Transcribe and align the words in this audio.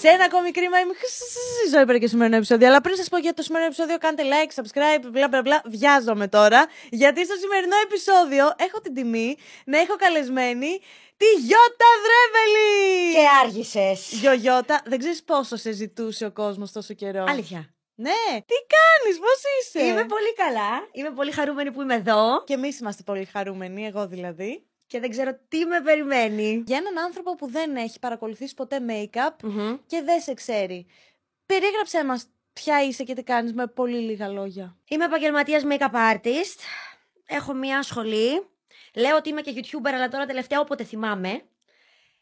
σε 0.00 0.08
ένα 0.08 0.24
ακόμη 0.24 0.50
κρίμα 0.50 0.78
είμαι 0.80 0.94
ζωή 1.72 1.84
πέρα 1.84 1.98
και 1.98 2.06
σημερινό 2.06 2.36
επεισόδιο. 2.36 2.66
Αλλά 2.68 2.80
πριν 2.80 2.96
σας 2.96 3.08
πω 3.08 3.18
για 3.18 3.34
το 3.34 3.42
σημερινό 3.42 3.68
επεισόδιο, 3.72 3.98
κάντε 3.98 4.22
like, 4.32 4.52
subscribe, 4.58 5.04
μπλα 5.10 5.28
μπλα 5.28 5.42
μπλα. 5.42 5.62
Βιάζομαι 5.64 6.28
τώρα. 6.28 6.66
Γιατί 6.90 7.24
στο 7.24 7.34
σημερινό 7.42 7.76
επεισόδιο 7.86 8.44
έχω 8.66 8.80
την 8.80 8.94
τιμή 8.94 9.36
να 9.64 9.78
έχω 9.78 9.96
καλεσμένη 9.96 10.80
τη 11.16 11.28
Γιώτα 11.46 11.90
Δρέβελη! 12.04 13.12
Και 13.14 13.26
άργησες. 13.44 14.18
Γιο 14.20 14.32
Γιώτα, 14.32 14.82
δεν 14.84 14.98
ξέρεις 14.98 15.22
πόσο 15.22 15.56
σε 15.56 15.72
ζητούσε 15.72 16.24
ο 16.26 16.32
κόσμος 16.32 16.72
τόσο 16.72 16.94
καιρό. 16.94 17.24
Αλήθεια. 17.28 17.72
Ναι, 17.94 18.24
τι 18.50 18.56
κάνεις, 18.76 19.18
πώς 19.18 19.40
είσαι; 19.60 19.86
Είμαι 19.86 20.04
πολύ 20.04 20.34
καλά. 20.34 20.88
Είμαι 20.92 21.10
πολύ 21.10 21.32
χαρούμενη 21.32 21.72
που 21.72 21.82
είμαι 21.82 21.94
εδώ. 21.94 22.44
Και 22.44 22.54
εμείς 22.54 22.78
είμαστε 22.78 23.02
πολύ 23.02 23.24
χαρούμενοι, 23.24 23.86
εγώ 23.86 24.06
δηλαδή. 24.06 24.67
Και 24.88 25.00
δεν 25.00 25.10
ξέρω 25.10 25.38
τι 25.48 25.64
με 25.64 25.80
περιμένει. 25.80 26.62
Για 26.66 26.76
έναν 26.76 26.98
άνθρωπο 26.98 27.34
που 27.34 27.50
δεν 27.50 27.76
έχει 27.76 27.98
παρακολουθήσει 27.98 28.54
ποτέ 28.54 28.78
make-up 28.88 29.34
Μμμ. 29.42 29.76
και 29.86 30.02
δεν 30.02 30.20
σε 30.20 30.34
ξέρει. 30.34 30.86
Περίγραψέ 31.46 32.04
μας 32.04 32.26
ποια 32.52 32.84
είσαι 32.84 33.04
και 33.04 33.14
τι 33.14 33.22
κάνεις 33.22 33.52
με 33.52 33.66
πολύ 33.66 33.98
λίγα 33.98 34.28
λόγια. 34.28 34.76
Είμαι 34.88 35.04
επαγγελματίας 35.04 35.62
make-up 35.68 36.14
artist. 36.14 36.58
Έχω 37.26 37.52
μία 37.54 37.82
σχολή. 37.82 38.46
Λέω 38.94 39.16
ότι 39.16 39.28
είμαι 39.28 39.40
και 39.40 39.52
YouTuber, 39.56 39.90
αλλά 39.94 40.08
τώρα 40.08 40.26
τελευταία 40.26 40.60
όποτε 40.60 40.84
θυμάμαι. 40.84 41.42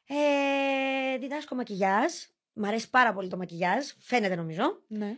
Ε, 0.06 1.18
διδάσκω 1.18 1.54
μακιγιάζ. 1.54 2.12
Μ' 2.52 2.64
αρέσει 2.64 2.90
πάρα 2.90 3.12
πολύ 3.12 3.28
το 3.28 3.36
μακιγιάζ. 3.36 3.86
Φαίνεται 3.98 4.34
νομίζω. 4.36 4.80
Ναι. 4.86 5.16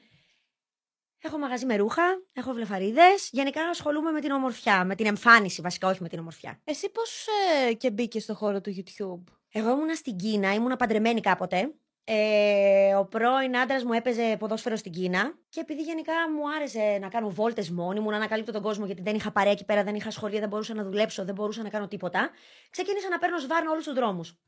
Έχω 1.23 1.39
μαγαζί 1.39 1.67
με 1.67 1.77
ρούχα. 1.77 2.03
Έχω 2.33 2.53
βλεφαρίδες. 2.53 3.29
Γενικά 3.33 3.63
ασχολούμαι 3.63 4.11
με 4.11 4.21
την 4.21 4.31
ομορφιά. 4.31 4.85
Με 4.85 4.95
την 4.95 5.07
εμφάνιση 5.07 5.61
βασικά, 5.61 5.89
όχι 5.89 6.03
με 6.03 6.09
την 6.09 6.19
ομορφιά. 6.19 6.61
Εσύ 6.65 6.91
πώς 6.91 7.27
ε, 7.69 7.73
και 7.73 7.91
μπήκες 7.91 8.23
στο 8.23 8.35
χώρο 8.35 8.61
του 8.61 8.75
YouTube; 8.77 9.33
Εγώ 9.53 9.71
ήμουνα 9.71 9.95
στην 9.95 10.17
Κίνα, 10.17 10.55
ήμουνα 10.55 10.77
παντρεμένη 10.77 11.21
κάποτε. 11.21 11.73
Ε, 12.11 12.95
ο 12.95 13.05
πρώην 13.05 13.57
άντρας 13.57 13.85
μου 13.85 13.93
έπαιζε 13.93 14.37
ποδόσφαιρο 14.39 14.77
στην 14.77 14.93
Κίνα 14.93 15.39
και 15.49 15.61
επειδή 15.61 15.83
γενικά 15.83 16.13
μου 16.13 16.51
άρεσε 16.57 16.99
να 17.01 17.09
κάνω 17.09 17.31
βόλτες 17.31 17.71
μόνη 17.71 18.01
μου, 18.01 18.11
να 18.11 18.17
ανακαλύπτω 18.17 18.53
τον 18.53 18.63
κόσμο 18.63 18.87
γιατί 18.87 19.03
δεν 19.03 19.15
είχα 19.15 19.33
παρέα 19.33 19.53
εκεί 19.53 19.65
πέρα, 19.65 19.85
δεν 19.85 19.95
είχα 19.95 20.11
σχολεία, 20.11 20.41
δεν 20.41 20.49
μπορούσα 20.49 20.75
να 20.75 20.83
δουλέψω, 20.83 21.25
δεν 21.25 21.35
μπορούσα 21.35 21.63
να 21.63 21.69
κάνω 21.69 21.89
τίποτα, 21.89 22.31
ξεκίνησα 22.71 23.09
να 23.09 23.19
παίρνω 23.19 23.39
σβάρνα 23.39 23.71
όλους 23.71 23.85
τους 23.85 23.95
δρόμους. 23.95 24.39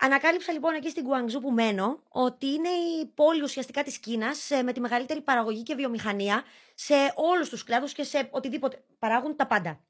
Ανακάλυψα 0.00 0.52
λοιπόν 0.52 0.74
εκεί 0.74 0.90
στην 0.90 1.04
Κουαγγζού 1.04 1.40
που 1.40 1.50
μένω 1.52 2.02
ότι 2.08 2.46
είναι 2.46 2.68
η 2.68 3.06
πόλη 3.14 3.42
ουσιαστικά 3.42 3.82
της 3.82 3.98
Κίνας 3.98 4.50
με 4.64 4.72
τη 4.72 4.80
μεγαλύτερη 4.80 5.20
παραγωγή 5.20 5.62
και 5.62 5.74
βιομηχανία 5.74 6.44
σε 6.74 6.94
όλους 7.14 7.48
τους 7.48 7.64
κλάδους 7.64 7.92
και 7.92 8.02
σε 8.02 8.28
οτιδήποτε. 8.30 8.84
Παράγουν 8.98 9.36
τα 9.36 9.46
πάντα. 9.46 9.80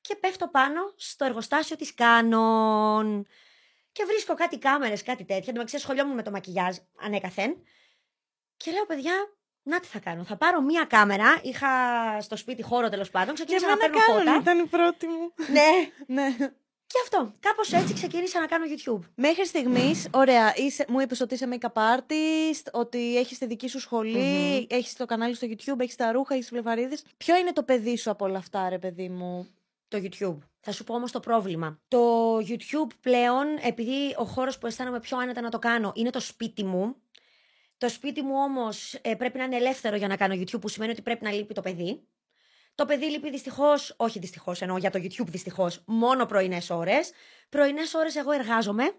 Και 0.00 0.16
πέφτω 0.16 0.48
πάνω 0.48 0.80
στο 0.96 1.24
εργοστάσιο 1.24 1.76
της 1.76 1.94
Canon. 1.94 3.26
Και 3.92 4.04
βρίσκω 4.04 4.34
κάτι 4.34 4.58
κάμερες, 4.58 5.02
κάτι 5.02 5.24
τέτοια. 5.24 5.52
Ασχολιόμουν 5.52 6.14
με 6.14 6.22
το 6.22 6.30
μακιγιάζ 6.30 6.76
ανέκαθεν. 7.00 7.56
Και 8.56 8.70
λέω, 8.70 8.86
παιδιά, 8.86 9.12
να 9.62 9.80
τι 9.80 9.86
θα 9.86 9.98
κάνω. 9.98 10.24
Θα 10.24 10.36
πάρω 10.36 10.60
μία 10.60 10.84
κάμερα. 10.84 11.40
Είχα 11.42 11.68
στο 12.20 12.36
σπίτι 12.36 12.62
χώρο 12.62 12.88
τέλος 12.88 13.10
πάντων. 13.10 13.34
Ξεκίνησα 13.34 13.68
να 13.68 13.76
παίρνω 13.76 13.98
φώτα. 13.98 14.36
ήταν 14.40 14.58
η 14.58 14.66
πρώτη 14.66 15.06
μου. 15.06 15.32
ναι. 15.52 15.68
ναι. 16.22 16.36
Και 16.92 16.98
αυτό. 17.02 17.32
Κάπως 17.40 17.72
έτσι 17.72 17.94
ξεκίνησα 17.94 18.40
να 18.40 18.46
κάνω 18.46 18.64
YouTube. 18.68 19.08
Μέχρι 19.14 19.46
στιγμής, 19.46 20.08
ωραία, 20.12 20.56
είσαι, 20.56 20.84
μου 20.88 21.00
είπες 21.00 21.20
ότι 21.20 21.34
είσαι 21.34 21.48
make-up 21.52 21.96
artist, 21.96 22.66
ότι 22.72 23.16
έχεις 23.18 23.38
τη 23.38 23.46
δική 23.46 23.68
σου 23.68 23.80
σχολή 23.80 24.18
Μμμ. 24.18 24.64
έχεις 24.68 24.96
το 24.96 25.06
κανάλι 25.06 25.34
στο 25.34 25.46
YouTube, 25.50 25.80
έχεις 25.80 25.96
τα 25.96 26.12
ρούχα, 26.12 26.34
έχεις 26.34 26.48
βλεφαρίδες. 26.50 27.04
Ποιο 27.16 27.36
είναι 27.36 27.52
το 27.52 27.62
παιδί 27.62 27.96
σου 27.96 28.10
από 28.10 28.24
όλα 28.24 28.38
αυτά, 28.38 28.68
ρε 28.68 28.78
παιδί 28.78 29.08
μου. 29.08 29.48
Το 29.88 29.98
YouTube; 30.02 30.38
Θα 30.60 30.72
σου 30.72 30.84
πω 30.84 30.94
όμως 30.94 31.12
το 31.12 31.20
πρόβλημα. 31.20 31.78
Το 31.88 32.36
YouTube 32.36 32.90
πλέον, 33.00 33.46
επειδή 33.62 34.14
ο 34.16 34.24
χώρος 34.24 34.58
που 34.58 34.66
αισθάνομαι 34.66 35.00
πιο 35.00 35.18
άνετα 35.18 35.40
να 35.40 35.50
το 35.50 35.58
κάνω 35.58 35.92
είναι 35.94 36.10
το 36.10 36.20
σπίτι 36.20 36.64
μου. 36.64 36.96
Το 37.78 37.88
σπίτι 37.88 38.22
μου 38.22 38.34
όμως 38.34 39.00
πρέπει 39.18 39.38
να 39.38 39.44
είναι 39.44 39.56
ελεύθερο 39.56 39.96
για 39.96 40.08
να 40.08 40.16
κάνω 40.16 40.34
YouTube, 40.34 40.60
που 40.60 40.68
σημαίνει 40.68 40.92
ότι 40.92 41.02
πρέπει 41.02 41.24
να 41.24 41.32
λείπει 41.32 41.54
το 41.54 41.60
παιδί. 41.60 42.00
Το 42.80 42.86
παιδί 42.86 43.04
λείπει 43.04 43.30
δυστυχώς, 43.30 43.94
όχι 43.96 44.18
δυστυχώς 44.18 44.62
εννοώ 44.62 44.76
για 44.76 44.90
το 44.90 44.98
YouTube 45.02 45.26
δυστυχώς, 45.26 45.82
μόνο 45.86 46.26
πρωινές 46.26 46.70
ώρες. 46.70 47.12
Πρωινές 47.48 47.94
ώρες 47.94 48.16
εγώ 48.16 48.32
εργάζομαι. 48.32 48.92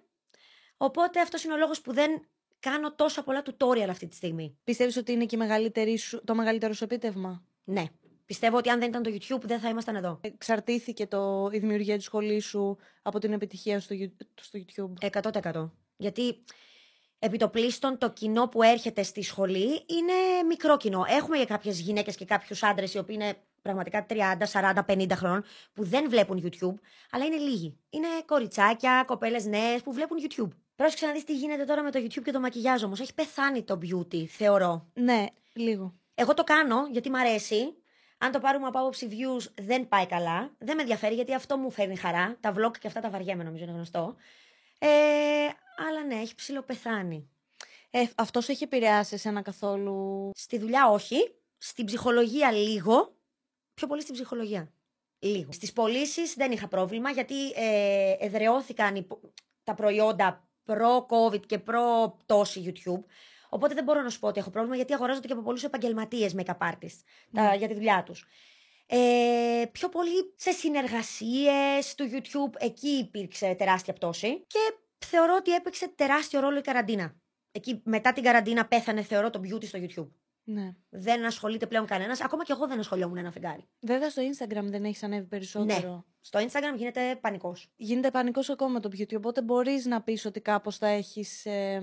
Οπότε 0.78 1.22
αυτός 1.22 1.44
είναι 1.44 1.54
ο 1.54 1.58
λόγος 1.58 1.82
που 1.82 1.94
δεν 1.94 2.28
κάνω 2.60 2.94
τόσα 2.94 3.24
πολλά 3.24 3.44
tutorial 3.46 3.88
αυτή 3.90 4.08
τη 4.08 4.16
στιγμή. 4.16 4.58
Πιστεύεις 4.64 4.98
ότι 4.98 5.12
είναι 5.12 5.26
και 5.26 5.36
η 5.36 5.40
μεγαλύτερη 5.40 5.98
σου, 5.98 6.24
το 6.24 6.36
μεγαλύτερο 6.36 6.74
σου 6.74 6.84
επίτευγμα; 6.84 7.44
Ναι. 7.64 7.84
Πιστεύω 8.26 8.58
ότι 8.58 8.70
αν 8.70 8.80
δεν 8.80 8.90
ήταν 8.90 9.04
το 9.04 9.12
YouTube 9.14 9.42
δεν 9.42 9.60
θα 9.60 9.70
ήμασταν 9.70 9.96
εδώ. 9.96 10.20
Εξαρτήθηκε 10.22 11.08
το, 11.08 11.50
η 11.52 11.60
δημιουργία 11.60 11.96
της 11.96 12.06
σχολής 12.06 12.46
σου 12.46 12.78
από 13.02 13.20
την 13.20 13.34
επιτυχία 13.34 13.80
σου 13.80 13.84
στο, 13.84 13.94
Γιου- 13.94 14.16
στο 14.42 14.60
YouTube; 14.66 15.10
100%. 15.54 15.70
Γιατί 15.98 16.44
επί 17.20 17.38
το 17.38 17.50
πλήστον 17.50 17.98
το 17.98 18.12
κοινό 18.12 18.48
που 18.48 18.64
έρχεται 18.64 19.04
στη 19.04 19.22
σχολή 19.22 19.68
είναι 19.68 20.44
μικρό 20.48 20.78
κοινό. 20.78 21.06
Έχουμε 21.08 21.38
για 21.38 21.46
κάποιες 21.46 21.80
γυναίκες 21.80 22.16
και 22.16 22.26
κάποιους 22.26 22.64
άντρες 22.64 22.94
οι 22.94 22.98
οποίοι 22.98 23.16
είναι 23.20 23.36
πραγματικά 23.62 24.06
30, 24.10 24.16
40, 24.52 24.86
50 24.88 25.12
χρόνων 25.12 25.44
που 25.74 25.84
δεν 25.84 26.10
βλέπουν 26.10 26.44
YouTube, 26.44 26.76
αλλά 27.12 27.26
είναι 27.26 27.38
λίγοι. 27.38 27.78
Είναι 27.90 28.08
κοριτσάκια, 28.26 29.04
κοπέλες 29.08 29.46
νέες 29.46 29.82
που 29.82 29.94
βλέπουν 29.94 30.18
YouTube. 30.22 30.50
Πρόσεξε 30.76 31.06
να 31.06 31.12
δεις 31.12 31.24
τι 31.24 31.38
γίνεται 31.38 31.64
τώρα 31.64 31.84
με 31.84 31.92
το 31.92 32.00
YouTube 32.00 32.24
και 32.24 32.32
το 32.32 32.40
μακιγιάζ 32.40 32.84
όμως. 32.84 33.00
Έχει 33.00 33.14
πεθάνει 33.14 33.64
το 33.64 33.80
beauty, 33.82 34.26
θεωρώ. 34.26 34.88
Ναι, 34.94 35.26
λίγο. 35.54 35.94
Εγώ 36.16 36.34
το 36.34 36.44
κάνω 36.44 36.88
γιατί 36.92 37.10
μ' 37.10 37.16
αρέσει. 37.16 37.76
Αν 38.18 38.32
το 38.32 38.40
πάρουμε 38.40 38.68
από 38.68 38.80
άποψη 38.80 39.08
views, 39.12 39.46
δεν 39.62 39.88
πάει 39.88 40.06
καλά. 40.06 40.52
Δεν 40.58 40.76
με 40.76 40.82
ενδιαφέρει 40.82 41.16
γιατί 41.16 41.34
αυτό 41.34 41.58
μου 41.58 41.72
φέρνει 41.72 41.96
χαρά. 41.96 42.38
Τα 42.40 42.54
vlog 42.58 42.78
και 42.80 42.88
αυτά 42.88 43.00
τα 43.00 43.10
βαριέμαι, 43.10 43.44
νομίζω 43.44 43.64
είναι 43.64 43.74
γνωστό. 43.74 44.16
Ε, 44.80 44.88
αλλά 45.88 46.04
ναι, 46.08 46.16
έχει 46.16 46.36
ψηλοπεθάνει. 46.36 47.30
Ε, 47.90 48.04
αυτός 48.16 48.46
σου 48.46 48.52
έχει 48.52 48.64
επηρεάσει 48.64 49.16
εσένα 49.16 49.42
καθόλου; 49.42 50.30
Στη 50.36 50.58
δουλειά 50.58 50.90
όχι. 50.90 51.36
Στην 51.58 51.86
ψυχολογία 51.86 52.52
λίγο. 52.52 53.16
Πιο 53.82 53.90
πολύ 53.90 54.02
στην 54.02 54.14
ψυχολογία. 54.14 54.74
Λίγο. 55.20 55.52
Στις 55.52 55.74
πωλήσει 55.74 56.22
δεν 56.36 56.52
είχα 56.52 56.68
πρόβλημα 56.68 57.10
γιατί 57.10 57.50
ε, 57.56 58.16
εδρεώθηκαν 58.20 58.96
οι 58.96 59.04
πο- 59.04 59.20
τα 59.64 59.74
προϊόντα 59.74 60.50
προ-COVID 60.66 61.46
και 61.46 61.60
προ-πτώση 61.60 62.64
YouTube. 62.66 63.04
Οπότε 63.50 63.74
δεν 63.74 63.84
μπορώ 63.84 64.02
να 64.02 64.10
σου 64.10 64.20
πω 64.20 64.28
ότι 64.28 64.40
έχω 64.40 64.50
πρόβλημα 64.50 64.76
γιατί 64.76 64.94
αγοράζονται 64.94 65.28
και 65.28 65.34
από 65.34 65.42
πολλούς 65.42 65.64
επαγγελματίες 65.64 66.36
make-up 66.38 66.58
artists 66.58 67.00
τα, 67.34 67.56
για 67.56 67.68
τη 67.68 67.74
δουλειά 67.74 68.04
τους. 68.04 68.26
Ε, 68.86 69.66
πιο 69.72 69.90
πολύ 69.90 70.34
σε 70.36 70.52
συνεργασίες 70.52 71.96
του 71.96 72.10
YouTube, 72.12 72.54
εκεί 72.58 72.90
υπήρξε 72.90 73.56
τεράστια 73.58 73.94
πτώση 73.94 74.46
και 74.48 74.60
θεωρώ 75.06 75.36
ότι 75.36 75.54
έπαιξε 75.54 75.88
τεράστιο 75.88 76.40
ρόλο 76.40 76.58
η 76.58 76.62
καραντίνα. 76.62 77.16
Εκεί 77.52 77.82
μετά 77.86 78.14
την 78.14 78.24
καραντίνα 78.24 78.68
πέθανε 78.68 79.02
θεωρώ 79.02 79.30
το 79.30 79.42
beauty 79.44 79.66
στο 79.66 79.80
YouTube. 79.82 80.10
Ναι. 80.54 80.74
Δεν 80.90 81.26
ασχολείται 81.26 81.68
πλέον 81.68 81.86
κανένας. 81.86 82.22
Ακόμα 82.22 82.44
και 82.44 82.52
εγώ 82.52 82.68
δεν 82.68 82.80
ασχολιόμουν 82.80 83.18
ένα 83.18 83.32
φεγγάρι. 83.32 83.68
Βέβαια 83.80 84.10
στο 84.10 84.22
Instagram 84.22 84.64
δεν 84.64 84.84
έχεις 84.84 85.04
ανέβει 85.04 85.26
περισσότερο. 85.26 86.06
Στο 86.22 86.40
Instagram 86.40 86.78
γίνεται 86.78 87.18
πανικός. 87.22 87.72
Γίνεται 87.76 88.12
πανικός 88.12 88.50
ακόμα 88.50 88.80
το 88.80 88.90
beauty, 88.94 89.16
οπότε 89.18 89.42
μπορείς 89.42 89.86
να 89.86 90.02
πεις 90.02 90.26
ότι 90.26 90.40
κάπως 90.42 90.78
θα 90.78 90.88
έχεις... 90.88 91.46
ε, 91.46 91.82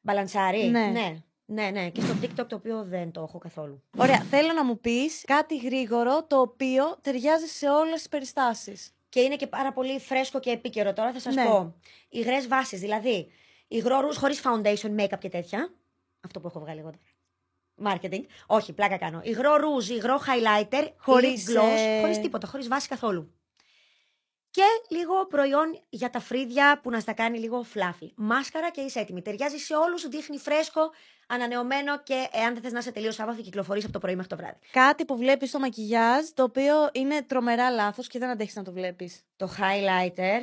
Μπαλανσάρι. 0.00 0.64
Ναι. 0.64 0.86
ναι. 0.86 1.22
Ναι, 1.50 1.70
ναι. 1.70 1.90
Και 1.90 2.00
στο 2.00 2.14
TikTok 2.22 2.46
το 2.48 2.56
οποίο 2.56 2.84
δεν 2.84 3.10
το 3.10 3.20
έχω 3.20 3.38
καθόλου. 3.38 3.82
Ωραία, 3.96 4.20
θέλω 4.20 4.52
να 4.52 4.64
μου 4.64 4.78
πεις 4.78 5.24
κάτι 5.26 5.56
γρήγορο 5.56 6.24
το 6.24 6.40
οποίο 6.40 6.98
ταιριάζει 7.00 7.46
σε 7.46 7.68
όλες 7.68 7.94
τις 7.94 8.08
περιστάσεις. 8.08 8.92
Και 9.08 9.20
είναι 9.20 9.36
και 9.36 9.46
πάρα 9.46 9.72
πολύ 9.72 9.98
φρέσκο 10.00 10.40
και 10.40 10.50
επίκαιρο 10.50 10.92
τώρα, 10.92 11.12
θα 11.12 11.20
σας 11.20 11.34
Ναι. 11.34 11.44
πω. 11.44 11.74
Υγρές 12.08 12.48
βάσεις, 12.48 12.80
δηλαδή 12.80 13.30
υγρό 13.68 14.00
ρούζ 14.00 14.16
χωρίς 14.16 14.42
foundation, 14.44 15.00
make-up 15.00 15.18
και 15.18 15.28
τέτοια. 15.28 15.72
Αυτό 16.20 16.40
που 16.40 16.46
έχω 16.46 16.60
βγάλει 16.60 16.78
εγώ 16.80 16.90
τώρα. 16.90 17.04
Marketing. 17.84 18.22
Όχι, 18.46 18.72
πλάκα 18.72 18.96
κάνω. 18.96 19.20
Υγρό 19.24 19.56
ρούζ, 19.56 19.88
υγρό 19.88 20.20
highlighter, 20.26 20.88
Χωρίς, 20.96 21.46
lip 21.48 21.58
gloss, 21.58 21.78
ε, 21.78 22.00
χωρίς 22.00 22.20
τίποτα, 22.20 22.46
χωρίς 22.46 22.68
βάση 22.68 22.88
καθόλου. 22.88 23.32
Και 24.50 24.96
λίγο 24.96 25.26
προϊόν 25.26 25.80
για 25.88 26.10
τα 26.10 26.20
φρύδια 26.20 26.80
που 26.82 26.90
να 26.90 27.00
στα 27.00 27.12
κάνει 27.12 27.38
λίγο 27.38 27.64
fluffy. 27.74 28.08
Μάσκαρα 28.16 28.70
και 28.70 28.80
είσαι 28.80 29.00
έτοιμη. 29.00 29.22
Ταιριάζει 29.22 29.56
σε 29.58 29.74
όλους, 29.74 30.08
δείχνει 30.08 30.38
φρέσκο, 30.38 30.80
ανανεωμένο 31.26 32.02
και 32.02 32.28
εάν 32.32 32.52
δεν 32.52 32.62
θες 32.62 32.72
να 32.72 32.78
είσαι 32.78 32.92
τελείως 32.92 33.20
άβαθη, 33.20 33.42
κυκλοφορείς 33.42 33.84
από 33.84 33.92
το 33.92 33.98
πρωί 33.98 34.14
μέχρι 34.14 34.28
το 34.28 34.36
βράδυ. 34.36 34.58
Κάτι 34.72 35.04
που 35.04 35.16
βλέπεις 35.16 35.48
στο 35.48 35.58
μακιγιάζ, 35.58 36.26
το 36.34 36.42
οποίο 36.42 36.88
είναι 36.92 37.22
τρομερά 37.22 37.70
λάθος 37.70 38.06
και 38.06 38.18
δεν 38.18 38.28
αντέχεις 38.28 38.54
να 38.54 38.62
το 38.62 38.72
βλέπεις. 38.72 39.22
το 39.36 39.50
highlighter 39.58 40.40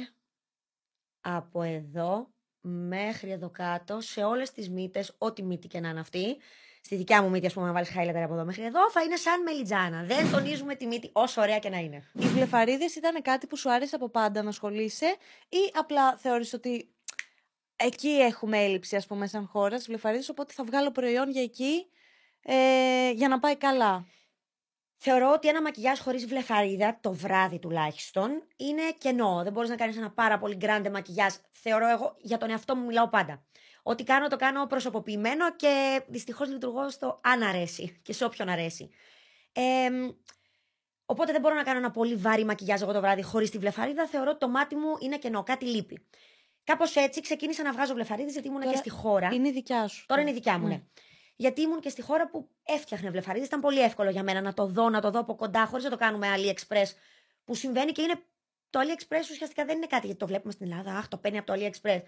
από 1.21 1.61
εδώ 1.61 2.29
μέχρι 2.61 3.31
εδώ 3.31 3.49
κάτω 3.49 4.01
σε 4.01 4.23
όλες 4.23 4.51
τις 4.51 4.69
μύτες, 4.69 5.15
ό,τι 5.17 5.43
μύτη 5.43 5.67
και 5.67 5.79
να 5.79 5.89
είναι 5.89 5.99
αυτή. 5.99 6.37
Στη 6.85 6.95
δικιά 6.95 7.21
μου 7.21 7.29
μύτη, 7.29 7.45
ας 7.45 7.53
πούμε, 7.53 7.65
να 7.65 7.71
βάλεις 7.71 7.91
highlighter 7.95 8.23
από 8.23 8.33
εδώ 8.33 8.45
μέχρι 8.45 8.63
εδώ, 8.63 8.91
θα 8.91 9.01
είναι 9.01 9.15
σαν 9.15 9.41
μελιτζάνα. 9.41 10.03
Δεν 10.03 10.31
τονίζουμε 10.31 10.75
τη 10.75 10.85
μύτη 10.87 11.09
όσο 11.13 11.41
ωραία 11.41 11.59
και 11.59 11.69
να 11.69 11.77
είναι. 11.77 12.03
Οι 12.13 12.25
βλεφαρίδες 12.25 12.95
ήταν 12.95 13.21
κάτι 13.21 13.47
που 13.47 13.57
σου 13.57 13.71
άρεσε 13.71 13.95
από 13.95 14.09
πάντα 14.09 14.43
να 14.43 14.49
ασχολείσαι 14.49 15.05
ή 15.49 15.71
απλά 15.73 16.17
θεωρείς 16.17 16.53
ότι 16.53 16.89
εκεί 17.75 18.09
έχουμε 18.09 18.63
έλλειψη 18.63 18.95
ας 18.95 19.07
πούμε 19.07 19.27
σαν 19.27 19.45
χώρας 19.45 19.75
στις 19.75 19.87
βλεφαρίδες 19.87 20.29
οπότε 20.29 20.53
θα 20.53 20.63
βγάλω 20.63 20.91
προϊόν 20.91 21.29
για 21.29 21.41
εκεί 21.41 21.85
ε, 22.41 23.11
για 23.11 23.27
να 23.27 23.39
πάει 23.39 23.55
καλά; 23.57 24.05
Θεωρώ 24.97 25.31
ότι 25.31 25.47
ένα 25.47 25.61
μακιγιάζ 25.61 25.99
χωρίς 25.99 26.25
βλεφαρίδα, 26.25 26.97
το 27.01 27.13
βράδυ 27.13 27.59
τουλάχιστον, 27.59 28.43
είναι 28.55 28.81
κενό. 28.97 29.41
Δεν 29.43 29.51
μπορείς 29.51 29.69
να 29.69 29.75
κάνεις 29.75 29.97
ένα 29.97 30.11
πάρα 30.11 30.37
πολύ 30.37 30.55
γκράντε 30.55 30.89
μακιγιάζ. 30.89 31.33
Θεωρώ 31.51 31.87
εγώ, 31.89 32.15
για 32.17 32.37
τον 32.37 32.49
εαυτό 32.49 32.75
μου 32.75 32.85
μιλάω 32.85 33.09
πάντα. 33.09 33.43
Ό,τι 33.87 34.03
κάνω, 34.03 34.27
το 34.27 34.35
κάνω 34.35 34.65
προσωποποιημένο 34.65 35.55
και 35.55 36.03
δυστυχώς 36.07 36.49
λειτουργώ 36.49 36.89
στο 36.89 37.19
αν 37.23 37.43
αρέσει 37.43 37.99
και 38.01 38.13
σε 38.13 38.25
όποιον 38.25 38.49
αρέσει. 38.49 38.89
Ε, 39.51 39.89
οπότε 41.05 41.31
δεν 41.31 41.41
μπορώ 41.41 41.55
να 41.55 41.63
κάνω 41.63 41.77
ένα 41.77 41.91
πολύ 41.91 42.15
βάρη 42.15 42.45
μακιγιάζ 42.45 42.81
εγώ 42.81 42.93
το 42.93 42.99
βράδυ 42.99 43.21
χωρίς 43.21 43.49
τη 43.49 43.57
βλεφαρίδα. 43.57 44.07
Θεωρώ 44.07 44.29
ότι 44.29 44.39
το 44.39 44.49
μάτι 44.49 44.75
μου 44.75 44.87
είναι 44.99 45.17
κενό, 45.17 45.43
κάτι 45.43 45.65
λείπει. 45.65 46.05
Κάπως 46.63 46.95
έτσι 46.95 47.21
ξεκίνησα 47.21 47.63
να 47.63 47.71
βγάζω 47.71 47.93
βλεφαρίδες 47.93 48.33
γιατί 48.33 48.47
ήμουν 48.47 48.61
και 48.61 48.75
στη 48.75 48.89
χώρα. 48.89 49.29
Είναι 49.33 49.47
η 49.47 49.51
δικιά 49.51 49.87
σου. 49.87 50.05
Τώρα 50.05 50.21
είναι 50.21 50.29
η 50.29 50.33
δικιά 50.33 50.59
μου, 50.59 50.67
ναι. 50.67 50.81
Γιατί 51.35 51.61
ήμουν 51.61 51.79
και 51.79 51.89
στη 51.89 52.01
χώρα 52.01 52.29
που 52.29 52.49
έφτιαχνε 52.63 53.09
βλεφαρίδες. 53.09 53.47
Ήταν 53.47 53.59
πολύ 53.59 53.81
εύκολο 53.81 54.09
για 54.09 54.23
μένα 54.23 54.41
να 54.41 54.53
το 54.53 54.65
δω, 54.65 54.89
να 54.89 55.01
το 55.01 55.11
δω 55.11 55.19
από 55.19 55.35
κοντά, 55.35 55.65
χωρίς 55.65 55.83
να 55.83 55.89
το 55.89 55.97
κάνουμε 55.97 56.27
AliExpress. 56.35 56.87
Που 57.43 57.55
συμβαίνει 57.55 57.91
και 57.91 58.01
είναι. 58.01 58.23
Το 58.69 58.79
AliExpress 58.79 59.29
ουσιαστικά 59.31 59.65
δεν 59.65 59.75
είναι 59.75 59.87
κάτι 59.87 60.05
γιατί 60.05 60.19
το 60.19 60.27
βλέπουμε 60.27 60.51
στην 60.51 60.71
Ελλάδα. 60.71 60.97
Αχ, 60.97 61.07
το 61.07 61.17
παίρνει 61.17 61.37
από 61.37 61.53
το 61.53 61.59
AliExpress. 61.59 62.01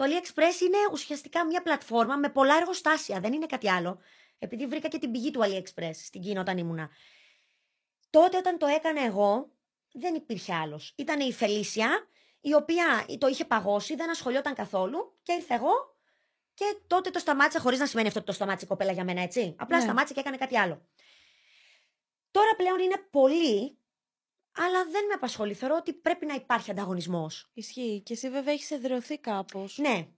Το 0.00 0.06
AliExpress 0.06 0.60
είναι 0.60 0.78
ουσιαστικά 0.92 1.46
μια 1.46 1.62
πλατφόρμα 1.62 2.16
με 2.16 2.28
πολλά 2.28 2.56
εργοστάσια. 2.56 3.20
Δεν 3.20 3.32
είναι 3.32 3.46
κάτι 3.46 3.70
άλλο. 3.70 3.98
Επειδή 4.38 4.66
βρήκα 4.66 4.88
και 4.88 4.98
την 4.98 5.10
πηγή 5.10 5.30
του 5.30 5.40
AliExpress 5.42 5.90
στην 5.92 6.20
Κίνα 6.20 6.40
όταν 6.40 6.58
ήμουνα. 6.58 6.90
Τότε 8.10 8.36
όταν 8.36 8.58
το 8.58 8.66
έκανα 8.66 9.04
εγώ, 9.04 9.50
δεν 9.92 10.14
υπήρχε 10.14 10.54
άλλος. 10.54 10.94
Ήταν 10.96 11.20
η 11.20 11.32
Φελίσια, 11.32 12.08
η 12.40 12.54
οποία 12.54 13.06
το 13.18 13.26
είχε 13.26 13.44
παγώσει, 13.44 13.94
δεν 13.94 14.10
ασχολιόταν 14.10 14.54
καθόλου 14.54 15.18
και 15.22 15.32
ήρθε 15.32 15.54
εγώ 15.54 15.96
και 16.54 16.76
τότε 16.86 17.10
το 17.10 17.18
σταμάτησα, 17.18 17.60
χωρίς 17.60 17.78
να 17.78 17.86
σημαίνει 17.86 18.08
αυτό 18.08 18.18
ότι 18.18 18.28
το 18.28 18.34
σταμάτησε 18.34 18.64
η 18.64 18.68
κοπέλα 18.68 18.92
για 18.92 19.04
μένα, 19.04 19.22
έτσι. 19.22 19.54
Απλά 19.58 19.76
ναι. 19.76 19.82
σταμάτησε 19.82 20.14
και 20.14 20.20
έκανε 20.20 20.36
κάτι 20.36 20.58
άλλο. 20.58 20.86
Τώρα 22.30 22.54
πλέον 22.56 22.78
είναι 22.78 22.96
πολύ, 23.10 23.78
αλλά 24.62 24.84
δεν 24.84 25.04
με 25.08 25.14
απασχολεί. 25.14 25.54
Θεωρώ 25.54 25.76
ότι 25.76 25.92
πρέπει 25.92 26.26
να 26.26 26.34
υπάρχει 26.34 26.70
ανταγωνισμός. 26.70 27.50
Ισχύει. 27.52 28.00
Και 28.04 28.12
εσύ 28.12 28.30
βέβαια 28.30 28.52
έχεις 28.52 28.70
εδρεωθεί 28.70 29.18
κάπως. 29.18 29.78
Ναι. 29.78 30.08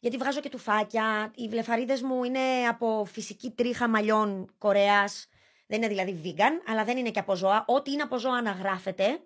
Γιατί 0.00 0.16
βγάζω 0.16 0.40
και 0.40 0.48
τουφάκια. 0.48 1.32
Οι 1.36 1.48
βλεφαρίδες 1.48 2.02
μου 2.02 2.24
είναι 2.24 2.68
από 2.68 3.04
φυσική 3.04 3.50
τρίχα 3.50 3.88
μαλλιών 3.88 4.54
Κορέας. 4.58 5.28
Δεν 5.66 5.78
είναι 5.78 5.88
δηλαδή 5.88 6.20
vegan, 6.24 6.52
αλλά 6.66 6.84
δεν 6.84 6.96
είναι 6.96 7.10
και 7.10 7.18
από 7.18 7.34
ζώα. 7.36 7.64
Ό,τι 7.68 7.92
είναι 7.92 8.02
από 8.02 8.18
ζώα 8.18 8.36
αναγράφεται 8.36 9.20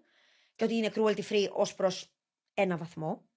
και 0.56 0.64
ότι 0.64 0.74
είναι 0.74 0.90
cruelty 0.94 1.22
free 1.28 1.48
ως 1.52 1.74
προς 1.74 2.12
ένα 2.54 2.76
βαθμό. 2.76 3.28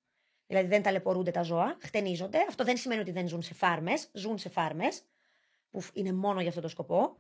Δηλαδή 0.48 0.68
δεν 0.68 0.84
ταλαιπωρούνται 0.84 1.32
τα 1.32 1.44
ζώα, 1.44 1.78
χτενίζονται. 1.82 2.46
Αυτό 2.48 2.64
δεν 2.64 2.78
σημαίνει 2.78 3.02
ότι 3.02 3.12
δεν 3.12 3.28
ζουν 3.28 3.42
σε 3.42 3.54
φάρμες. 3.54 4.10
Ζουν 4.14 4.38
σε 4.38 4.50
φάρμες, 4.50 5.04
που 5.70 5.84
είναι 5.94 6.14
μόνο 6.14 6.40
για 6.40 6.48
αυτόν 6.48 6.62
τον 6.62 6.72
σκοπό. 6.72 7.18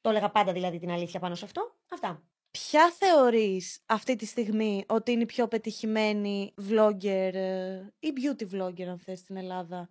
Το 0.00 0.08
έλεγα 0.08 0.30
πάντα 0.30 0.52
δηλαδή 0.52 0.78
την 0.78 0.90
αλήθεια 0.90 1.20
πάνω 1.20 1.34
σε 1.34 1.44
αυτό. 1.44 1.76
Αυτά. 1.92 2.22
Ποια 2.58 2.92
θεωρείς 2.98 3.78
αυτή 3.86 4.16
τη 4.16 4.26
στιγμή 4.26 4.84
ότι 4.88 5.12
είναι 5.12 5.22
η 5.22 5.26
πιο 5.26 5.48
πετυχημένη 5.48 6.54
vlogger 6.70 7.30
ε, 7.32 7.80
ή 7.98 8.12
beauty 8.16 8.54
vlogger 8.54 8.82
αν 8.82 8.98
θες 8.98 9.18
στην 9.18 9.36
Ελλάδα; 9.36 9.88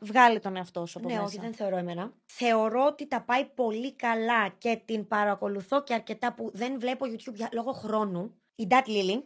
βγάλε 0.00 0.38
τον 0.38 0.56
εαυτό 0.56 0.86
σου 0.86 0.98
από 0.98 1.08
ναι, 1.08 1.14
μέσα. 1.14 1.26
όχι, 1.26 1.38
δεν 1.38 1.54
θεωρώ 1.54 1.76
εμένα. 1.76 2.12
Θεωρώ 2.26 2.86
ότι 2.86 3.08
τα 3.08 3.22
πάει 3.22 3.44
πολύ 3.44 3.94
καλά 3.94 4.48
και 4.48 4.80
την 4.84 5.06
παρακολουθώ 5.06 5.82
και 5.82 5.94
αρκετά 5.94 6.34
που 6.34 6.50
δεν 6.52 6.80
βλέπω 6.80 7.06
YouTube 7.06 7.34
για 7.34 7.48
λόγω 7.52 7.72
χρόνου. 7.72 8.34
Η 8.54 8.66
Dat 8.70 8.86
Lily, 8.86 9.22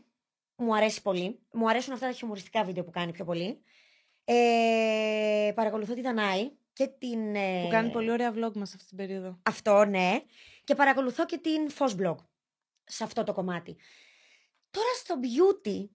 μου 0.56 0.76
αρέσει 0.76 1.02
πολύ. 1.02 1.38
Μου 1.52 1.68
αρέσουν 1.68 1.92
αυτά 1.92 2.06
τα 2.06 2.12
χιουμοριστικά 2.12 2.64
βίντεο 2.64 2.84
που 2.84 2.90
κάνει 2.90 3.12
πιο 3.12 3.24
πολύ. 3.24 3.62
Ε, 4.24 5.52
παρακολουθώ 5.54 5.94
τη 5.94 6.00
Δανάη 6.00 6.50
και 6.72 6.86
την. 6.98 7.34
Ε... 7.34 7.62
Που 7.62 7.68
κάνει 7.70 7.90
πολύ 7.90 8.10
ωραία 8.10 8.32
vlog 8.32 8.52
μας 8.54 8.74
αυτή 8.74 8.86
την 8.86 8.96
περίοδο. 8.96 9.38
Αυτό, 9.42 9.84
ναι. 9.84 10.20
Και 10.64 10.74
παρακολουθώ 10.74 11.26
και 11.26 11.38
την 11.38 11.70
Fos 11.78 12.02
Blog 12.02 12.16
σε 12.86 13.04
αυτό 13.04 13.24
το 13.24 13.32
κομμάτι. 13.32 13.76
Τώρα 14.70 14.94
στο 14.94 15.14
beauty, 15.22 15.88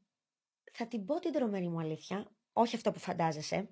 θα 0.72 0.88
την 0.88 1.06
πω 1.06 1.20
την 1.20 1.32
τρομένη 1.32 1.68
μου 1.68 1.80
αλήθεια, 1.80 2.32
όχι 2.54 2.76
αυτό 2.76 2.92
που 2.92 3.00
φαντάζεσαι. 3.00 3.70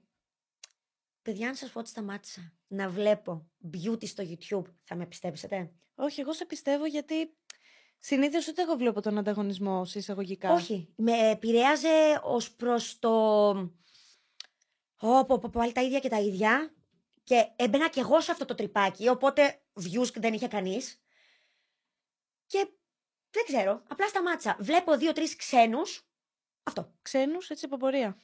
Παιδιά, 1.21 1.47
αν 1.47 1.55
σας 1.55 1.71
πω 1.71 1.79
ότι 1.79 1.89
σταμάτησα 1.89 2.53
να 2.67 2.89
βλέπω 2.89 3.49
beauty 3.73 4.07
στο 4.07 4.23
YouTube, 4.27 4.73
θα 4.83 4.95
με 4.95 5.05
πιστέψετε; 5.05 5.73
Όχι, 5.95 6.21
εγώ 6.21 6.33
σε 6.33 6.45
πιστεύω 6.45 6.85
γιατί 6.85 7.33
Συνήθως 7.99 8.47
ούτε 8.47 8.61
εγώ 8.61 8.75
βλέπω 8.75 9.01
τον 9.01 9.17
ανταγωνισμό 9.17 9.85
εισαγωγικά. 9.93 10.53
Όχι. 10.53 10.93
Με 10.95 11.29
επηρέαζε 11.29 12.19
ως 12.23 12.51
προς 12.55 12.99
το. 12.99 13.09
Ω, 14.99 15.49
πάλι 15.51 15.71
τα 15.71 15.81
ίδια 15.81 15.99
και 15.99 16.09
τα 16.09 16.19
ίδια. 16.19 16.73
Και 17.23 17.51
έμπαινα 17.55 17.89
κι 17.89 17.99
εγώ 17.99 18.21
σε 18.21 18.31
αυτό 18.31 18.45
το 18.45 18.55
τρυπάκι. 18.55 19.09
Οπότε 19.09 19.61
views 19.73 20.13
δεν 20.13 20.33
είχε 20.33 20.47
κανείς. 20.47 21.03
Και 22.45 22.67
δεν 23.31 23.43
ξέρω. 23.45 23.81
Απλά 23.87 24.07
σταμάτησα. 24.07 24.55
Βλέπω 24.59 24.97
δύο-τρεις 24.97 25.35
ξένους. 25.35 26.03
Αυτό. 26.63 26.93
Ξένους, 27.01 27.49
έτσι 27.49 27.65
από 27.65 27.77
πορεία. 27.77 28.17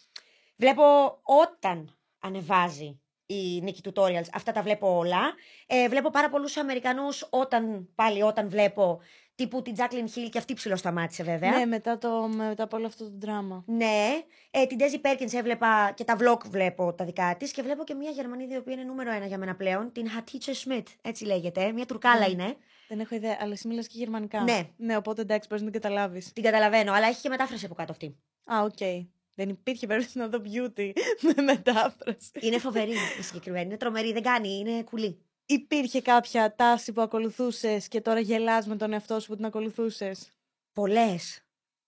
Βλέπω 0.56 1.20
όταν 1.24 1.98
ανεβάζει 2.20 3.00
η 3.26 3.62
Νίκη 3.62 3.82
Tutorials. 3.86 4.30
Αυτά 4.34 4.52
τα 4.52 4.62
βλέπω 4.62 4.98
όλα. 4.98 5.34
Ε, 5.68 5.90
βλέπω 5.90 6.10
πάρα 6.10 6.30
πολλούς 6.30 6.58
Αμερικανούς 6.58 7.28
όταν, 7.30 7.90
πάλι 7.96 8.22
όταν 8.22 8.50
βλέπω 8.50 9.02
τύπου 9.36 9.62
την 9.62 9.76
Jacqueline 9.78 10.18
Hill 10.18 10.30
και 10.32 10.38
αυτή 10.38 10.54
ψηλοσταμάτησε 10.54 11.24
βέβαια. 11.24 11.58
Ναι, 11.58 11.66
μετά, 11.66 11.98
το, 11.98 12.28
μετά 12.28 12.64
από 12.64 12.78
όλο 12.78 12.86
αυτό 12.86 13.04
το 13.04 13.12
δράμα. 13.20 13.64
Ναι. 13.68 14.24
Ε, 14.52 14.66
την 14.66 14.78
Daisy 14.80 15.08
Perkins 15.08 15.34
έβλεπα 15.34 15.92
και 15.96 16.04
τα 16.04 16.18
vlog 16.20 16.40
βλέπω 16.50 16.94
τα 16.94 17.06
δικά 17.06 17.36
της 17.38 17.52
και 17.52 17.62
βλέπω 17.62 17.84
και 17.84 17.94
μια 17.94 18.10
Γερμανίδα 18.10 18.56
η 18.56 18.58
οποία 18.58 18.74
είναι 18.74 18.84
νούμερο 18.84 19.12
ένα 19.12 19.26
για 19.26 19.38
μένα 19.38 19.56
πλέον, 19.56 19.92
την 19.92 20.08
Hatice 20.08 20.52
Schmidt, 20.52 20.84
έτσι 21.02 21.26
λέγεται. 21.26 21.72
Μια 21.72 21.86
τουρκάλα 21.86 22.28
είναι. 22.28 22.56
Δεν 22.88 23.00
έχω 23.00 23.16
ιδέα, 23.16 23.38
αλλά 23.40 23.52
εσύ 23.52 23.68
μιλάς 23.68 23.88
και 23.88 23.98
γερμανικά. 23.98 24.42
Ναι. 24.42 24.70
Ναι, 24.78 24.98
οπότε 24.98 25.22
εντάξει, 25.22 25.48
μπορείς 25.50 25.64
να 25.64 25.72
την 25.72 25.82
καταλάβεις. 25.82 26.34
Την 26.34 26.44
καταλαβαίνω, 26.44 26.94
αλλά 26.94 27.08
έχει 27.08 27.22
και 27.22 27.30
μετάφραση 27.30 27.66
από 27.66 27.74
κάτω 27.74 27.92
αυτή. 27.92 28.16
Α, 28.44 28.62
οκ. 28.64 28.74
Okay. 28.80 29.06
Δεν 29.36 29.50
υπήρχε 29.50 29.88
περίπτωση 29.88 30.18
να 30.18 30.28
δω 30.28 30.42
beauty 30.44 30.92
με 31.36 31.44
μετάφραση. 31.44 32.32
Είναι 32.40 32.58
φοβερή 32.58 32.92
η 33.20 33.22
συγκεκριμένη. 33.22 33.66
Είναι 33.66 33.78
τρομερή, 33.78 34.14
δεν 34.14 34.24
κάνει, 34.24 34.50
είναι 34.50 34.84
κουλή. 34.84 35.25
Υπήρχε 35.46 36.02
κάποια 36.02 36.56
τάση 36.56 36.92
που 36.92 37.02
ακολουθούσες 37.02 37.88
και 37.88 38.02
τώρα 38.02 38.20
γελάς 38.20 38.68
με 38.68 38.76
τον 38.76 38.94
εαυτό 38.94 39.20
σου 39.20 39.28
που 39.28 39.36
την 39.36 39.46
ακολουθούσες; 39.46 40.32
Πολλές. 40.74 41.44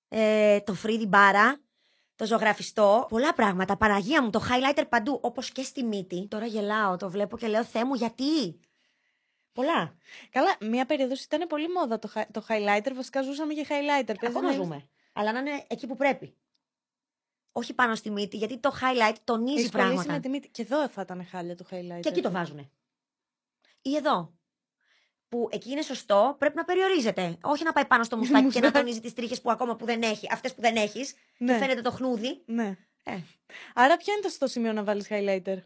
Ε, 0.08 0.60
το 0.60 0.74
φρύδι 0.74 1.06
μπάρα, 1.06 1.60
το 2.16 2.26
ζωγραφιστό, 2.26 3.06
πολλά 3.10 3.34
πράγματα. 3.34 3.78
Παναγία 3.78 4.24
μου, 4.24 4.30
το 4.30 4.42
highlighter 4.50 4.84
παντού, 4.90 5.20
όπως 5.22 5.52
και 5.52 5.64
στη 5.64 5.84
μύτη. 5.84 6.28
Τώρα 6.28 6.46
γελάω, 6.46 6.98
το 6.98 7.10
βλέπω 7.10 7.38
και 7.38 7.48
λέω 7.48 7.64
Θεέ 7.64 7.86
μου, 7.86 7.94
γιατί; 7.94 8.60
Πολλά. 9.52 9.96
Καλά, 10.30 10.56
μία 10.60 10.86
περίοδος 10.86 11.24
ήταν 11.24 11.48
πολύ 11.48 11.68
μόδα 11.72 12.00
το, 12.00 12.10
το 12.32 12.46
highlighter. 12.50 12.92
Βασικά 12.96 13.22
ζούσαμε 13.22 13.54
για 13.54 13.64
highlighter. 13.64 14.14
Ακόμα 14.28 14.52
ζούμε. 14.52 14.90
Αλλά 15.14 15.32
να 15.32 15.40
είναι 15.40 15.66
εκεί 15.68 15.88
που 15.88 15.96
πρέπει 15.96 16.36
όχι 17.58 17.74
πάνω 17.74 17.96
στη 17.96 18.10
μύτη, 18.10 18.38
γιατί 18.38 18.58
το 18.58 18.72
highlight 18.82 19.16
τονίζει 19.24 19.60
Έχεις 19.60 19.70
πράγματα. 19.70 20.12
με 20.14 20.20
τη 20.20 20.30
μύτη. 20.30 20.50
Και 20.50 20.62
εδώ 20.62 20.88
θα 20.88 21.02
ήταν 21.02 21.26
χάλια 21.26 21.56
το 21.56 21.66
highlight. 21.72 22.00
Και 22.00 22.10
εκεί 22.10 22.22
το 22.22 22.32
βάζουνε. 22.32 22.70
Ή 23.88 23.96
εδώ. 23.96 24.34
Που 25.30 25.48
εκεί 25.52 25.72
είναι 25.72 25.82
σωστό, 25.82 26.36
πρέπει 26.40 26.56
να 26.56 26.66
περιορίζεται. 26.66 27.38
Όχι 27.42 27.64
να 27.64 27.74
πάει 27.74 27.86
πάνω 27.86 28.04
στο 28.04 28.18
μουστάκι 28.18 28.48
και 28.48 28.60
να 28.60 28.72
τονίζει 28.72 29.00
τις 29.00 29.14
τρίχες 29.14 29.42
που 29.42 29.52
ακόμα 29.52 29.76
που 29.76 29.86
δεν 29.86 30.02
έχει, 30.02 30.28
αυτές 30.32 30.54
που 30.54 30.62
δεν 30.62 30.76
έχεις. 30.76 31.14
Ναι. 31.38 31.54
Και 31.54 31.60
φαίνεται 31.60 31.82
το 31.82 31.92
χνούδι. 31.92 32.42
Ναι. 32.46 32.78
Ε. 33.04 33.18
Άρα, 33.74 33.98
ποιο 33.98 34.14
είναι 34.14 34.22
το 34.22 34.30
σωστό 34.30 34.48
σημείο 34.48 34.74
να 34.74 34.84
βάλεις 34.84 35.08
highlighter; 35.10 35.58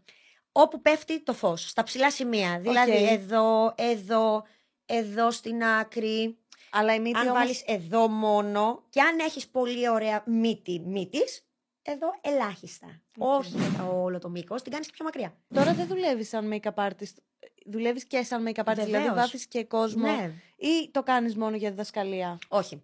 Όπου 0.51 0.81
πέφτει 0.81 1.23
το 1.23 1.33
φως. 1.33 1.69
Στα 1.69 1.83
ψηλά 1.83 2.11
σημεία. 2.11 2.59
Δηλαδή 2.59 3.07
εδώ, 3.07 3.73
εδώ, 3.77 4.45
εδώ 4.85 5.31
στην 5.31 5.63
άκρη. 5.63 6.37
Αλλά 6.71 6.93
η 6.93 6.99
μύτη 6.99 7.17
αν 7.17 7.27
όμως... 7.27 7.37
βάλεις 7.37 7.63
εδώ 7.65 8.07
μόνο 8.07 8.83
και 8.89 9.01
αν 9.01 9.19
έχεις 9.19 9.47
πολύ 9.47 9.89
ωραία 9.89 10.23
μύτη 10.25 10.79
μύτης, 10.85 11.45
εδώ 11.81 12.07
ελάχιστα. 12.21 13.01
Όχι 13.17 13.55
με 13.55 13.89
όλο 13.93 14.19
το 14.19 14.29
μήκος, 14.29 14.61
την 14.61 14.71
κάνεις 14.71 14.87
και 14.87 14.93
πιο 14.95 15.05
μακριά. 15.05 15.35
Τώρα 15.53 15.73
δεν 15.73 15.87
δουλεύεις 15.87 16.27
σαν 16.27 16.49
make-up 16.53 16.87
artist. 16.87 17.15
Δουλεύεις 17.65 18.05
και 18.05 18.23
σαν 18.23 18.47
make-up 18.47 18.63
artist, 18.63 18.83
δηλαδή 18.85 19.09
βάφεις 19.09 19.47
και 19.47 19.63
κόσμο. 19.63 20.05
Ναι. 20.05 20.31
Ή 20.55 20.91
το 20.91 21.03
κάνεις 21.03 21.35
μόνο 21.35 21.55
για 21.55 21.69
διδασκαλία; 21.69 22.37
Όχι. 22.47 22.83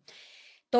Το 0.69 0.79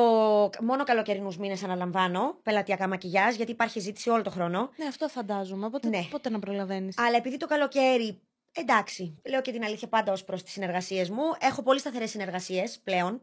μόνο 0.62 0.84
καλοκαιρινούς 0.84 1.38
μήνες 1.38 1.64
αναλαμβάνω 1.64 2.40
πελατειακά 2.44 2.88
μακιγιάζ, 2.88 3.36
γιατί 3.36 3.52
υπάρχει 3.52 3.80
ζήτηση 3.80 4.10
όλο 4.10 4.22
το 4.22 4.30
χρόνο. 4.30 4.70
Ναι, 4.76 4.86
αυτό 4.86 5.08
φαντάζομαι. 5.08 5.66
Οπότε 5.66 5.88
ναι. 5.90 6.08
πότε 6.12 6.30
να 6.30 6.40
προλαβαίνεις; 6.40 6.98
Αλλά 6.98 7.18
επειδή 7.18 7.38
το 7.38 7.48
καλοκαίρι. 7.48 8.22
Εντάξει, 8.52 9.22
λέω 9.26 9.42
και 9.42 9.52
την 9.52 9.64
αλήθεια 9.64 9.88
πάντα 9.88 10.12
ως 10.12 10.24
προς 10.24 10.44
τις 10.44 10.52
συνεργασίες 10.52 11.10
μου. 11.10 11.24
Έχω 11.40 11.64
πολύ 11.64 11.80
σταθερές 11.80 12.10
συνεργασίες 12.10 12.80
πλέον. 12.84 13.22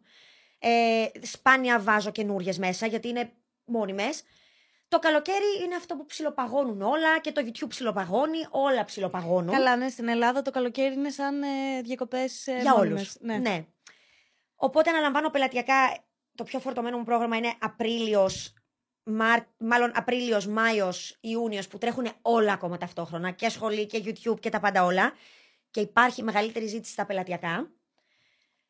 Ε, 0.58 1.06
σπάνια 1.22 1.80
βάζω 1.80 2.10
καινούριες 2.10 2.58
μέσα 2.58 2.86
γιατί 2.86 3.08
είναι 3.08 3.32
μόνιμες. 3.64 4.22
Το 4.94 5.00
καλοκαίρι 5.00 5.62
είναι 5.64 5.74
αυτό 5.74 5.96
που 5.96 6.06
ψιλοπαγώνουν 6.06 6.82
όλα 6.82 7.18
και 7.20 7.32
το 7.32 7.42
YouTube 7.44 7.68
ψιλοπαγώνει, 7.68 8.38
όλα 8.50 8.84
ψιλοπαγώνουν. 8.84 9.52
Καλά, 9.52 9.76
ναι, 9.76 9.88
στην 9.88 10.08
Ελλάδα 10.08 10.42
το 10.42 10.50
καλοκαίρι 10.50 10.94
είναι 10.94 11.10
σαν 11.10 11.42
ε, 11.42 11.80
διακοπές 11.82 12.46
ε, 12.46 12.58
Για 12.60 12.74
όλους. 12.74 13.16
Ναι. 13.20 13.38
ναι. 13.38 13.66
Οπότε 14.56 14.90
αναλαμβάνω 14.90 15.30
πελατειακά. 15.30 16.04
Το 16.34 16.44
πιο 16.44 16.58
φορτωμένο 16.58 16.98
μου 16.98 17.04
πρόγραμμα 17.04 17.36
είναι 17.36 17.54
Απρίλιος, 17.60 18.54
Μάρ... 19.02 19.40
μάλλον 19.56 19.92
Απρίλιος, 19.94 20.46
Μάιος, 20.46 21.16
Ιούνιος, 21.20 21.68
που 21.68 21.78
τρέχουν 21.78 22.08
όλα 22.22 22.52
ακόμα 22.52 22.78
ταυτόχρονα. 22.78 23.30
Και 23.30 23.48
σχολή 23.48 23.86
και 23.86 24.02
YouTube 24.04 24.40
και 24.40 24.50
τα 24.50 24.60
πάντα 24.60 24.84
όλα. 24.84 25.12
Και 25.70 25.80
υπάρχει 25.80 26.22
μεγαλύτερη 26.22 26.66
ζήτηση 26.66 26.92
στα 26.92 27.06
πελατειακά. 27.06 27.70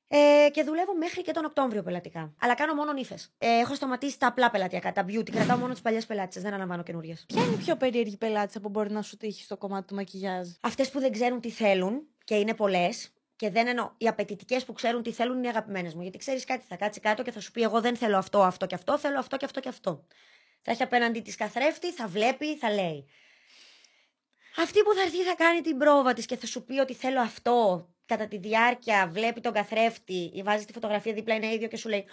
Ε, 0.08 0.48
και 0.50 0.62
δουλεύω 0.62 0.96
μέχρι 0.96 1.22
και 1.22 1.32
τον 1.32 1.44
Οκτώβριο 1.44 1.82
πελατικά. 1.82 2.34
Αλλά 2.40 2.54
κάνω 2.54 2.74
μόνο 2.74 2.92
νύφε. 2.92 3.18
Ε, 3.38 3.58
έχω 3.58 3.74
σταματήσει 3.74 4.18
τα 4.18 4.26
απλά 4.26 4.50
πελατειακά, 4.50 4.92
τα 4.92 5.04
beauty. 5.08 5.30
Κρατάω 5.30 5.56
μόνο 5.56 5.72
τις 5.72 5.82
παλιές 5.82 6.06
πελάτε. 6.06 6.40
Δεν 6.40 6.48
αναλαμβάνω 6.48 6.82
καινούριες. 6.82 7.24
Ποια 7.26 7.42
είναι 7.44 7.54
η 7.54 7.56
πιο 7.56 7.76
περίεργη 7.76 8.16
πελάτησα 8.16 8.60
που 8.60 8.68
μπορεί 8.68 8.90
να 8.90 9.02
σου 9.02 9.16
τύχει 9.16 9.42
στο 9.42 9.56
κομμάτι 9.56 9.86
του 9.86 9.94
μακιγιάζ; 9.94 10.48
Αυτές 10.60 10.90
που 10.90 11.00
δεν 11.00 11.12
ξέρουν 11.12 11.40
τι 11.40 11.50
θέλουν 11.50 12.06
και 12.24 12.34
είναι 12.34 12.54
πολλές. 12.54 13.12
Και 13.36 13.50
δεν 13.50 13.66
εννοώ. 13.66 13.90
Οι 13.96 14.08
απαιτητικές 14.08 14.64
που 14.64 14.72
ξέρουν 14.72 15.02
τι 15.02 15.12
θέλουν 15.12 15.36
είναι 15.36 15.46
οι 15.46 15.50
αγαπημένες 15.50 15.94
μου. 15.94 16.02
Γιατί 16.02 16.18
ξέρεις 16.18 16.44
κάτι, 16.44 16.64
θα 16.68 16.76
κάτσει 16.76 17.00
κάτω 17.00 17.22
και 17.22 17.30
θα 17.30 17.40
σου 17.40 17.50
πει: 17.50 17.62
Εγώ 17.62 17.80
δεν 17.80 17.96
θέλω 17.96 18.16
αυτό, 18.16 18.42
αυτό 18.42 18.66
και 18.66 18.74
αυτό, 18.74 18.98
θέλω 18.98 19.18
αυτό 19.18 19.36
και 19.36 19.44
αυτό 19.44 19.60
και 19.60 19.68
αυτό. 19.68 20.06
Θα 20.62 20.70
έχει 20.70 20.82
απέναντι 20.82 21.20
της 21.20 21.36
καθρέφτη, 21.36 21.92
θα 21.92 22.06
βλέπει, 22.06 22.56
θα 22.56 22.70
λέει. 22.70 23.08
Αυτή 24.56 24.82
που 24.82 24.94
θα 24.94 25.00
έρθει 25.00 25.22
θα 25.22 25.34
κάνει 25.34 25.60
την 25.60 25.78
πρόβα 25.78 26.12
της 26.12 26.26
και 26.26 26.36
θα 26.36 26.46
σου 26.46 26.64
πει 26.64 26.78
ότι 26.78 26.94
θέλω 26.94 27.20
αυτό. 27.20 27.88
Κατά 28.06 28.28
τη 28.28 28.36
διάρκεια 28.36 29.08
βλέπει 29.12 29.40
τον 29.40 29.52
καθρέφτη 29.52 30.30
ή 30.34 30.42
βάζει 30.42 30.64
τη 30.64 30.72
φωτογραφία 30.72 31.12
δίπλα 31.12 31.34
είναι 31.34 31.52
ίδιο 31.52 31.68
και 31.68 31.76
σου 31.76 31.88
λέει 31.88 32.04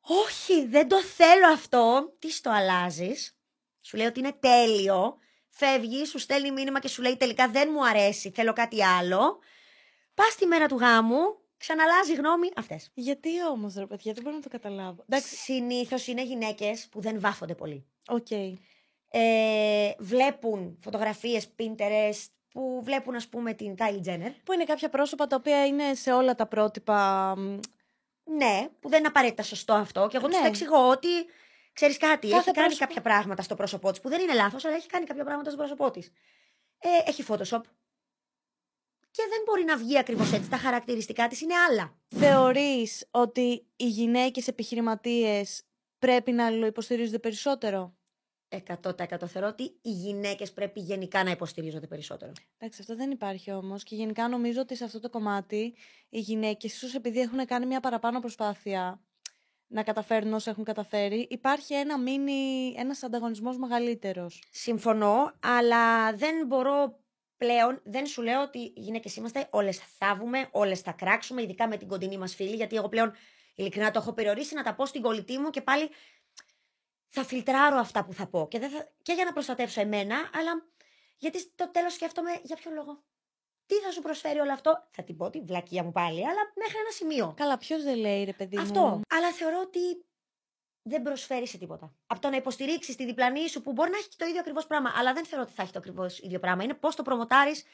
Όχι, 0.00 0.66
δεν 0.66 0.88
το 0.88 1.02
θέλω 1.02 1.46
αυτό. 1.52 2.14
Της 2.18 2.30
το 2.30 2.50
αλλάζεις; 2.50 3.38
Σου 3.80 3.96
λέει 3.96 4.06
ότι 4.06 4.18
είναι 4.18 4.32
τέλειο. 4.40 5.16
Φεύγει, 5.48 6.04
σου 6.04 6.18
στέλνει 6.18 6.50
μήνυμα 6.50 6.80
και 6.80 6.88
σου 6.88 7.02
λέει 7.02 7.16
τελικά 7.16 7.48
δεν 7.48 7.68
μου 7.72 7.86
αρέσει, 7.86 8.30
θέλω 8.30 8.52
κάτι 8.52 8.84
άλλο. 8.84 9.38
Πας 10.14 10.34
τη 10.34 10.46
μέρα 10.46 10.66
του 10.66 10.76
γάμου, 10.76 11.20
ξαναλλάζει 11.56 12.14
γνώμη 12.14 12.48
αυτές. 12.56 12.90
Γιατί 12.94 13.44
όμως, 13.50 13.74
ρε 13.74 13.86
παιδιά, 13.86 14.12
δεν 14.12 14.22
μπορώ 14.22 14.36
να 14.36 14.42
το 14.42 14.48
καταλάβω. 14.48 15.04
Εντάξει. 15.08 15.36
Συνήθως 15.36 16.06
είναι 16.06 16.24
γυναίκες 16.24 16.88
που 16.90 17.00
δεν 17.00 17.20
βάφονται 17.20 17.54
πολύ. 17.54 17.86
Οκ. 18.08 18.30
Ε, 19.12 19.92
βλέπουν 19.98 20.78
φωτογραφίες 20.82 21.48
Pinterest 21.58 22.26
που 22.52 22.80
βλέπουν, 22.84 23.14
ας 23.14 23.28
πούμε, 23.28 23.54
την 23.54 23.74
Kylie 23.78 24.06
Jenner. 24.08 24.32
Που 24.44 24.52
είναι 24.52 24.64
κάποια 24.64 24.88
πρόσωπα 24.88 25.26
τα 25.26 25.36
οποία 25.36 25.66
είναι 25.66 25.94
σε 25.94 26.12
όλα 26.12 26.34
τα 26.34 26.46
πρότυπα. 26.46 27.34
μ, 27.36 27.58
Ναι, 28.24 28.68
που 28.80 28.88
δεν 28.88 28.98
είναι 28.98 29.08
απαραίτητα 29.08 29.42
σωστό 29.42 29.72
αυτό. 29.72 30.06
Και 30.10 30.16
εγώ 30.16 30.28
Ναι. 30.28 30.38
του 30.40 30.46
εξηγώ 30.46 30.88
ότι 30.90 31.08
ξέρεις 31.72 31.96
κάτι, 31.96 32.26
Κάθε 32.28 32.36
έχει 32.36 32.44
κάνει 32.50 32.66
πρόσωπο- 32.66 32.86
κάποια 32.86 33.00
πράγματα 33.02 33.42
στο 33.42 33.54
πρόσωπό 33.54 33.90
της 33.90 34.00
που 34.00 34.08
δεν 34.08 34.20
είναι 34.20 34.34
λάθος, 34.34 34.64
αλλά 34.64 34.74
έχει 34.74 34.88
κάνει 34.88 35.04
κάποια 35.06 35.24
πράγματα 35.24 35.50
στο 35.50 35.58
πρόσωπό 35.58 35.90
της. 35.90 36.12
Ε, 36.78 36.88
έχει 37.10 37.24
Photoshop. 37.28 37.60
Και 39.12 39.22
δεν 39.28 39.42
μπορεί 39.44 39.64
να 39.64 39.76
βγει 39.76 39.98
ακριβώς 39.98 40.32
έτσι. 40.32 40.50
Τα 40.50 40.56
χαρακτηριστικά 40.56 41.28
της 41.28 41.40
είναι 41.40 41.54
άλλα. 41.54 41.96
Θεωρείς 42.08 43.06
ότι 43.10 43.66
οι 43.76 43.86
γυναίκες 43.86 44.48
επιχειρηματίες 44.48 45.62
πρέπει 45.98 46.32
να 46.32 46.46
αλληλοϊποστηρίζονται 46.46 47.18
περισσότερο; 47.18 47.94
100% 48.50 49.26
θεωρώ 49.26 49.48
ότι 49.48 49.62
οι 49.62 49.90
γυναίκες 49.90 50.52
πρέπει 50.52 50.80
γενικά 50.80 51.24
να 51.24 51.30
υποστηρίζονται 51.30 51.86
περισσότερο. 51.86 52.32
Εντάξει, 52.58 52.80
αυτό 52.80 52.96
δεν 52.96 53.10
υπάρχει 53.10 53.52
όμως. 53.52 53.82
Και 53.82 53.94
γενικά 53.94 54.28
νομίζω 54.28 54.60
ότι 54.60 54.76
σε 54.76 54.84
αυτό 54.84 55.00
το 55.00 55.10
κομμάτι 55.10 55.74
οι 56.08 56.20
γυναίκες, 56.20 56.74
ίσως 56.74 56.94
επειδή 56.94 57.20
έχουν 57.20 57.46
κάνει 57.46 57.66
μια 57.66 57.80
παραπάνω 57.80 58.20
προσπάθεια 58.20 59.00
να 59.66 59.82
καταφέρουν 59.82 60.32
όσα 60.32 60.50
έχουν 60.50 60.64
καταφέρει, 60.64 61.26
υπάρχει 61.30 61.74
ένα 61.74 61.98
μίνι, 61.98 62.74
ένας 62.76 63.02
ανταγωνισμός 63.02 63.58
μεγαλύτερος. 63.58 64.42
Συμφωνώ, 64.50 65.32
αλλά 65.40 66.12
δεν 66.12 66.46
μπορώ 66.46 66.98
πλέον, 67.36 67.80
δεν 67.84 68.06
σου 68.06 68.22
λέω 68.22 68.42
ότι 68.42 68.58
οι 68.58 68.72
γυναίκες 68.74 69.16
είμαστε, 69.16 69.46
όλες 69.50 69.78
θα 69.78 69.84
θάβουμε, 69.98 70.48
όλες 70.50 70.80
θα 70.80 70.92
κράξουμε, 70.92 71.42
ειδικά 71.42 71.68
με 71.68 71.76
την 71.76 71.88
κοντινή 71.88 72.18
μας 72.18 72.34
φίλη, 72.34 72.54
γιατί 72.54 72.76
εγώ 72.76 72.88
πλέον 72.88 73.12
ειλικρινά 73.54 73.90
το 73.90 73.98
έχω 73.98 74.12
περιορίσει 74.12 74.54
να 74.54 74.62
τα 74.62 74.74
πω 74.74 74.86
στην 74.86 75.02
κολλητή 75.02 75.38
μου 75.38 75.50
και 75.50 75.60
πάλι 75.60 75.88
θα 77.10 77.24
φιλτράρω 77.24 77.76
αυτά 77.76 78.04
που 78.04 78.12
θα 78.12 78.26
πω. 78.26 78.48
Και, 78.50 78.58
δεν 78.58 78.70
θα, 78.70 78.88
και 79.02 79.12
για 79.12 79.24
να 79.24 79.32
προστατεύσω 79.32 79.80
εμένα, 79.80 80.16
αλλά 80.34 80.66
γιατί 81.16 81.38
στο 81.38 81.70
τέλος 81.70 81.92
σκέφτομαι 81.92 82.30
για 82.42 82.56
ποιο 82.56 82.70
λόγο. 82.70 83.02
Τι 83.66 83.74
θα 83.74 83.90
σου 83.90 84.00
προσφέρει 84.00 84.38
όλο 84.38 84.52
αυτό, 84.52 84.88
θα 84.90 85.02
την 85.02 85.16
πω 85.16 85.30
τη 85.30 85.40
βλακεία 85.40 85.84
μου 85.84 85.92
πάλι, 85.92 86.26
αλλά 86.26 86.52
μέχρι 86.54 86.78
ένα 86.78 86.90
σημείο. 86.90 87.34
Καλά, 87.36 87.58
ποιος 87.58 87.82
δεν 87.82 87.96
λέει 87.96 88.24
ρε 88.24 88.32
παιδί 88.32 88.58
Αυτό. 88.58 88.80
μου. 88.80 89.00
Αλλά 89.08 89.32
θεωρώ 89.32 89.60
ότι 89.60 90.04
δεν 90.82 91.02
προσφέρει 91.02 91.46
σε 91.46 91.58
τίποτα. 91.58 91.94
Από 92.06 92.20
το 92.20 92.28
να 92.28 92.36
υποστηρίξεις 92.36 92.96
τη 92.96 93.04
διπλανή 93.04 93.48
σου 93.48 93.62
που 93.62 93.72
μπορεί 93.72 93.90
να 93.90 93.96
έχει 93.96 94.08
και 94.08 94.16
το 94.18 94.26
ίδιο 94.26 94.40
ακριβώς 94.40 94.66
πράγμα, 94.66 94.92
αλλά 94.96 95.12
δεν 95.12 95.24
θεωρώ 95.26 95.44
ότι 95.44 95.54
θα 95.54 95.62
έχει 95.62 95.72
το 95.72 95.78
ακριβώς 95.78 96.18
ίδιο 96.18 96.38
πράγμα. 96.38 96.62
Είναι 96.62 96.74
πώς 96.74 96.96
το 96.96 97.02
προμοτάρεις, 97.02 97.64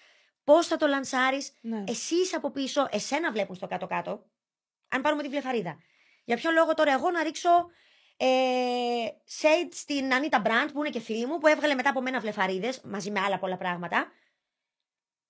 πώς 0.45 0.67
θα 0.67 0.77
το 0.77 0.87
λανσάρεις. 0.87 1.53
Ναι. 1.61 1.85
Εσύ 1.87 2.15
είσαι 2.15 2.37
από 2.37 2.51
πίσω, 2.51 2.87
εσένα 2.91 3.33
βλέπουν 3.33 3.55
στο 3.55 3.67
κάτω-κάτω. 3.67 4.27
Αν 4.89 5.03
πάρουμε 5.03 5.23
τη 5.23 5.29
βλεφαρίδα. 5.29 5.79
Για 6.25 6.37
ποιο 6.37 6.51
λόγο 6.51 6.75
τώρα 6.75 6.93
εγώ 6.93 7.11
να 7.11 7.23
ρίξω 7.23 7.71
ε, 8.17 8.27
shade 9.41 9.69
στην 9.73 10.15
Ανίτα 10.15 10.41
Μπραντ, 10.41 10.71
που 10.71 10.79
είναι 10.79 10.91
και 10.91 11.01
φίλη 11.01 11.27
μου, 11.27 11.39
που 11.39 11.47
έβγαλε 11.47 11.75
μετά 11.75 11.91
από 11.91 12.01
μένα 12.01 12.21
βλεφαρίδες 12.21 12.81
μαζί 12.85 13.11
με 13.11 13.21
άλλα 13.21 13.39
πολλά 13.39 13.57
πράγματα. 13.57 14.13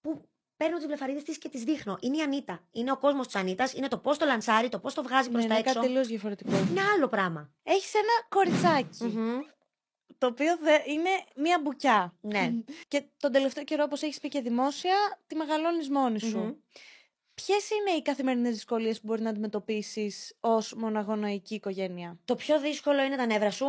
Που 0.00 0.28
παίρνω 0.56 0.76
τις 0.76 0.86
βλεφαρίδες 0.86 1.22
της 1.22 1.38
και 1.38 1.48
τις 1.48 1.62
δείχνω. 1.64 1.96
Είναι 2.00 2.16
η 2.16 2.20
Ανίτα. 2.20 2.66
Είναι 2.70 2.90
ο 2.92 2.96
κόσμος 2.98 3.26
της 3.26 3.36
Ανίτα. 3.36 3.68
Είναι 3.74 3.88
το 3.88 3.98
πώς 3.98 4.18
το 4.18 4.24
λανσάρει, 4.26 4.68
το 4.68 4.78
πώς 4.78 4.94
το 4.94 5.02
βγάζει 5.02 5.30
προς 5.30 5.42
Ναι, 5.42 5.48
τα 5.48 5.54
είναι 5.54 5.62
έξω. 5.62 5.74
κάτι 5.74 5.86
τελείως 5.86 6.06
διαφορετικό. 6.06 6.50
Είναι 6.70 6.80
άλλο 6.94 7.08
πράγμα. 7.08 7.50
Έχεις 7.62 7.94
ένα 7.94 8.26
κοριτσάκι, 8.28 9.04
Μμμ. 9.04 9.38
το 10.18 10.26
οποίο 10.26 10.56
δε- 10.56 10.82
είναι 10.92 11.10
μία 11.36 11.60
μπουκιά. 11.62 12.14
Ναι. 12.20 12.50
Και 12.88 13.02
τον 13.16 13.32
τελευταίο 13.32 13.64
καιρό, 13.64 13.82
όπως 13.84 14.02
έχεις 14.02 14.20
πει 14.20 14.28
και 14.28 14.40
δημόσια, 14.40 14.94
τη 15.26 15.34
μεγαλώνεις 15.36 15.88
μόνη 15.90 16.18
σου. 16.20 16.38
Μμμ. 16.38 16.52
Ποιες 17.42 17.70
είναι 17.70 17.90
οι 17.90 18.02
καθημερινές 18.02 18.52
δυσκολίες 18.52 19.00
που 19.00 19.06
μπορεί 19.06 19.22
να 19.22 19.30
αντιμετωπίσεις 19.30 20.36
ως 20.40 20.74
μοναγονοϊκή 20.74 21.54
οικογένεια; 21.54 22.18
Το 22.24 22.34
πιο 22.34 22.60
δύσκολο 22.60 23.02
είναι 23.02 23.16
τα 23.16 23.26
νεύρα 23.26 23.50
σου. 23.50 23.66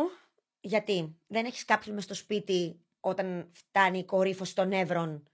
Γιατί 0.60 1.16
δεν 1.26 1.44
έχεις 1.44 1.64
κάποιον 1.64 1.94
μες 1.94 2.04
στο 2.04 2.14
σπίτι 2.14 2.80
όταν 3.00 3.50
φτάνει 3.54 3.98
η 3.98 4.04
κορύφωση 4.04 4.54
των 4.54 4.68
νεύρων. 4.68 5.28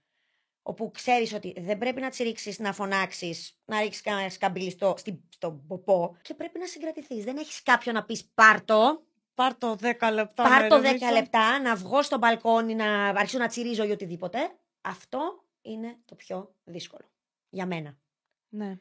Όπου 0.61 0.91
ξέρεις 0.91 1.33
ότι 1.33 1.53
δεν 1.57 1.77
πρέπει 1.77 2.01
να 2.01 2.09
ρίξει 2.19 2.55
να 2.59 2.73
φωνάξεις, 2.73 3.57
να 3.65 3.81
ρίξεις 3.81 4.01
κανένα 4.01 4.29
σκαμπίλι 4.29 4.69
στο, 4.69 4.93
στη- 4.97 5.23
στον 5.29 5.65
ποπό 5.67 6.17
και 6.21 6.33
πρέπει 6.33 6.59
να 6.59 6.65
συγκρατηθείς. 6.67 7.23
Δεν 7.23 7.37
έχεις 7.37 7.63
κάποιον 7.63 7.95
να 7.95 8.05
πεις 8.05 8.29
πάρτο, 8.33 9.03
Πάρ 9.33 9.55
το 9.55 9.75
10 9.81 10.11
λεπτά. 10.13 10.43
πάρ 10.43 10.67
το 10.67 10.75
να 10.75 10.81
10 10.81 10.83
ηρεμήσω. 10.85 11.11
λεπτά, 11.11 11.59
να 11.59 11.75
βγω 11.75 12.01
στο 12.01 12.17
μπαλκόνι, 12.17 12.75
να 12.75 13.07
αρχίσω 13.07 13.37
να 13.37 13.47
τσιρίζω 13.47 13.83
ή 13.83 13.91
οτιδήποτε. 13.91 14.55
Αυτό 14.81 15.45
είναι 15.61 15.97
το 16.05 16.15
πιο 16.15 16.55
δύσκολο. 16.63 17.09
Για 17.49 17.65
μένα. 17.65 17.97
Ναι. 18.55 18.75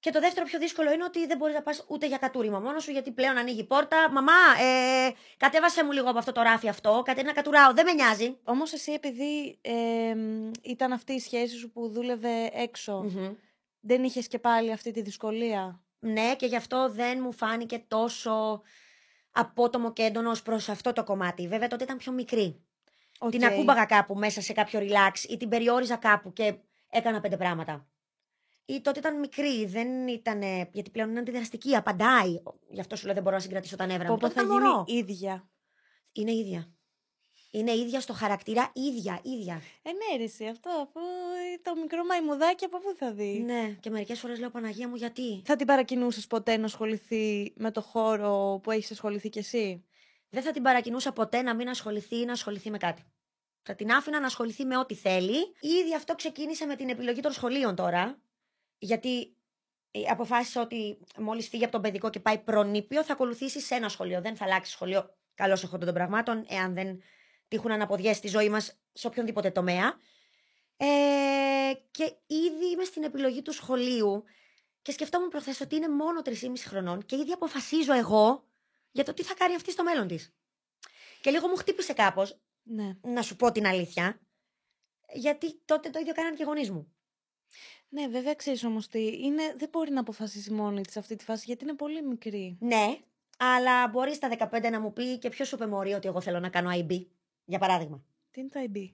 Και 0.00 0.10
το 0.10 0.20
δεύτερο 0.20 0.46
πιο 0.46 0.58
δύσκολο 0.58 0.92
είναι 0.92 1.04
ότι 1.04 1.26
δεν 1.26 1.36
μπορείς 1.36 1.54
να 1.54 1.62
πας 1.62 1.84
ούτε 1.88 2.06
για 2.06 2.18
κατούριμα 2.18 2.60
μόνος 2.60 2.82
σου, 2.82 2.90
γιατί 2.90 3.10
πλέον 3.10 3.36
ανοίγει 3.36 3.60
η 3.60 3.64
πόρτα. 3.64 4.10
Μαμά, 4.10 4.32
ε, 4.60 5.10
κατέβασε 5.36 5.84
μου 5.84 5.92
λίγο 5.92 6.08
από 6.08 6.18
αυτό 6.18 6.32
το 6.32 6.42
ράφι 6.42 6.68
αυτό. 6.68 7.02
Κάτι 7.04 7.22
να 7.22 7.32
κατουράω. 7.32 7.72
Δεν 7.74 7.84
με 7.84 7.92
νοιάζει. 7.92 8.36
Όμως 8.44 8.72
εσύ, 8.72 8.92
επειδή 8.92 9.58
ε, 9.60 10.14
μ, 10.14 10.50
ήταν 10.62 10.92
αυτή 10.92 11.12
η 11.12 11.18
σχέση 11.18 11.56
σου 11.56 11.70
που 11.70 11.88
δούλευε 11.88 12.50
έξω, 12.52 13.02
Μμμ. 13.02 13.34
δεν 13.80 14.04
είχες 14.04 14.28
και 14.28 14.38
πάλι 14.38 14.72
αυτή 14.72 14.90
τη 14.90 15.02
δυσκολία; 15.02 15.80
Ναι, 15.98 16.34
και 16.36 16.46
γι' 16.46 16.56
αυτό 16.56 16.90
δεν 16.90 17.18
μου 17.22 17.32
φάνηκε 17.32 17.84
τόσο 17.88 18.62
απότομο 19.30 19.92
και 19.92 20.02
έντονο 20.02 20.32
προς 20.44 20.68
αυτό 20.68 20.92
το 20.92 21.04
κομμάτι. 21.04 21.48
Βέβαια, 21.48 21.68
τότε 21.68 21.84
ήταν 21.84 21.96
πιο 21.96 22.12
μικρή. 22.12 22.62
Οκ. 23.18 23.30
Την 23.30 23.44
ακούμπαγα 23.44 23.84
κάπου 23.84 24.14
μέσα 24.14 24.40
σε 24.40 24.52
κάποιο 24.52 24.80
relax 24.82 25.30
ή 25.30 25.36
την 25.36 25.48
περιόριζα 25.48 25.96
κάπου 25.96 26.32
και 26.32 26.54
έκανα 26.90 27.20
πέντε 27.20 27.36
πράγματα. 27.36 27.88
Ή 28.70 28.80
τότε 28.80 28.98
ήταν 28.98 29.18
μικρή, 29.18 29.66
δεν 29.66 30.08
ήταν. 30.08 30.42
Γιατί 30.72 30.90
πλέον 30.90 31.10
είναι 31.10 31.18
αντιδραστική, 31.18 31.76
απαντάει. 31.76 32.36
Γι' 32.70 32.80
αυτό 32.80 32.96
σου 32.96 33.04
λέω 33.04 33.14
δεν 33.14 33.22
μπορώ 33.22 33.36
να 33.36 33.42
συγκρατήσω 33.42 33.76
τα 33.76 33.86
νεύρα 33.86 34.06
Πω, 34.06 34.12
μου. 34.12 34.18
πω, 34.18 34.28
Τότε 34.28 34.40
θα 34.40 34.46
ήταν 34.46 34.56
γίνει 34.56 34.68
μωρό. 34.68 34.84
ίδια. 34.86 35.48
Είναι 36.12 36.32
ίδια. 36.32 36.72
Είναι 37.50 37.72
ίδια 37.76 38.00
στο 38.00 38.12
χαρακτήρα, 38.12 38.70
ίδια, 38.74 39.20
ίδια. 39.22 39.62
Ε, 39.82 39.90
ναι, 39.90 40.16
ρε, 40.16 40.22
εσύ, 40.24 40.46
αυτό 40.46 40.70
αφού 40.70 41.00
το 41.62 41.74
μικρό 41.80 42.04
μαϊμουδάκι 42.04 42.64
από 42.64 42.78
πού 42.78 42.94
θα 42.98 43.12
δει; 43.12 43.42
Ναι, 43.44 43.76
και 43.80 43.90
μερικές 43.90 44.18
φορές 44.20 44.38
λέω 44.38 44.50
Παναγία 44.50 44.88
μου 44.88 44.94
γιατί; 44.94 45.42
Θα 45.44 45.56
την 45.56 45.66
παρακινούσες 45.66 46.26
ποτέ 46.26 46.56
να 46.56 46.64
ασχοληθεί 46.64 47.52
με 47.56 47.70
το 47.70 47.80
χώρο 47.80 48.60
που 48.62 48.70
έχεις 48.70 48.90
ασχοληθεί 48.90 49.28
κι 49.28 49.38
εσύ; 49.38 49.84
Δεν 50.30 50.42
θα 50.42 50.50
την 50.50 50.62
παρακινούσα 50.62 51.12
ποτέ 51.12 51.42
να 51.42 51.54
μην 51.54 51.68
ασχοληθεί 51.68 52.16
ή 52.20 52.24
να 52.24 52.32
ασχοληθεί 52.32 52.70
με 52.70 52.78
κάτι. 52.78 53.02
Θα 53.62 53.74
την 53.74 53.90
άφηνα 53.92 54.20
να 54.20 54.26
ασχοληθεί 54.26 54.64
με 54.64 54.78
ό,τι 54.78 54.94
θέλει. 54.94 55.36
Ήδη 55.60 55.94
αυτό 55.96 56.14
ξεκίνησε 56.14 56.66
με 56.66 56.76
την 56.76 56.88
επιλογή 56.88 57.20
των 57.20 57.32
σχολείων 57.32 57.74
τώρα. 57.74 58.22
Γιατί 58.78 59.36
ε, 59.90 60.00
αποφάσισα 60.10 60.60
ότι 60.60 60.98
μόλις 61.18 61.48
φύγει 61.48 61.62
από 61.62 61.72
τον 61.72 61.82
παιδικό 61.82 62.10
και 62.10 62.20
πάει 62.20 62.38
προνήπιο, 62.38 63.04
θα 63.04 63.12
ακολουθήσεις 63.12 63.66
σε 63.66 63.74
ένα 63.74 63.88
σχολείο. 63.88 64.20
Δεν 64.20 64.36
θα 64.36 64.44
αλλάξει 64.44 64.72
σχολείο 64.72 65.16
καλώς 65.34 65.62
εχόντων 65.62 65.86
των 65.86 65.94
πραγμάτων, 65.94 66.44
εάν 66.48 66.74
δεν 66.74 67.02
τύχουν 67.48 67.70
αναποδιές 67.70 68.16
στη 68.16 68.28
ζωή 68.28 68.48
μας 68.48 68.78
σε 68.92 69.06
οποιονδήποτε 69.06 69.50
τομέα. 69.50 69.96
Ε, 70.76 70.86
και 71.90 72.04
ήδη 72.26 72.70
είμαι 72.72 72.84
στην 72.84 73.02
επιλογή 73.02 73.42
του 73.42 73.52
σχολείου 73.52 74.24
και 74.82 74.92
σκεφτόμουν 74.92 75.28
προχθές 75.28 75.60
ότι 75.60 75.76
είναι 75.76 75.88
μόνο 75.88 76.22
3,5 76.24 76.32
χρονών 76.66 77.04
και 77.06 77.16
ήδη 77.16 77.32
αποφασίζω 77.32 77.92
εγώ 77.92 78.44
για 78.90 79.04
το 79.04 79.14
τι 79.14 79.22
θα 79.22 79.34
κάνει 79.34 79.54
αυτή 79.54 79.70
στο 79.70 79.82
μέλλον 79.82 80.06
της. 80.06 80.32
Και 81.20 81.30
λίγο 81.30 81.48
μου 81.48 81.56
χτύπησε 81.56 81.92
κάπως, 81.92 82.38
Ναι. 82.62 82.96
να 83.02 83.22
σου 83.22 83.36
πω 83.36 83.52
την 83.52 83.66
αλήθεια, 83.66 84.20
γιατί 85.12 85.60
τότε 85.64 85.90
το 85.90 85.98
ίδιο 85.98 86.14
κάνανε 86.14 86.36
και 86.36 86.42
οι 86.42 86.46
γονείς 86.46 86.70
μου. 86.70 86.92
Ναι, 87.88 88.06
βέβαια 88.06 88.34
ξέρεις 88.34 88.64
όμως 88.64 88.88
τι. 88.88 89.24
Είναι, 89.24 89.54
δεν 89.56 89.68
μπορεί 89.68 89.90
να 89.90 90.00
αποφασίσει 90.00 90.52
μόνη 90.52 90.80
της 90.80 90.96
αυτή 90.96 91.16
τη 91.16 91.24
φάση 91.24 91.42
γιατί 91.46 91.64
είναι 91.64 91.74
πολύ 91.74 92.02
μικρή. 92.02 92.56
Ναι, 92.60 92.98
αλλά 93.38 93.88
μπορείς 93.88 94.16
στα 94.16 94.48
15 94.52 94.70
να 94.70 94.80
μου 94.80 94.92
πει 94.92 95.18
και 95.18 95.28
ποιο 95.28 95.44
σου 95.44 95.54
είπε 95.54 95.66
μωρή 95.66 95.92
ότι 95.92 96.08
εγώ 96.08 96.20
θέλω 96.20 96.40
να 96.40 96.48
κάνω 96.48 96.70
IB, 96.72 97.06
για 97.44 97.58
παράδειγμα. 97.58 98.02
Τι 98.30 98.40
είναι 98.40 98.48
το 98.48 98.60
IB. 98.72 98.90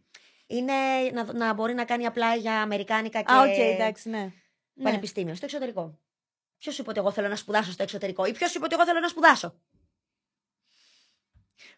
Είναι 0.47 0.73
να, 1.13 1.33
να 1.33 1.55
μπορεί 1.55 1.75
να 1.75 1.85
κάνει 1.85 2.07
απλά 2.07 2.35
για 2.35 2.61
αμερικάνικα 2.61 3.23
και. 3.23 3.33
Α, 3.33 3.41
οκ, 3.41 3.59
εντάξει, 3.59 4.09
ναι. 4.09 4.33
Ναι. 4.75 4.85
Πανεπιστήμιο, 4.85 5.35
στο 5.35 5.45
εξωτερικό. 5.45 5.99
Ποιος 6.59 6.75
σου 6.75 6.81
είπε 6.81 6.91
ότι 6.91 6.99
εγώ 6.99 7.11
θέλω 7.11 7.29
να 7.29 7.37
σπουδάσω 7.37 7.73
στο 7.73 7.83
εξωτερικό, 7.83 8.25
ή 8.25 8.33
ποιος 8.33 8.51
σου 8.51 8.57
είπε 8.57 8.65
ότι 8.65 8.75
εγώ 8.75 8.85
θέλω 8.85 9.01
να 9.01 9.09
σπουδάσω; 9.09 9.55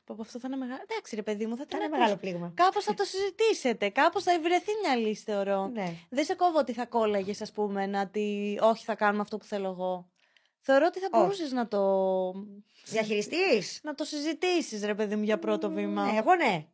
Πω, 0.05 0.15
πω, 0.15 0.23
αυτό 0.23 0.39
θα 0.39 0.47
είναι 0.49 0.57
μεγάλο. 0.57 0.81
Εντάξει, 0.89 1.17
ρε 1.17 1.23
παιδί 1.23 1.47
μου, 1.47 1.57
θα 1.57 1.63
Θα 1.63 1.67
την 1.67 1.77
είναι 1.77 1.85
ακούσω. 1.87 2.01
μεγάλο 2.01 2.21
πλήγμα. 2.21 2.53
Κάπως 2.55 2.85
θα 2.85 2.95
το 2.95 3.05
συζητήσετε. 3.05 3.89
Κάπως 3.89 4.23
θα 4.23 4.41
βρεθεί 4.41 4.71
μια 4.83 4.97
λύση, 4.97 5.23
θεωρώ. 5.23 5.67
Ναι. 5.67 5.93
Δεν 6.11 6.25
σε 6.25 6.35
κόβω 6.35 6.59
ότι 6.59 6.73
θα 6.73 6.87
κόλλαγες, 6.87 7.41
ας 7.41 7.53
πούμε, 7.53 7.87
να 7.87 8.01
ότι 8.01 8.59
όχι, 8.63 8.85
θα 8.85 8.95
κάνουμε 8.95 9.23
αυτό 9.23 9.37
που 9.37 9.45
θέλω 9.45 9.69
εγώ. 9.69 10.11
Θεωρώ 10.61 10.87
ότι 10.87 10.99
θα 10.99 11.09
Όχι. 11.13 11.23
μπορούσες 11.23 11.53
να 11.53 11.69
το. 11.69 11.81
Διαχειριστή. 12.85 13.37
να 13.83 13.95
το 13.95 14.05
συζητήσεις, 14.05 14.85
ρε 14.85 14.95
παιδί 14.95 15.17
μου, 15.17 15.23
για 15.23 15.39
πρώτο 15.39 15.71
βήμα. 15.71 16.13
Ναι, 16.13 16.19
εγώ 16.19 16.35
ναι. 16.35 16.67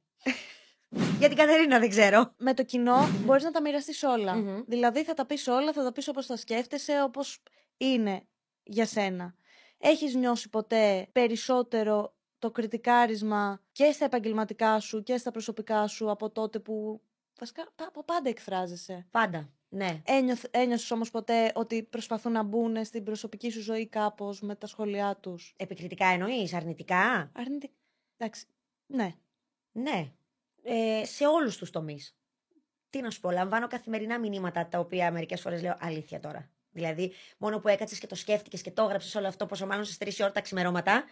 Για 1.18 1.28
την 1.28 1.36
Κατερίνα 1.36 1.78
δεν 1.78 1.88
ξέρω. 1.88 2.34
Με 2.36 2.54
το 2.54 2.62
κοινό 2.64 3.08
μπορείς 3.24 3.44
να 3.44 3.50
τα 3.50 3.60
μοιραστείς 3.60 4.02
όλα. 4.02 4.34
Μμμ. 4.34 4.62
Δηλαδή 4.66 5.04
θα 5.04 5.14
τα 5.14 5.26
πεις 5.26 5.48
όλα, 5.48 5.72
θα 5.72 5.82
τα 5.82 5.92
πεις 5.92 6.08
όπως 6.08 6.26
τα 6.26 6.36
σκέφτεσαι, 6.36 7.02
όπως 7.02 7.42
είναι 7.76 8.22
για 8.62 8.86
σένα. 8.86 9.34
Έχεις 9.78 10.14
νιώσει 10.14 10.48
ποτέ 10.48 11.08
περισσότερο 11.12 12.14
το 12.42 12.50
κριτικάρισμα 12.50 13.60
και 13.72 13.92
στα 13.92 14.04
επαγγελματικά 14.04 14.80
σου 14.80 15.02
και 15.02 15.16
στα 15.16 15.30
προσωπικά 15.30 15.86
σου 15.86 16.10
από 16.10 16.30
τότε 16.30 16.58
που. 16.58 17.00
Βασικά 17.38 17.64
πα- 17.74 17.84
από 17.88 18.04
πάντα 18.04 18.28
εκφράζεσαι. 18.28 19.06
Πάντα. 19.10 19.52
Ναι. 19.68 20.02
Ένιωθ, 20.04 20.44
ένιωσες 20.50 20.90
όμως 20.90 21.10
ποτέ 21.10 21.52
ότι 21.54 21.82
προσπαθούν 21.82 22.32
να 22.32 22.42
μπουν 22.42 22.84
στην 22.84 23.04
προσωπική 23.04 23.50
σου 23.50 23.60
ζωή 23.60 23.86
κάπως 23.88 24.40
με 24.40 24.54
τα 24.54 24.66
σχόλιά 24.66 25.16
τους; 25.16 25.54
Επικριτικά 25.56 26.06
εννοείς, 26.06 26.54
αρνητικά; 26.54 27.30
Αρνητικά. 27.36 27.74
Εντάξει. 28.16 28.46
Ναι. 28.86 29.14
Ναι. 29.72 30.12
Ε, 30.62 31.04
σε 31.04 31.26
όλους 31.26 31.56
τους 31.56 31.70
τομείς. 31.70 32.16
Τι 32.90 33.00
να 33.00 33.10
σου 33.10 33.20
πω, 33.20 33.30
λαμβάνω 33.30 33.66
καθημερινά 33.66 34.18
μηνύματα 34.18 34.68
τα 34.68 34.78
οποία 34.78 35.10
μερικές 35.12 35.40
φορές 35.40 35.62
λέω 35.62 35.76
αλήθεια 35.80 36.20
τώρα. 36.20 36.50
Δηλαδή, 36.70 37.12
μόνο 37.38 37.58
που 37.60 37.68
έκατσες 37.68 37.98
και 37.98 38.06
το 38.06 38.14
σκέφτηκες 38.14 38.62
και 38.62 38.70
το 38.70 38.82
έγραψες 38.82 39.14
όλο 39.14 39.26
αυτό, 39.26 39.46
πόσο 39.46 39.66
μάλλον 39.66 39.84
στι 39.84 39.96
3 40.04 40.22
ώρα 40.22 40.32
τα 40.32 40.40
ξημερώματα. 40.40 41.04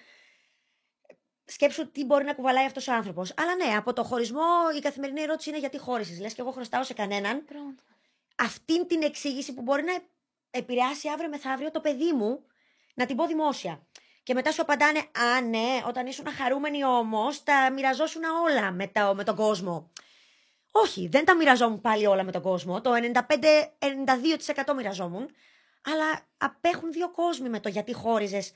Σκέψου 1.51 1.91
τι 1.91 2.05
μπορεί 2.05 2.25
να 2.25 2.35
κουβαλάει 2.35 2.65
αυτός 2.65 2.89
ο 2.89 2.93
άνθρωπος. 2.93 3.35
Αλλά 3.37 3.55
ναι, 3.55 3.77
από 3.77 3.93
το 3.93 4.05
χωρισμό 4.05 4.49
η 4.77 4.81
καθημερινή 4.81 5.21
ερώτηση 5.23 5.49
είναι 5.49 5.59
γιατί 5.59 5.79
χώρισες. 5.79 6.21
Λες 6.21 6.35
και 6.35 6.41
εγώ 6.41 6.51
χρωστάω 6.51 6.83
σε 6.83 6.95
κανέναν 6.95 7.45
Πρώτα. 7.45 7.83
αυτήν 8.37 8.87
την 8.87 9.03
εξήγηση 9.03 9.55
που 9.55 9.63
μπορεί 9.63 9.83
να 9.83 9.93
επηρεάσει 10.51 11.09
αύριο 11.09 11.29
μεθαύριο 11.29 11.71
το 11.71 11.81
παιδί 11.81 12.13
μου 12.13 12.45
να 12.95 13.07
την 13.07 13.17
πω 13.17 13.27
δημόσια. 13.27 13.87
Και 14.23 14.35
μετά 14.35 14.53
σου 14.53 14.63
απαντάνε, 14.63 14.99
Α, 14.99 15.41
ναι, 15.41 15.83
όταν 15.87 16.07
ήσουν 16.07 16.27
χαρούμενοι 16.27 16.85
όμως, 16.85 17.43
τα 17.43 17.71
μοιραζόσουν 17.73 18.23
όλα 18.25 18.71
με, 18.71 18.87
τα, 18.87 19.15
με 19.15 19.25
τον 19.25 19.37
κόσμο. 19.37 19.91
Όχι, 20.73 21.09
δεν 21.09 21.25
τα 21.25 21.37
μοιραζόμουν 21.37 21.81
πάλι 21.81 22.07
όλα 22.07 22.23
με 22.23 22.33
τον 22.33 22.43
κόσμο. 22.43 22.81
Το 22.81 22.91
95-92% 22.95 24.75
μοιραζόμουν. 24.77 25.31
Αλλά 25.85 26.29
απέχουν 26.39 26.93
δύο 26.93 27.11
κόσμοι 27.11 27.49
με 27.49 27.61
το 27.61 27.69
γιατί 27.69 27.93
χώριζες, 27.93 28.53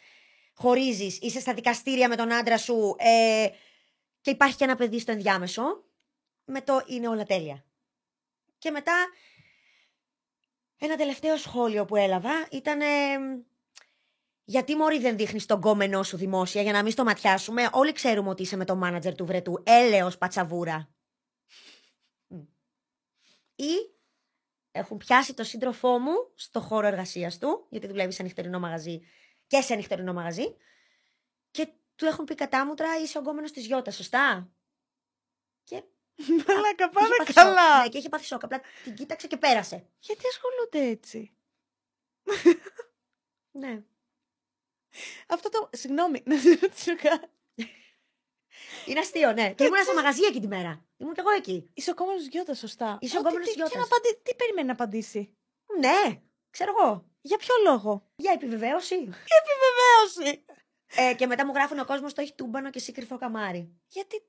χωρίζεις, 0.55 1.19
είσαι 1.21 1.41
στα 1.41 1.55
δικαστήρια 1.55 2.09
με 2.09 2.17
τον 2.17 2.33
άντρα 2.33 2.59
σου 2.59 2.95
ε, 2.99 3.49
και 4.21 4.31
υπάρχει 4.31 4.57
και 4.57 4.65
ένα 4.65 4.77
παιδί 4.77 4.99
στο 4.99 5.13
ενδιάμεσο. 5.13 5.85
Με 6.45 6.61
το 6.61 6.83
είναι 6.87 7.09
όλα 7.09 7.25
τέλεια. 7.25 7.65
Και 8.59 8.71
μετά 8.71 8.95
ένα 10.79 10.97
τελευταίο 10.97 11.37
σχόλιο 11.37 11.85
που 11.85 11.97
έλαβα 11.97 12.49
ήταν. 12.51 12.81
ε, 12.81 12.87
γιατί 14.45 14.77
μωρή 14.77 14.99
δεν 14.99 15.17
δείχνεις 15.17 15.47
τον 15.47 15.61
κόμενό 15.61 16.03
σου 16.03 16.17
δημόσια 16.17 16.63
για 16.63 16.73
να 16.73 16.83
μην 16.83 16.93
στο 16.93 17.05
ματιάσουμε. 17.05 17.69
Όλοι 17.73 17.93
ξέρουμε 17.93 18.29
ότι 18.29 18.43
είσαι 18.43 18.57
με 18.57 18.65
το 18.65 18.77
μάνατζερ 18.77 19.15
του 19.15 19.27
βρετού. 19.27 19.63
Έλεος 19.67 20.19
πατσαβούρα. 20.19 20.95
Μμ. 22.27 22.39
Ή 23.55 23.73
έχουν 24.71 24.97
πιάσει 24.97 25.35
το 25.35 25.45
σύντροφό 25.45 25.99
μου 25.99 26.13
στο 26.35 26.61
χώρο 26.61 26.87
εργασίας 26.87 27.39
του, 27.39 27.67
γιατί 27.71 27.87
δουλεύεις 27.87 28.15
σε 28.15 28.23
νυχτερινό 28.23 28.59
μαγαζί 28.59 29.01
και 29.55 29.61
σε 29.63 29.75
νυχτερινό 29.75 30.13
μαγαζί. 30.13 30.57
Και 31.51 31.69
του 31.97 32.05
έχουν 32.07 32.25
πει 32.25 32.35
κατάμουτρα 32.35 32.99
είσαι 32.99 33.19
ο 33.19 33.21
γκόμενος 33.21 33.51
της 33.53 33.67
Γιώτας, 33.67 33.95
σωστά; 33.97 34.53
Και 35.65 35.83
Μαλάκα, 36.47 36.85
είχε 36.85 36.89
πάμε 36.93 37.09
πάθει 37.19 37.33
σοκ. 37.33 37.35
καλά. 37.35 37.83
Ναι, 37.83 37.89
και 37.89 37.99
είχε 37.99 38.09
πάθει 38.09 38.25
σοκ. 38.25 38.45
Απλά 38.45 38.61
την 38.85 38.95
κοίταξε 38.95 39.27
και 39.27 39.37
πέρασε. 39.37 39.87
Γιατί 39.99 40.23
ασχολούνται 40.27 40.91
έτσι; 40.91 41.37
Ναι. 43.61 43.83
Αυτό 45.27 45.49
το. 45.49 45.71
Συγγνώμη, 45.73 46.23
να 46.27 46.39
σε 46.39 46.49
ρωτήσω 46.61 46.97
κάτι. 46.97 47.29
Είναι 48.87 48.99
αστείο, 49.01 49.33
ναι. 49.33 49.55
Και 49.55 49.65
ήμουν 49.65 49.85
σε 49.85 49.95
μαγαζί 49.95 50.25
εκεί 50.25 50.41
τη 50.41 50.47
μέρα. 50.47 50.85
Ήμουν 50.97 51.15
κι 51.15 51.21
εγώ 51.21 51.31
εκεί. 51.31 51.71
Είσαι 51.75 51.91
ο 51.91 51.95
κόμμενο 51.95 52.19
Γιώτας, 52.21 52.59
σωστά. 52.59 52.99
Είσαι 53.01 53.17
ο 53.17 53.21
Ό,τι- 53.21 53.29
κόμενος 53.29 53.49
τι- 53.49 53.55
Γιώτας. 53.55 53.73
και 53.73 53.79
να 53.79 53.85
απαντη- 53.85 54.23
Τι 54.23 54.35
περιμένει 54.35 54.67
να 54.67 54.73
απαντήσει; 54.73 55.37
Ναι, 55.79 56.23
ξέρω 56.55 56.73
εγώ. 56.79 57.05
Για 57.21 57.37
ποιο 57.37 57.55
λόγο; 57.65 58.03
Για 58.17 58.33
επιβεβαίωση. 58.33 58.95
Επιβεβαίωση. 58.95 60.45
ε, 60.97 61.15
και 61.15 61.27
μετά 61.27 61.47
μου 61.47 61.53
γράφουν 61.55 61.79
ο 61.79 61.85
κόσμος 61.85 62.15
το 62.15 62.21
έχει 62.21 62.35
τούμπανο 62.35 62.71
και 62.71 62.79
εσύ 62.79 62.93
κρυφό 62.93 63.17
καμάρι. 63.19 63.81
Γιατί. 63.89 64.23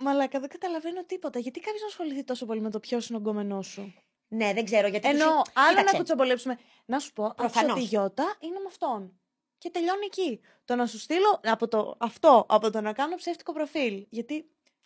Μαλάκα, 0.00 0.40
δεν 0.40 0.48
καταλαβαίνω 0.48 1.04
τίποτα. 1.04 1.38
Γιατί 1.38 1.60
κάποιος 1.60 1.80
να 1.80 1.86
ασχοληθεί 1.86 2.24
τόσο 2.24 2.46
πολύ 2.46 2.60
με 2.60 2.70
το 2.70 2.80
ποιος 2.80 3.08
είναι 3.08 3.18
ο 3.18 3.20
γκόμενό 3.20 3.62
σου; 3.62 3.94
Ναι, 4.28 4.52
δεν 4.52 4.64
ξέρω 4.64 4.86
γιατί. 4.88 5.08
Ενώ 5.08 5.24
τους- 5.42 5.52
άλλο 5.54 5.66
να 5.66 5.74
Κοίταξε, 5.74 5.96
κουτσομπολέψουμε. 5.96 6.58
Να 6.84 6.98
σου 6.98 7.12
πω, 7.12 7.24
άκουσα 7.24 7.36
Προφανώς. 7.48 7.72
ότι 7.72 7.80
η 7.80 7.84
Γιώτα 7.84 8.36
είναι 8.40 8.58
με 8.58 8.64
αυτόν. 8.68 9.20
Και 9.58 9.70
τελειώνει 9.70 10.04
εκεί. 10.04 10.40
Το 10.64 10.74
να 10.76 10.86
σου 10.86 10.98
στείλω 10.98 11.40
από 11.44 11.68
το, 11.68 11.96
αυτό, 11.98 12.46
από 12.48 12.70
το 12.70 12.80
να 12.80 12.92
κάνω 12.92 13.16
ψεύτικο 13.16 13.52
προφίλ. 13.52 14.06
Γιατί 14.10 14.34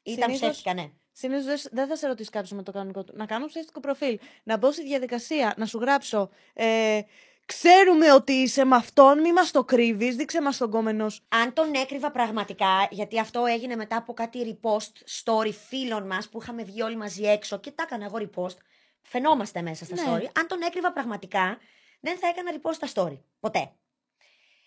Ήταν 0.02 0.24
συνήθως- 0.24 0.40
ψεύτικα, 0.50 0.74
ναι. 0.74 0.90
Συνήθως 1.12 1.66
δεν 1.70 1.86
θα 1.88 1.96
σε 1.96 2.06
ρωτήσει 2.06 2.30
κάποιος 2.30 2.50
με 2.52 2.62
το 2.62 2.72
κανονικό 2.72 3.04
του. 3.04 3.12
Να 3.16 3.26
κάνω 3.26 3.46
ψεύτικο 3.46 3.80
προφίλ. 3.80 4.18
Να 4.42 4.56
μπω 4.56 4.72
στη 4.72 4.82
διαδικασία, 4.82 5.54
να 5.56 5.66
σου 5.66 5.78
γράψω. 5.78 6.30
Ε, 6.54 7.00
ξέρουμε 7.46 8.12
ότι 8.12 8.32
είσαι 8.32 8.64
με 8.64 8.76
αυτόν, 8.76 9.20
μη 9.20 9.32
μας 9.32 9.50
το 9.50 9.64
κρύβεις, 9.64 10.16
δείξε 10.16 10.42
μας 10.42 10.56
τον 10.56 10.70
κόμενος. 10.70 11.14
σου». 11.14 11.22
Αν 11.28 11.52
τον 11.52 11.74
έκρυβα 11.74 12.10
πραγματικά, 12.10 12.88
γιατί 12.90 13.18
αυτό 13.18 13.44
έγινε 13.46 13.76
μετά 13.76 13.96
από 13.96 14.12
κάτι 14.12 14.58
repost 14.62 15.22
story 15.24 15.52
φίλων 15.68 16.06
μας 16.06 16.28
που 16.28 16.38
είχαμε 16.42 16.62
βγει 16.62 16.82
όλοι 16.82 16.96
μαζί 16.96 17.22
έξω 17.22 17.58
και 17.58 17.70
τα 17.70 17.82
έκανα 17.82 18.04
εγώ 18.04 18.18
repost. 18.18 18.56
Φαινόμαστε 19.02 19.62
μέσα 19.62 19.84
στα 19.84 19.94
Ναι. 19.94 20.02
story. 20.06 20.30
Αν 20.38 20.46
τον 20.46 20.62
έκρυβα 20.62 20.92
πραγματικά, 20.92 21.58
δεν 22.00 22.18
θα 22.18 22.28
έκανα 22.28 22.50
repost 22.60 22.74
στα 22.74 22.88
story. 22.94 23.18
Ποτέ. 23.40 23.72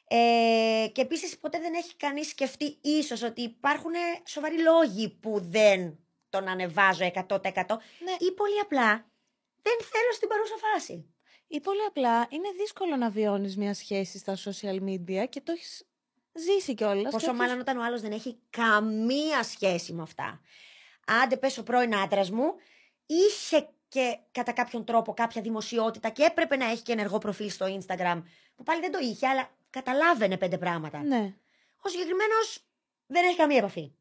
Ε, 0.08 0.88
και 0.92 1.02
επίσης 1.02 1.38
ποτέ 1.40 1.60
δεν 1.60 1.74
έχει 1.74 1.96
κανείς 1.96 2.28
σκεφτεί 2.28 2.78
ίσως 2.82 3.24
ότι 3.24 3.42
υπάρχουν 3.42 3.92
σοβαροί 4.26 4.62
λόγοι 4.62 5.10
που 5.10 5.40
δεν 5.42 6.00
τον 6.36 6.48
ανεβάζω 6.48 7.12
100%. 7.14 7.42
Ναι. 8.00 8.16
Ή 8.20 8.32
πολύ 8.32 8.60
απλά 8.62 8.90
δεν 9.62 9.78
θέλω 9.92 10.12
στην 10.14 10.28
παρούσα 10.28 10.56
φάση. 10.58 11.10
Ή 11.48 11.60
πολύ 11.60 11.84
απλά 11.88 12.28
είναι 12.30 12.50
δύσκολο 12.58 12.96
να 12.96 13.10
βιώνεις 13.10 13.58
μια 13.58 13.74
σχέση 13.74 14.18
στα 14.18 14.38
social 14.46 14.80
media 14.90 15.26
και 15.30 15.42
το 15.42 15.52
έχεις 15.52 15.88
ζήσει 16.34 16.74
κιόλας. 16.74 17.12
Πόσο 17.12 17.34
μάλλον 17.34 17.60
όταν 17.60 17.78
ο 17.78 17.84
άλλος 17.84 18.02
δεν 18.02 18.12
έχει 18.12 18.40
καμία 18.50 19.44
σχέση 19.44 19.94
με 19.94 20.02
αυτά. 20.02 20.42
Άντε 21.24 21.38
πες 21.38 21.58
ο 21.58 21.64
πρώην 21.64 21.96
άντρας 21.96 22.32
μου, 22.32 22.54
είχε 23.06 23.70
και 23.88 24.18
κατά 24.32 24.52
κάποιον 24.52 24.86
τρόπο 24.86 25.14
κάποια 25.14 25.42
δημοσιότητα 25.42 26.10
και 26.10 26.24
έπρεπε 26.24 26.56
να 26.56 26.66
έχει 26.66 26.82
και 26.82 26.92
ενεργό 26.92 27.18
προφίλ 27.18 27.50
στο 27.50 27.66
Instagram. 27.66 28.24
Που 28.56 28.64
πάλι 28.64 28.82
δεν 28.82 28.92
το 28.92 29.00
είχε, 29.02 29.28
αλλά 29.28 29.50
καταλάβαινε 29.70 30.38
πέντε 30.38 30.58
πράγματα. 30.58 31.04
Ναι. 31.04 31.34
Ο 31.82 31.90
συγκεκριμένος 31.90 32.66
δεν 33.06 33.26
έχει 33.26 33.36
καμία 33.36 33.58
επαφή 33.58 33.92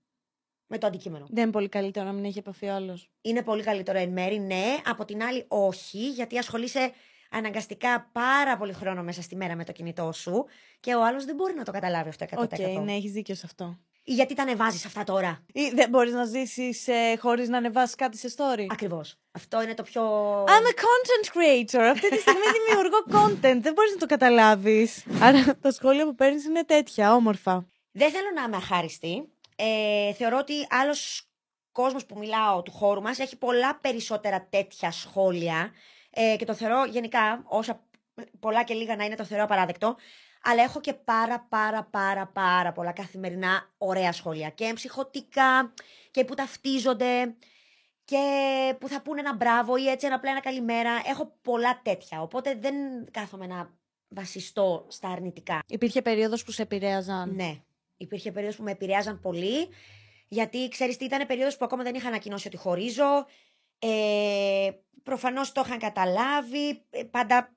με 0.67 0.79
το 0.79 0.87
αντικείμενο. 0.87 1.27
Δεν 1.31 1.43
είναι 1.43 1.53
πολύ 1.53 1.69
καλύτερο 1.69 2.07
να 2.07 2.13
μην 2.13 2.25
έχει 2.25 2.39
επαφή 2.39 2.69
άλλος. 2.69 3.11
Είναι 3.21 3.43
πολύ 3.43 3.63
καλύτερο 3.63 3.99
εν 3.99 4.11
μέρη, 4.11 4.39
ναι. 4.39 4.77
Από 4.85 5.05
την 5.05 5.23
άλλη, 5.23 5.45
όχι, 5.49 6.09
γιατί 6.11 6.39
ασχολείσαι 6.39 6.93
αναγκαστικά 7.31 8.11
πάρα 8.13 8.57
πολύ 8.57 8.73
χρόνο 8.73 9.03
μέσα 9.03 9.23
στη 9.23 9.37
μέρα 9.37 9.57
με 9.57 9.65
το 9.65 9.73
κινητό 9.73 10.13
σου 10.13 10.45
και 10.81 10.95
ο 10.95 11.05
άλλος 11.05 11.25
δεν 11.25 11.35
μπορεί 11.35 11.55
να 11.55 11.65
το 11.65 11.73
καταλάβει 11.73 12.09
αυτό 12.09 12.27
100%. 12.31 12.43
Οκ, 12.43 12.85
ναι, 12.85 12.93
έχεις 12.93 13.13
δίκιο 13.13 13.35
σε 13.35 13.43
αυτό. 13.45 13.79
Ή 14.07 14.13
γιατί 14.15 14.35
τα 14.35 14.43
ανεβάζεις 14.43 14.85
αυτά 14.85 15.05
τώρα; 15.05 15.45
Ή 15.53 15.71
δεν 15.75 15.89
μπορείς 15.89 16.13
να 16.13 16.25
ζήσεις 16.25 16.89
ε, 16.89 17.17
χωρίς 17.19 17.49
να 17.49 17.57
ανεβάσεις 17.57 17.95
κάτι 17.95 18.19
σε 18.19 18.35
story; 18.37 18.67
Ακριβώς. 18.71 19.17
Αυτό 19.33 19.63
είναι 19.63 19.75
το 19.75 19.83
πιο. 19.83 20.03
I'm 20.45 20.49
a 20.49 20.75
content 20.75 21.27
creator. 21.35 21.81
Αυτή 21.81 22.09
τη 22.09 22.19
στιγμή 22.19 22.43
δημιουργώ 22.67 22.99
content. 23.11 23.61
Δεν 23.63 23.73
μπορείς 23.73 23.91
να 23.93 23.99
το 23.99 24.07
καταλάβεις. 24.07 25.05
Άρα 25.21 25.59
τα 25.61 25.71
σχόλια 25.71 26.05
που 26.05 26.15
παίρνεις 26.15 26.45
είναι 26.45 26.65
τέτοια, 26.65 27.15
όμορφα. 27.15 27.67
Δεν 27.93 28.11
θέλω 28.11 28.29
να 28.35 28.43
είμαι 28.43 28.57
αχάριστη. 28.57 29.29
Ε, 29.57 30.13
θεωρώ 30.13 30.39
ότι 30.39 30.53
άλλος 30.71 31.29
κόσμος 31.73 32.07
που 32.07 32.19
μιλάω 32.19 32.63
του 32.63 32.71
χώρου 32.73 33.03
μας 33.03 33.19
έχει 33.19 33.37
πολλά 33.37 33.79
περισσότερα 33.81 34.47
τέτοια 34.51 34.91
σχόλια. 34.91 35.73
Ε, 36.11 36.37
και 36.37 36.45
το 36.45 36.55
θεωρώ 36.55 36.85
γενικά, 36.85 37.43
όσα 37.47 37.85
πολλά 38.41 38.65
και 38.65 38.75
λίγα 38.75 38.97
να 38.97 39.05
είναι, 39.05 39.15
το 39.15 39.25
θεωρώ 39.25 39.45
απαράδεκτο. 39.45 39.97
Αλλά 40.43 40.63
έχω 40.63 40.81
και 40.81 40.95
πάρα 40.95 41.47
πάρα 41.49 41.85
πάρα 41.85 42.27
πάρα 42.27 42.73
πολλά 42.73 42.93
καθημερινά 42.93 43.73
ωραία 43.79 44.13
σχόλια. 44.13 44.49
Και 44.49 44.65
εμψυχωτικά 44.65 45.75
και 46.11 46.25
που 46.25 46.35
ταυτίζονται 46.35 47.37
και 48.05 48.19
που 48.81 48.89
θα 48.89 49.03
πούνε 49.03 49.21
ένα 49.21 49.35
μπράβο 49.35 49.77
ή 49.77 49.89
έτσι 49.89 50.07
ένα 50.07 50.15
απλά 50.15 50.31
ένα 50.31 50.41
καλημέρα. 50.41 50.91
Έχω 51.07 51.39
πολλά 51.43 51.81
τέτοια. 51.83 52.23
Οπότε 52.23 52.55
δεν 52.55 52.75
κάθομαι 53.11 53.47
να 53.47 53.75
βασιστώ 54.09 54.87
στα 54.89 55.09
αρνητικά. 55.09 55.59
Υπήρχε 55.67 56.03
περίοδος 56.03 56.45
που 56.45 56.51
σε 56.51 56.63
επηρέαζαν; 56.63 57.35
Ναι. 57.35 57.63
Υπήρχε 57.97 58.33
περίοδος 58.33 58.57
που 58.57 58.63
με 58.63 58.71
επηρεάζαν 58.71 59.21
πολύ. 59.21 59.69
Γιατί 60.29 60.69
ξέρεις 60.69 60.97
τι 60.97 61.05
ήταν 61.05 61.27
περίοδος 61.27 61.57
που 61.57 61.65
ακόμα 61.65 61.83
δεν 61.83 61.95
είχα 61.95 62.09
ανακοινώσει 62.09 62.47
ότι 62.47 62.57
χωρίζω. 62.57 63.27
Ε, 63.79 64.71
προφανώς 65.03 65.53
το 65.53 65.63
είχαν 65.67 65.79
καταλάβει. 65.79 66.85
Ε, 66.91 67.05
πάντα 67.05 67.55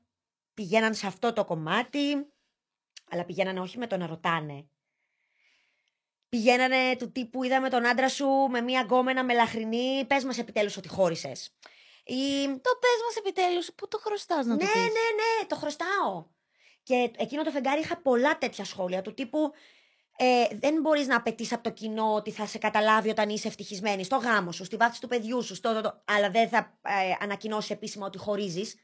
πηγαίναν 0.54 0.94
σε 0.94 1.08
αυτό 1.08 1.34
το 1.34 1.46
κομμάτι, 1.46 2.28
αλλά 3.10 3.26
πηγαίνανε 3.26 3.60
όχι 3.60 3.78
με 3.78 3.88
το 3.88 3.98
να 3.98 4.08
ρωτάνε. 4.08 4.68
Πηγαίνανε 6.30 6.96
του 6.98 7.12
τύπου 7.12 7.44
είδαμε 7.44 7.70
τον 7.70 7.86
άντρα 7.86 8.10
σου 8.10 8.28
με 8.28 8.62
μία 8.62 8.82
γκόμενα 8.82 9.24
μελαχρινή, 9.24 10.06
πες 10.06 10.24
μας 10.24 10.38
επιτέλους 10.38 10.78
ότι 10.78 10.88
χώρισες. 10.88 11.56
Ή... 12.04 12.46
Το 12.48 12.72
πες 12.80 13.00
μας 13.06 13.16
επιτέλους, 13.18 13.74
πού 13.76 13.88
το 13.88 13.98
χρωστάς 13.98 14.46
να 14.46 14.56
ναι, 14.56 14.60
το 14.60 14.66
πεις; 14.66 14.82
ναι, 14.82 14.90
ναι, 14.90 15.48
το 15.48 15.56
χρωστάω. 15.56 16.26
Και 16.84 17.12
εκείνο 17.18 17.44
το 17.44 17.52
φεγγάρι 17.52 17.80
είχα 17.80 18.02
πολλά 18.02 18.38
τέτοια 18.38 18.66
σχόλια 18.66 19.02
του 19.02 19.14
τύπου 19.14 19.52
ε, 20.20 20.48
δεν 20.52 20.82
μπορείς 20.82 21.08
να 21.08 21.16
απαιτείς 21.16 21.54
από 21.54 21.64
το 21.64 21.72
κοινό 21.72 22.14
ότι 22.14 22.32
θα 22.32 22.46
σε 22.46 22.58
καταλάβει 22.58 23.10
όταν 23.10 23.30
είσαι 23.30 23.48
ευτυχισμένη 23.48 24.04
στο 24.04 24.16
γάμο 24.16 24.52
σου, 24.52 24.64
στη 24.64 24.76
βάθηση 24.76 25.02
του 25.02 25.08
παιδιού 25.08 25.42
σου, 25.42 25.56
στο, 25.56 25.74
το, 25.74 25.82
το, 25.82 26.04
αλλά 26.06 26.30
δεν 26.30 26.50
θα 26.50 26.80
ε, 26.82 27.16
ανακοινώσει 27.20 27.74
επίσημα 27.74 28.06
ότι 28.06 28.18
χωρίζεις. 28.18 28.76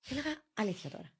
Και 0.00 0.08
έλεγα 0.10 0.42
αλήθεια 0.54 0.90
τώρα. 0.90 1.10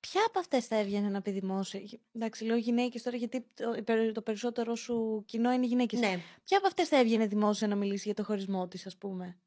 Ποια 0.00 0.24
από 0.26 0.38
αυτές 0.38 0.66
θα 0.66 0.76
έβγαινε 0.76 1.08
να 1.08 1.22
πει 1.22 1.30
δημόσια; 1.30 1.80
Εντάξει, 2.12 2.44
λέω 2.44 2.56
γυναίκες 2.56 3.02
τώρα, 3.02 3.16
γιατί 3.16 3.46
το, 3.54 4.12
το 4.12 4.22
περισσότερο 4.22 4.74
σου 4.74 5.24
κοινό 5.26 5.52
είναι 5.52 5.66
γυναίκες. 5.66 6.00
Ναι. 6.00 6.20
Ποια 6.44 6.58
από 6.58 6.66
αυτές 6.66 6.88
θα 6.88 6.98
έβγαινε 6.98 7.26
δημόσια 7.26 7.68
να 7.68 7.74
μιλήσει 7.74 8.02
για 8.04 8.14
το 8.14 8.24
χωρισμό 8.24 8.68
της, 8.68 8.86
ας 8.86 8.96
πούμε; 8.96 9.38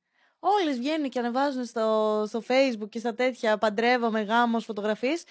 Όλες 0.44 0.78
βγαίνουν 0.78 1.10
και 1.10 1.20
ανεβάζουν 1.20 1.66
στο, 1.66 2.24
στο 2.28 2.44
Facebook 2.48 2.90
και 2.90 3.00
στα 3.00 3.14
τέτοια 3.14 3.58
παντρεύομαι, 3.58 4.22
γάμος, 4.22 4.66
φωτογραφίες. 4.66 5.24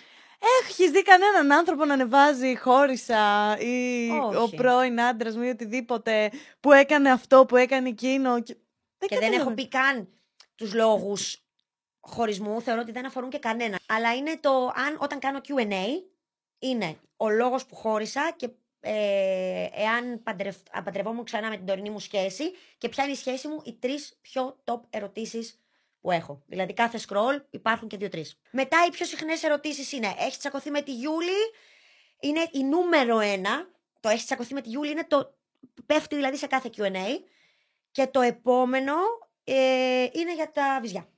Έχεις 0.63 0.91
δει 0.91 1.03
κανέναν 1.03 1.53
άνθρωπο 1.53 1.85
να 1.85 1.93
ανεβάζει 1.95 2.57
χώρισα 2.57 3.57
ή 3.59 4.09
Όχι. 4.11 4.37
ο 4.37 4.49
πρώην 4.57 5.01
άντρας 5.01 5.37
μου 5.37 5.43
ή 5.43 5.49
οτιδήποτε 5.49 6.31
που 6.61 6.73
έκανε 6.73 7.11
αυτό, 7.11 7.47
που 7.47 7.57
έκανε 7.57 7.89
εκείνο. 7.89 8.43
Και 8.43 8.57
δεν, 8.99 9.09
Και 9.09 9.19
δεν 9.19 9.33
έχω 9.33 9.49
καταλαβαίνω. 9.49 9.55
πει 9.55 9.69
καν 9.69 10.09
τους 10.55 10.75
λόγους 10.75 11.45
χωρισμού, 12.01 12.61
θεωρώ 12.61 12.81
ότι 12.81 12.93
δεν 12.93 13.07
αφορούν 13.07 13.31
και 13.31 13.39
κανένα. 13.39 13.79
Αλλά 13.89 14.15
είναι 14.15 14.39
το 14.41 14.73
αν 14.75 14.97
όταν 14.99 15.19
κάνω 15.19 15.41
QA, 15.49 16.03
είναι 16.59 16.97
ο 17.17 17.29
λόγος 17.29 17.67
που 17.67 17.75
χώρισα 17.75 18.33
και 18.37 18.49
ε, 18.81 19.67
εάν 19.73 20.23
παντρευ, 20.23 20.57
αν 20.71 20.85
παντρευόμουν 20.85 21.25
ξανά 21.25 21.49
με 21.49 21.57
την 21.57 21.67
τωρινή 21.67 21.91
μου 21.91 21.99
σχέση 22.01 22.45
και 22.79 22.89
ποια 22.89 23.05
είναι 23.05 23.13
η 23.13 23.17
σχέση 23.17 23.49
μου, 23.49 23.61
οι 23.65 23.73
τρεις 23.73 24.19
πιο 24.21 24.57
top 24.65 24.81
ερωτήσεις 24.91 25.60
που 26.01 26.11
έχω. 26.11 26.43
Δηλαδή 26.47 26.75
κάθε 26.75 26.99
scroll 27.09 27.43
υπάρχουν 27.51 27.89
και 27.89 27.97
δύο-τρεις. 27.97 28.39
Μετά 28.51 28.77
οι 28.87 28.91
πιο 28.91 29.07
συχνές 29.07 29.43
ερωτήσεις 29.43 29.93
είναι: 29.93 30.15
Έχεις 30.19 30.39
τσακωθεί 30.39 30.71
με 30.71 30.83
τη 30.83 30.93
Γιούλη, 30.95 31.41
είναι 32.21 32.49
η 32.53 32.63
νούμερο 32.65 33.19
ένα. 33.19 33.69
Το 34.01 34.09
έχεις 34.09 34.25
τσακωθεί 34.25 34.55
με 34.55 34.61
τη 34.61 34.69
Γιούλη 34.69 34.91
είναι 34.91 35.05
το. 35.07 35.35
Πέφτει 35.87 36.15
δηλαδή 36.17 36.37
σε 36.37 36.47
κάθε 36.47 36.71
QA. 36.77 36.97
Και 37.91 38.07
το 38.07 38.21
επόμενο 38.21 38.95
ε, 39.45 39.55
είναι 40.13 40.35
για 40.35 40.51
τα 40.53 40.79
βυζιά. 40.83 41.09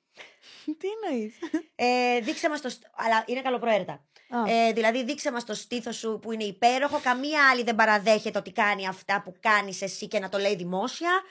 Τι 0.79 0.89
εννοείς; 1.03 1.35
Ε, 1.75 2.21
δείξε 2.21 2.49
μας 2.49 2.61
το. 2.61 2.69
στ- 2.69 2.87
Αλλά 2.95 3.25
είναι 3.27 3.41
καλοπροαίρετα. 3.43 4.05
Ε, 4.49 4.73
δηλαδή, 4.73 5.05
δείξε 5.05 5.33
μας 5.33 5.45
το 5.45 5.55
στήθος 5.55 5.97
σου 5.97 6.19
που 6.23 6.33
είναι 6.33 6.45
υπέροχο. 6.45 6.99
Καμία 7.03 7.49
άλλη 7.51 7.63
δεν 7.63 7.75
παραδέχεται 7.75 8.39
ότι 8.39 8.53
κάνει 8.53 8.87
αυτά 8.89 9.23
που 9.23 9.35
κάνεις 9.41 9.83
εσύ 9.83 10.09
και 10.09 10.19
να 10.19 10.29
το 10.29 10.39
λέει 10.39 10.57
δημόσια. 10.57 11.23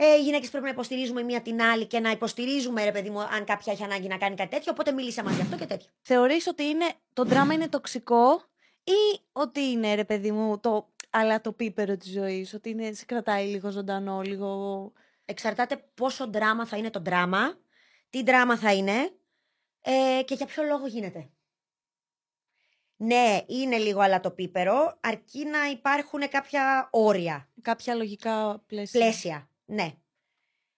Ε, 0.00 0.14
οι 0.14 0.22
γυναίκες 0.22 0.50
πρέπει 0.50 0.64
να 0.64 0.70
υποστηρίζουμε 0.70 1.20
η 1.20 1.24
μία 1.24 1.42
την 1.42 1.62
άλλη 1.62 1.86
και 1.86 2.00
να 2.00 2.10
υποστηρίζουμε, 2.10 2.84
ρε 2.84 2.92
παιδί 2.92 3.10
μου, 3.10 3.20
αν 3.20 3.44
κάποια 3.44 3.72
έχει 3.72 3.82
ανάγκη 3.82 4.08
να 4.08 4.18
κάνει 4.18 4.36
κάτι 4.36 4.50
τέτοιο. 4.50 4.72
Οπότε 4.72 4.92
μίλησε 4.92 5.22
μα 5.22 5.32
γι' 5.32 5.40
αυτό 5.40 5.56
και 5.56 5.66
τέτοιο. 5.66 5.88
Θεωρείς 6.02 6.46
ότι 6.46 6.62
είναι, 6.64 6.92
το 7.12 7.24
δράμα 7.24 7.54
είναι 7.54 7.68
τοξικό 7.68 8.42
ή 8.84 9.20
ότι 9.32 9.60
είναι, 9.60 9.94
ρε 9.94 10.04
παιδί 10.04 10.32
μου, 10.32 10.58
το 10.60 10.92
αλλά 11.10 11.40
το 11.40 11.52
πίπερο 11.52 11.96
της 11.96 12.10
ζωής, 12.10 12.54
ότι 12.54 12.70
είναι, 12.70 12.92
σε 12.92 13.04
κρατάει 13.04 13.46
λίγο 13.46 13.70
ζωντανό, 13.70 14.20
λίγο... 14.20 14.92
Εξαρτάται 15.24 15.84
πόσο 15.94 16.26
δράμα 16.30 16.66
θα 16.66 16.76
είναι 16.76 16.90
το 16.90 17.00
δράμα, 17.00 17.58
τι 18.10 18.22
δράμα 18.22 18.56
θα 18.58 18.74
είναι 18.74 19.10
ε, 19.80 20.22
και 20.24 20.34
για 20.34 20.46
ποιο 20.46 20.62
λόγο 20.62 20.86
γίνεται. 20.86 21.30
Ναι, 22.96 23.40
είναι 23.46 23.78
λίγο 23.78 24.00
αλατοπίπερο, 24.00 24.98
αρκεί 25.00 25.44
να 25.44 25.64
υπάρχουν 25.70 26.28
κάποια 26.28 26.88
όρια, 26.92 27.48
κάποια 27.62 27.94
λογικά 27.94 28.62
πλαίσια. 28.66 29.00
πλαίσια. 29.00 29.48
Ναι. 29.70 29.92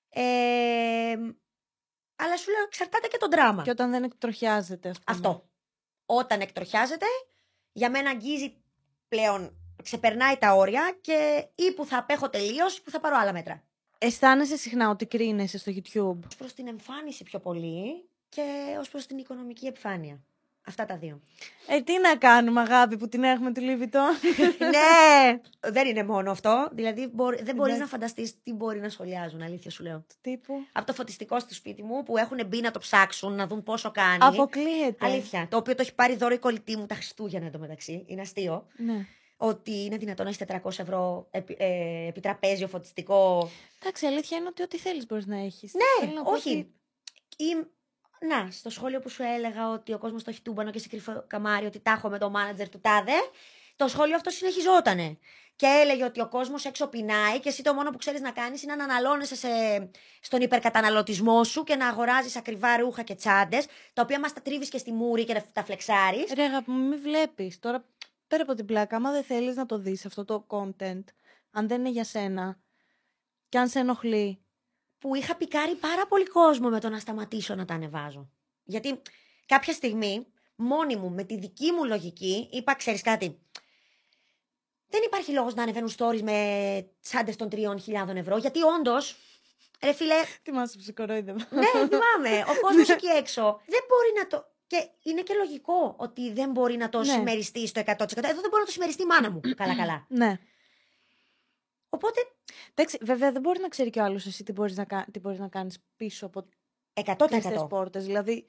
Ε, 0.09 1.16
αλλά 2.16 2.37
σου 2.37 2.50
λέω 2.50 2.62
εξαρτάται 2.66 3.09
και 3.09 3.16
το 3.18 3.29
δράμα. 3.29 3.62
Και 3.62 3.70
όταν 3.70 3.90
δεν 3.90 4.03
εκτροχιάζεται, 4.03 4.88
ας 4.88 5.00
πούμε. 5.00 5.18
Αυτό. 5.18 5.48
Όταν 6.07 6.40
εκτροχιάζεται, 6.40 7.07
για 7.72 7.90
μένα 7.90 8.11
αγγίζει 8.11 8.62
πλέον, 9.09 9.57
ξεπερνάει 9.83 10.37
τα 10.37 10.55
όρια 10.55 10.98
και 11.00 11.48
ή 11.55 11.72
που 11.72 11.87
θα 11.87 11.98
απέχω 11.98 12.31
τελείως 12.31 12.76
ή 12.76 12.83
που 12.83 12.90
θα 12.90 13.00
πάρω 13.00 13.16
άλλα 13.18 13.33
μέτρα. 13.33 13.64
Αισθάνεσαι 13.98 14.57
συχνά 14.57 14.90
ότι 14.90 15.07
κρίνεσαι 15.07 15.59
στο 15.59 15.72
YouTube; 15.74 16.18
Ως 16.26 16.37
προς 16.37 16.55
την 16.55 16.66
εμφάνιση 16.66 17.24
πιο 17.24 17.38
πολύ 17.38 18.09
και 18.29 18.76
ως 18.79 18.88
προς 18.88 19.07
την 19.07 19.18
οικονομική 19.18 19.66
επιφάνεια. 19.66 20.24
Αυτά 20.66 20.84
τα 20.84 20.96
δύο. 20.96 21.20
Ε, 21.68 21.80
τι 21.80 21.98
να 22.00 22.16
κάνουμε, 22.16 22.60
αγάπη, 22.60 22.96
που 22.96 23.08
την 23.08 23.22
έχουμε 23.24 23.52
τη 23.52 23.60
Λίβιτον. 23.60 24.08
ναι! 24.74 25.40
Δεν 25.70 25.86
είναι 25.86 26.02
μόνο 26.04 26.30
αυτό. 26.30 26.68
Δηλαδή 26.72 27.06
μπορεί- 27.12 27.42
δεν 27.42 27.54
μπορείς 27.54 27.74
Εντάξει. 27.74 27.80
να 27.80 27.86
φανταστείς 27.98 28.42
τι 28.42 28.52
μπορεί 28.52 28.80
να 28.80 28.88
σχολιάζουν, 28.88 29.42
αλήθεια 29.42 29.70
σου 29.70 29.82
λέω. 29.82 30.04
Τύπου. 30.20 30.54
Από 30.72 30.86
το 30.86 30.92
φωτιστικό 30.92 31.40
στο 31.40 31.54
σπίτι 31.54 31.82
μου 31.82 32.02
που 32.02 32.16
έχουν 32.16 32.46
μπει 32.46 32.60
να 32.60 32.70
το 32.70 32.78
ψάξουν, 32.78 33.32
να 33.34 33.46
δουν 33.46 33.62
πόσο 33.62 33.90
κάνει. 33.90 34.18
Αποκλείεται. 34.20 35.06
Αλήθεια. 35.06 35.46
Το 35.50 35.56
οποίο 35.56 35.74
το 35.74 35.82
έχει 35.82 35.94
πάρει 35.94 36.16
δώρο 36.16 36.34
η 36.34 36.38
κολλητή 36.38 36.76
μου 36.76 36.86
τα 36.86 36.94
Χριστούγεννα 36.94 37.46
εντωμεταξύ. 37.46 38.04
Είναι 38.06 38.20
αστείο. 38.20 38.66
Ναι. 38.76 39.06
Ότι 39.36 39.84
είναι 39.84 39.96
δυνατόν 39.96 40.24
να 40.24 40.30
έχει 40.30 40.44
400 40.62 40.78
ευρώ 40.78 41.28
επί, 41.30 41.56
ε, 41.58 42.06
επιτραπέζιο 42.08 42.68
φωτιστικό. 42.68 43.50
Εντάξει, 43.82 44.04
η 44.04 44.08
αλήθεια 44.08 44.36
είναι 44.36 44.46
ότι 44.48 44.62
ό,τι 44.62 44.78
θέλεις 44.78 45.06
μπορείς 45.06 45.26
να 45.26 45.36
έχεις. 45.38 45.74
Ναι, 45.74 46.06
Θέλω 46.06 46.18
να 46.18 46.22
πω 46.22 46.30
όχι. 46.30 46.50
ότι- 46.50 46.74
Ή, 47.36 47.66
να, 48.26 48.50
στο 48.50 48.70
σχόλιο 48.70 49.00
που 49.00 49.09
σου 49.09 49.22
έλεγα 49.22 49.70
ότι 49.70 49.92
ο 49.92 49.98
κόσμος 49.98 50.24
το 50.24 50.30
έχει 50.30 50.42
τούμπανο 50.42 50.70
και 50.70 50.78
σε 50.78 50.88
κρυφό 50.88 51.24
καμάρι, 51.26 51.66
ότι 51.66 51.80
τα 51.80 51.90
έχω 51.90 52.09
με 52.09 52.18
το 52.18 52.30
μάνατζερ 52.30 52.68
του 52.68 52.80
τάδε. 52.80 53.12
Το 53.76 53.88
σχόλιο 53.88 54.16
αυτό 54.16 54.30
συνεχιζότανε. 54.30 55.18
Και 55.56 55.66
έλεγε 55.66 56.04
ότι 56.04 56.20
ο 56.20 56.28
κόσμος 56.28 56.64
έξω 56.64 56.87
πεινάει 56.87 57.40
και 57.40 57.48
εσύ 57.48 57.62
το 57.62 57.74
μόνο 57.74 57.90
που 57.90 57.98
ξέρεις 57.98 58.20
να 58.20 58.30
κάνεις 58.30 58.62
είναι 58.62 58.74
να 58.74 58.85
αναλώνεσαι 58.85 59.35
σε, 59.35 59.48
στον 60.20 60.40
υπερκαταναλωτισμό 60.40 61.44
σου 61.44 61.64
και 61.64 61.76
να 61.76 61.88
αγοράζεις 61.88 62.37
ακριβά 62.37 62.76
ρούχα 62.76 63.02
και 63.02 63.14
τσάντες, 63.14 63.66
τα 63.92 64.02
οποία 64.02 64.20
μας 64.20 64.33
τα 64.33 64.42
τρίβεις 64.42 64.68
και 64.68 64.78
στη 64.78 64.92
μούρη 64.92 65.24
και 65.24 65.42
τα 65.52 65.64
φλεξάρεις. 65.64 66.33
Ρε 66.35 66.42
αγάπη 66.42 66.70
μου, 66.70 66.88
μην 66.88 67.00
βλέπεις. 67.00 67.59
Τώρα, 67.59 67.85
πέρα 68.26 68.42
από 68.42 68.54
την 68.54 68.64
πλάκα, 68.64 68.96
άμα 68.96 69.11
δεν 69.11 69.22
θέλεις 69.22 69.56
να 69.56 69.66
το 69.66 69.78
δεις 69.78 70.06
αυτό 70.06 70.24
το 70.24 70.46
content, 70.48 71.04
αν 71.50 71.68
δεν 71.68 71.80
είναι 71.80 71.90
για 71.90 72.04
σένα 72.04 72.59
και 73.48 73.59
αν 73.59 73.68
σε 73.68 73.78
ενοχλεί, 73.78 74.44
Που 75.00 75.14
είχα 75.14 75.36
πικάρει 75.36 75.74
πάρα 75.74 76.06
πολύ 76.06 76.26
κόσμο 76.26 76.68
με 76.68 76.80
το 76.80 76.88
να 76.88 76.98
σταματήσω 76.98 77.54
να 77.54 77.64
τα 77.64 77.74
ανεβάζω. 77.74 78.30
Γιατί 78.64 79.00
κάποια 79.46 79.72
στιγμή, 79.72 80.26
μόνη 80.56 80.96
μου, 80.96 81.10
με 81.10 81.24
τη 81.24 81.38
δική 81.38 81.72
μου 81.72 81.84
λογική, 81.84 82.48
είπα: 82.52 82.74
Ξέρεις 82.74 83.02
κάτι. 83.02 83.38
Δεν 84.88 85.02
υπάρχει 85.04 85.32
λόγος 85.32 85.54
να 85.54 85.62
ανεβαίνουν 85.62 85.90
stories 85.98 86.20
με 86.22 86.36
τσάντε 87.02 87.32
των 87.32 87.48
3.000 87.52 88.14
ευρώ, 88.14 88.36
γιατί 88.36 88.62
όντως. 88.62 89.16
Ρε 89.82 89.92
φίλε, 89.92 90.14
θυμάσαι 90.42 90.76
που 90.76 90.82
σε 90.82 90.92
κορόιδευα. 90.92 91.38
ναι, 91.50 91.66
θυμάμαι. 91.66 92.44
Ο 92.48 92.58
κόσμος 92.62 92.88
εκεί 92.88 93.06
έξω 93.06 93.42
δεν 93.66 93.80
μπορεί 93.88 94.12
να 94.18 94.26
το. 94.26 94.44
Και 94.66 94.88
είναι 95.02 95.22
και 95.22 95.34
λογικό 95.34 95.94
ότι 95.98 96.32
δεν 96.32 96.50
μπορεί 96.50 96.76
να 96.76 96.88
το 96.88 96.98
Ναι. 96.98 97.04
συμμεριστεί 97.04 97.66
στο 97.66 97.80
100%. 97.80 97.90
Εδώ 97.90 98.40
δεν 98.40 98.50
μπορεί 98.50 98.58
να 98.58 98.64
το 98.64 98.70
συμμεριστεί 98.70 99.02
η 99.02 99.06
μάνα 99.06 99.30
μου. 99.30 99.40
Καλά-καλά. 99.56 100.06
ναι. 100.08 100.38
Οπότε 101.90 102.20
Εντάξει, 102.74 102.98
βέβαια 103.00 103.33
δεν 103.33 103.40
μπορεί 103.40 103.61
να 103.61 103.68
ξέρει 103.68 103.90
κι 103.90 103.98
ο 103.98 104.05
άλλος 104.05 104.26
εσύ 104.26 104.44
τι 104.44 104.53
μπορείς 104.53 104.76
να, 104.76 104.85
κα... 104.85 105.07
τι 105.12 105.18
μπορείς 105.18 105.38
να 105.38 105.48
κάνεις 105.48 105.79
πίσω 105.96 106.26
από 106.26 106.48
100%. 106.94 107.14
κλειστές 107.29 107.66
πόρτες. 107.68 108.05
Δηλαδή, 108.05 108.46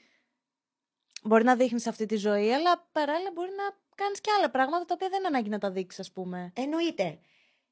μπορεί 1.23 1.43
να 1.43 1.55
δείχνεις 1.55 1.87
αυτή 1.87 2.05
τη 2.05 2.15
ζωή, 2.15 2.53
αλλά 2.53 2.87
παράλληλα 2.91 3.31
μπορεί 3.33 3.49
να 3.49 3.77
κάνεις 3.95 4.21
και 4.21 4.31
άλλα 4.37 4.49
πράγματα 4.49 4.85
τα 4.85 4.93
οποία 4.93 5.09
δεν 5.09 5.17
είναι 5.19 5.27
ανάγκη 5.27 5.49
να 5.49 5.57
τα 5.57 5.71
δείξεις, 5.71 5.99
ας 5.99 6.11
πούμε. 6.11 6.51
Εννοείται. 6.55 7.19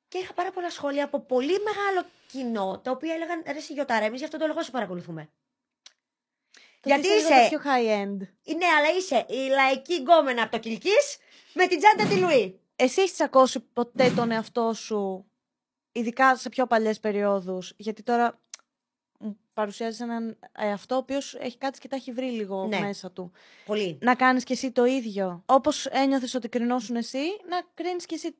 Και 0.07 0.17
είχα 0.17 0.33
πάρα 0.33 0.51
πολλά 0.51 0.69
σχόλια 0.69 1.05
από 1.05 1.19
πολύ 1.19 1.59
μεγάλο 1.59 2.05
κοινό, 2.27 2.79
τα 2.83 2.91
οποία 2.91 3.13
έλεγαν 3.13 3.43
ρε 3.51 3.59
Σιγιωτάρα, 3.59 4.05
εμεί 4.05 4.17
γι' 4.17 4.23
αυτό 4.23 4.37
το 4.37 4.47
λόγο 4.47 4.61
σε 4.63 4.71
παρακολουθούμε. 4.71 5.29
Το 6.51 6.89
Γιατί 6.89 7.07
ότι 7.07 7.15
λίγο 7.17 7.27
είσαι- 7.29 7.49
το 7.49 7.59
πιο 7.59 7.71
high-end. 7.71 8.17
Ναι, 8.57 8.65
αλλά 8.77 8.89
είσαι 8.97 9.25
η 9.29 9.47
λαϊκή 9.47 9.95
γκόμενα 9.95 10.41
από 10.41 10.51
το 10.51 10.59
Κιλκή 10.59 10.95
με 11.53 11.67
την 11.67 11.79
τσάντα 11.79 12.05
τη 12.13 12.19
Λουί. 12.19 12.59
Εσύ 12.75 13.01
έχεις 13.01 13.19
ακούσει 13.21 13.59
ποτέ 13.59 14.11
τον 14.11 14.31
εαυτό 14.31 14.73
σου, 14.73 15.28
ειδικά 15.99 16.35
σε 16.35 16.49
πιο 16.49 16.67
παλιές 16.67 16.99
περιόδους, 16.99 17.73
γιατί 17.77 18.03
τώρα 18.03 18.39
μου 19.19 19.37
παρουσιάζεις 19.53 19.99
έναν 19.99 20.39
εαυτό 20.57 20.95
ο 20.95 20.97
οποίος 20.97 21.35
έχει 21.35 21.57
κάτσει 21.57 21.81
και 21.81 21.87
τα 21.87 21.95
έχει 21.95 22.11
βρει 22.11 22.25
λίγο 22.31 22.67
Ναι. 22.67 22.79
μέσα 22.79 23.11
του. 23.11 23.31
Πολύ. 23.65 23.97
Να 24.01 24.15
κάνεις 24.15 24.43
κι 24.43 24.51
εσύ 24.51 24.71
το 24.71 24.85
ίδιο. 24.85 25.43
Όπως 25.45 25.85
ένιωθες 25.85 26.33
ότι 26.33 26.49
κρινώσουν 26.49 26.95
εσύ, 26.95 27.19
να 27.49 27.61
κρίνεις 27.73 28.05
κι 28.05 28.13
εσύ 28.13 28.35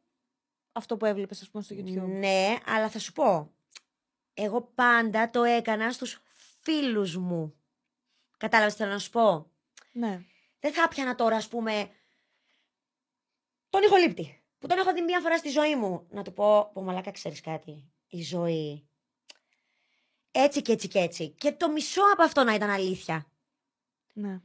αυτό 0.72 0.98
που 0.98 1.06
έβλεπες, 1.06 1.42
ας 1.42 1.50
πούμε, 1.50 1.64
στο 1.64 1.76
YouTube. 1.76 2.08
Ναι, 2.20 2.56
αλλά 2.66 2.90
θα 2.90 3.00
σου 3.00 3.12
πω. 3.14 3.52
Εγώ 4.34 4.62
πάντα 4.76 5.30
το 5.30 5.44
έκανα 5.44 5.92
στους 5.92 6.22
φίλους 6.62 7.18
μου. 7.18 7.54
Κατάλαβες 8.38 8.74
τι 8.74 8.80
θέλω 8.80 8.92
να 8.92 9.00
σου 9.00 9.10
πω; 9.10 9.52
Ναι. 9.92 10.22
Δεν 10.60 10.74
θα 10.74 10.88
πιανα 10.88 11.16
τώρα, 11.16 11.36
ας 11.36 11.48
πούμε, 11.48 11.90
τον 13.70 13.82
ηχολήπτη. 13.84 14.39
Που 14.60 14.68
τον 14.68 14.78
έχω 14.78 14.94
δει 14.94 15.02
μία 15.02 15.20
φορά 15.20 15.38
στη 15.38 15.50
ζωή 15.50 15.76
μου. 15.76 16.08
Να 16.10 16.24
του 16.24 16.34
πω, 16.34 16.70
πω 16.74 16.82
μαλάκα 16.82 17.12
ξέρεις 17.12 17.42
κάτι; 17.42 17.92
Η 18.08 18.22
ζωή. 18.24 18.88
Έτσι 20.32 20.62
και 20.62 20.72
έτσι 20.72 20.88
και 20.88 21.00
έτσι. 21.00 21.30
Και 21.30 21.52
το 21.52 21.72
μισό 21.72 22.02
από 22.14 22.24
αυτό 22.24 22.44
να 22.44 22.54
ήταν 22.54 22.70
αλήθεια. 22.70 23.32
Ναι. 24.14 24.42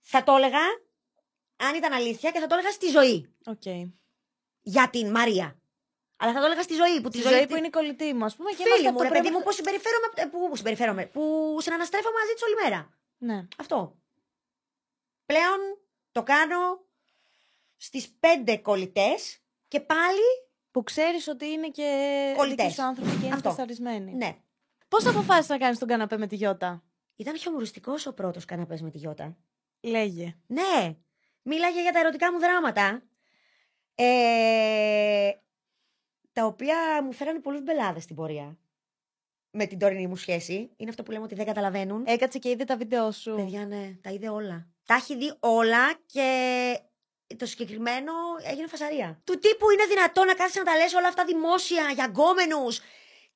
Θα 0.00 0.22
το 0.24 0.34
έλεγα 0.34 0.58
αν 1.56 1.74
ήταν 1.74 1.92
αλήθεια 1.92 2.30
και 2.30 2.38
θα 2.40 2.46
το 2.46 2.54
έλεγα 2.54 2.70
στη 2.70 2.88
ζωή. 2.88 3.34
Οκ. 3.46 3.62
Για 4.62 4.90
την 4.90 5.10
Μαρία. 5.10 5.58
Αλλά 6.16 6.32
θα 6.32 6.38
το 6.38 6.44
έλεγα 6.44 6.62
στη 6.62 6.74
ζωή. 6.74 7.00
Που 7.00 7.08
Τη 7.08 7.18
τη 7.18 7.24
ζωή 7.24 7.32
ζωή 7.36 7.46
που 7.46 7.56
είναι 7.56 7.66
η 7.66 7.70
κολλητή 7.70 8.12
μου, 8.14 8.24
ας 8.24 8.36
πούμε. 8.36 8.50
Και 8.50 8.56
Φίλοι 8.56 8.68
είμαστε 8.68 8.82
μου, 8.90 8.94
από 8.94 9.02
ρε 9.02 9.08
το 9.08 9.14
παιδί 9.14 9.24
πρώτο- 9.28 9.38
μου, 9.38 9.44
πώ 9.44 9.52
συμπεριφέρομαι, 9.52 10.06
ε, 10.14 10.24
που, 10.24 10.48
που 10.48 10.56
συμπεριφέρομαι, 10.56 11.06
που 11.06 11.56
συναναστρέφω 11.60 12.10
μαζί 12.18 12.32
της 12.32 12.42
όλη 12.42 12.54
μέρα. 12.62 12.98
Ναι. 13.18 13.46
Αυτό. 13.58 13.98
Πλέον 15.26 15.58
το 16.12 16.22
κάνω 16.22 16.83
στις 17.84 18.08
πέντε 18.20 18.56
κολλητές 18.56 19.38
και 19.68 19.80
πάλι, 19.80 20.20
Που 20.70 20.82
ξέρεις 20.82 21.28
ότι 21.28 21.46
είναι 21.46 21.68
και 21.68 22.32
Κολλητές. 22.36 22.64
δικοί 22.66 22.76
σου 22.76 22.82
άνθρωποι 22.82 23.10
και 23.10 23.24
είναι 23.26 23.34
Αυτό. 23.34 23.48
τεσταρισμένοι. 23.48 24.12
ναι. 24.14 24.36
Πώς 24.88 25.06
αποφάσισε 25.06 25.52
να 25.52 25.58
κάνεις 25.58 25.78
τον 25.78 25.88
καναπέ 25.88 26.16
με 26.18 26.26
τη 26.26 26.36
Γιώτα, 26.36 26.82
Ήταν 27.16 27.38
χιομοριστικός 27.38 28.06
ο 28.06 28.14
πρώτος 28.14 28.44
καναπές 28.44 28.82
με 28.82 28.90
τη 28.90 28.98
Γιώτα. 28.98 29.36
Λέγε. 29.80 30.36
Ναι, 30.46 30.96
μίλαγε 31.42 31.82
για 31.82 31.92
τα 31.92 31.98
ερωτικά 31.98 32.32
μου 32.32 32.38
δράματα. 32.38 33.02
Ε, 33.94 35.30
τα 36.32 36.44
οποία 36.46 37.02
μου 37.04 37.12
φέρανε 37.12 37.38
πολλούς 37.40 37.62
μπελάδες 37.62 38.02
στην 38.02 38.16
πορεία. 38.16 38.58
Με 39.50 39.66
την 39.66 39.78
τωρινή 39.78 40.06
μου 40.06 40.16
σχέση. 40.16 40.70
Είναι 40.76 40.90
αυτό 40.90 41.02
που 41.02 41.10
λέμε 41.10 41.24
ότι 41.24 41.34
δεν 41.34 41.46
καταλαβαίνουν. 41.46 42.02
Έκατσε 42.06 42.38
και 42.38 42.48
είδε 42.48 42.64
τα 42.64 42.76
βίντεο 42.76 43.10
σου. 43.12 43.34
Παιδιά, 43.34 43.66
ναι, 43.66 43.94
τα 44.00 44.10
είδε 44.10 44.28
όλα. 44.28 44.66
Τα 44.86 44.94
έχει 44.94 45.16
δει 45.16 45.34
όλα 45.40 45.92
και 46.06 46.78
το 47.36 47.46
συγκεκριμένο 47.46 48.12
έγινε 48.42 48.66
φασαρία. 48.66 49.20
Του 49.24 49.38
τύπου 49.38 49.70
είναι 49.70 49.84
δυνατό 49.84 50.24
να 50.24 50.34
κάθεσαι 50.34 50.58
να 50.58 50.64
τα 50.64 50.76
λες 50.76 50.94
όλα 50.94 51.08
αυτά 51.08 51.24
δημόσια 51.24 51.90
για 51.94 52.04
γκόμενους 52.04 52.80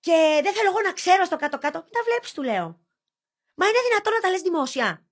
και 0.01 0.41
δεν 0.43 0.53
θέλω 0.53 0.69
εγώ 0.69 0.81
να 0.81 0.93
ξέρω 0.93 1.25
στο 1.25 1.37
κάτω-κάτω. 1.37 1.79
Μην 1.79 1.93
τα 1.93 2.01
βλέπεις, 2.05 2.33
του 2.33 2.43
λέω. 2.43 2.81
Μα 3.55 3.67
είναι 3.67 3.79
δυνατό 3.89 4.11
να 4.11 4.21
τα 4.21 4.31
λες 4.31 4.43
δημόσια. 4.43 5.07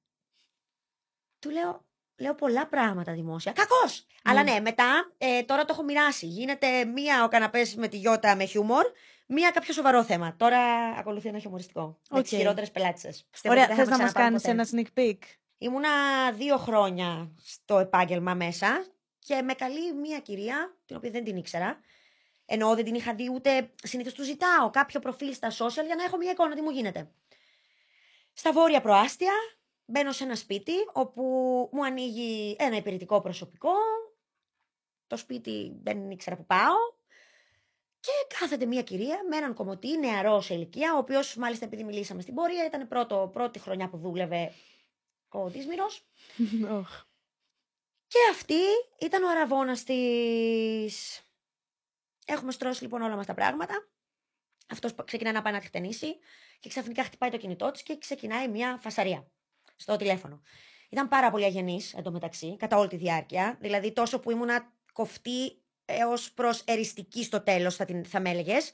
Του 1.38 1.50
λέω, 1.50 1.86
λέω 2.16 2.34
πολλά 2.34 2.66
πράγματα 2.66 3.12
δημόσια. 3.12 3.52
Κακός! 3.52 4.06
Αλλά 4.24 4.42
ναι, 4.42 4.60
μετά 4.60 5.12
ε, 5.18 5.42
τώρα 5.42 5.64
το 5.64 5.72
έχω 5.72 5.82
μοιράσει. 5.82 6.26
Γίνεται 6.26 6.84
μία 6.84 7.24
ο 7.24 7.28
καναπές 7.28 7.74
με 7.74 7.88
τη 7.88 7.96
Γιώτα 7.96 8.36
με 8.36 8.44
χιούμορ, 8.44 8.86
μία 9.26 9.50
κάποιο 9.50 9.72
σοβαρό 9.72 10.04
θέμα. 10.04 10.36
Τώρα 10.36 10.58
ακολουθεί 10.98 11.28
ένα 11.28 11.38
χιουμοριστικό. 11.38 12.00
Με 12.10 12.18
Οκ. 12.18 12.24
τις 12.24 12.36
χειρότερες 12.36 12.70
πελάτισσες. 12.70 13.28
Ωραία, 13.44 13.66
θες 13.66 13.88
να 13.88 13.98
μας 13.98 14.12
κάνεις 14.12 14.44
ένα 14.44 14.66
sneak 14.72 14.98
peek; 14.98 15.18
Ήμουνα 15.58 16.32
δύο 16.32 16.56
χρόνια 16.56 17.34
στο 17.44 17.78
επάγγελμα 17.78 18.34
μέσα 18.34 18.86
και 19.18 19.42
με 19.42 19.52
καλεί 19.52 19.94
μία 19.94 20.20
κυρία, 20.20 20.76
την 20.86 20.96
οποία 20.96 21.10
δεν 21.10 21.24
την 21.24 21.36
ήξερα. 21.36 21.80
Ενώ 22.44 22.74
δεν 22.74 22.84
την 22.84 22.94
είχα 22.94 23.14
δει 23.14 23.30
ούτε 23.34 23.70
συνήθως 23.82 24.12
του 24.12 24.22
ζητάω 24.22 24.70
κάποιο 24.70 25.00
προφίλ 25.00 25.34
στα 25.34 25.50
social 25.50 25.84
για 25.86 25.94
να 25.96 26.04
έχω 26.04 26.16
μία 26.16 26.30
εικόνα 26.30 26.54
τι 26.54 26.60
μου 26.60 26.70
γίνεται. 26.70 27.10
Στα 28.32 28.52
βόρεια 28.52 28.80
προάστια 28.80 29.32
μπαίνω 29.84 30.12
σε 30.12 30.24
ένα 30.24 30.34
σπίτι 30.34 30.72
όπου 30.92 31.22
μου 31.72 31.84
ανοίγει 31.84 32.56
ένα 32.58 32.76
υπηρετικό 32.76 33.20
προσωπικό. 33.20 33.72
Το 35.06 35.16
σπίτι 35.16 35.80
δεν 35.82 36.10
ήξερα 36.10 36.36
που 36.36 36.46
πάω. 36.46 36.74
Και 38.00 38.36
κάθεται 38.38 38.66
μια 38.66 38.82
κυρία 38.82 39.18
με 39.30 39.36
έναν 39.36 39.54
κομμωτή, 39.54 39.98
νεαρό 39.98 40.40
σε 40.40 40.54
ηλικία, 40.54 40.94
ο 40.94 40.98
οποίος 40.98 41.36
μάλιστα 41.36 41.64
επειδή 41.64 41.84
μιλήσαμε 41.84 42.22
στην 42.22 42.34
πορεία, 42.34 42.64
ήταν 42.64 42.88
πρώτο, 42.88 43.30
πρώτη 43.32 43.58
χρονιά 43.58 43.88
που 43.88 43.96
δούλευε 43.96 44.52
ο 45.42 45.48
Δίσμηρος. 45.48 46.06
Οχ. 46.70 47.04
Και 48.06 48.18
αυτή 48.30 48.60
ήταν 49.00 49.22
ο 49.22 49.30
αραβώνας 49.30 49.84
της. 49.84 51.20
Έχουμε 52.26 52.52
στρώσει 52.52 52.82
λοιπόν 52.82 53.02
όλα 53.02 53.16
μας 53.16 53.26
τα 53.26 53.34
πράγματα. 53.34 53.88
Αυτός 54.68 54.94
π- 54.94 55.04
ξεκινάει 55.04 55.32
να 55.32 55.42
πάει 55.42 55.52
να 55.52 55.58
τη 55.60 55.66
χτενίσει 55.66 56.16
και 56.60 56.68
ξαφνικά 56.68 57.04
χτυπάει 57.04 57.30
το 57.30 57.36
κινητό 57.36 57.70
της 57.70 57.82
και 57.82 57.98
ξεκινάει 57.98 58.48
μια 58.48 58.78
φασαρία 58.82 59.30
στο 59.76 59.96
τηλέφωνο. 59.96 60.40
Ήταν 60.88 61.08
πάρα 61.08 61.30
πολύ 61.30 61.44
αγενής 61.44 61.94
εντωμεταξύ, 61.94 62.56
κατά 62.56 62.76
όλη 62.76 62.88
τη 62.88 62.96
διάρκεια. 62.96 63.58
Δηλαδή 63.60 63.92
τόσο 63.92 64.20
που 64.20 64.30
ήμουνα 64.30 64.72
κοφτή 64.92 65.62
έως 65.84 66.32
προς 66.32 66.60
εριστική 66.60 67.24
στο 67.24 67.42
τέλος 67.42 67.76
θα, 67.76 67.84
την, 67.84 68.04
θα 68.04 68.20
με 68.20 68.30
έλεγες, 68.30 68.70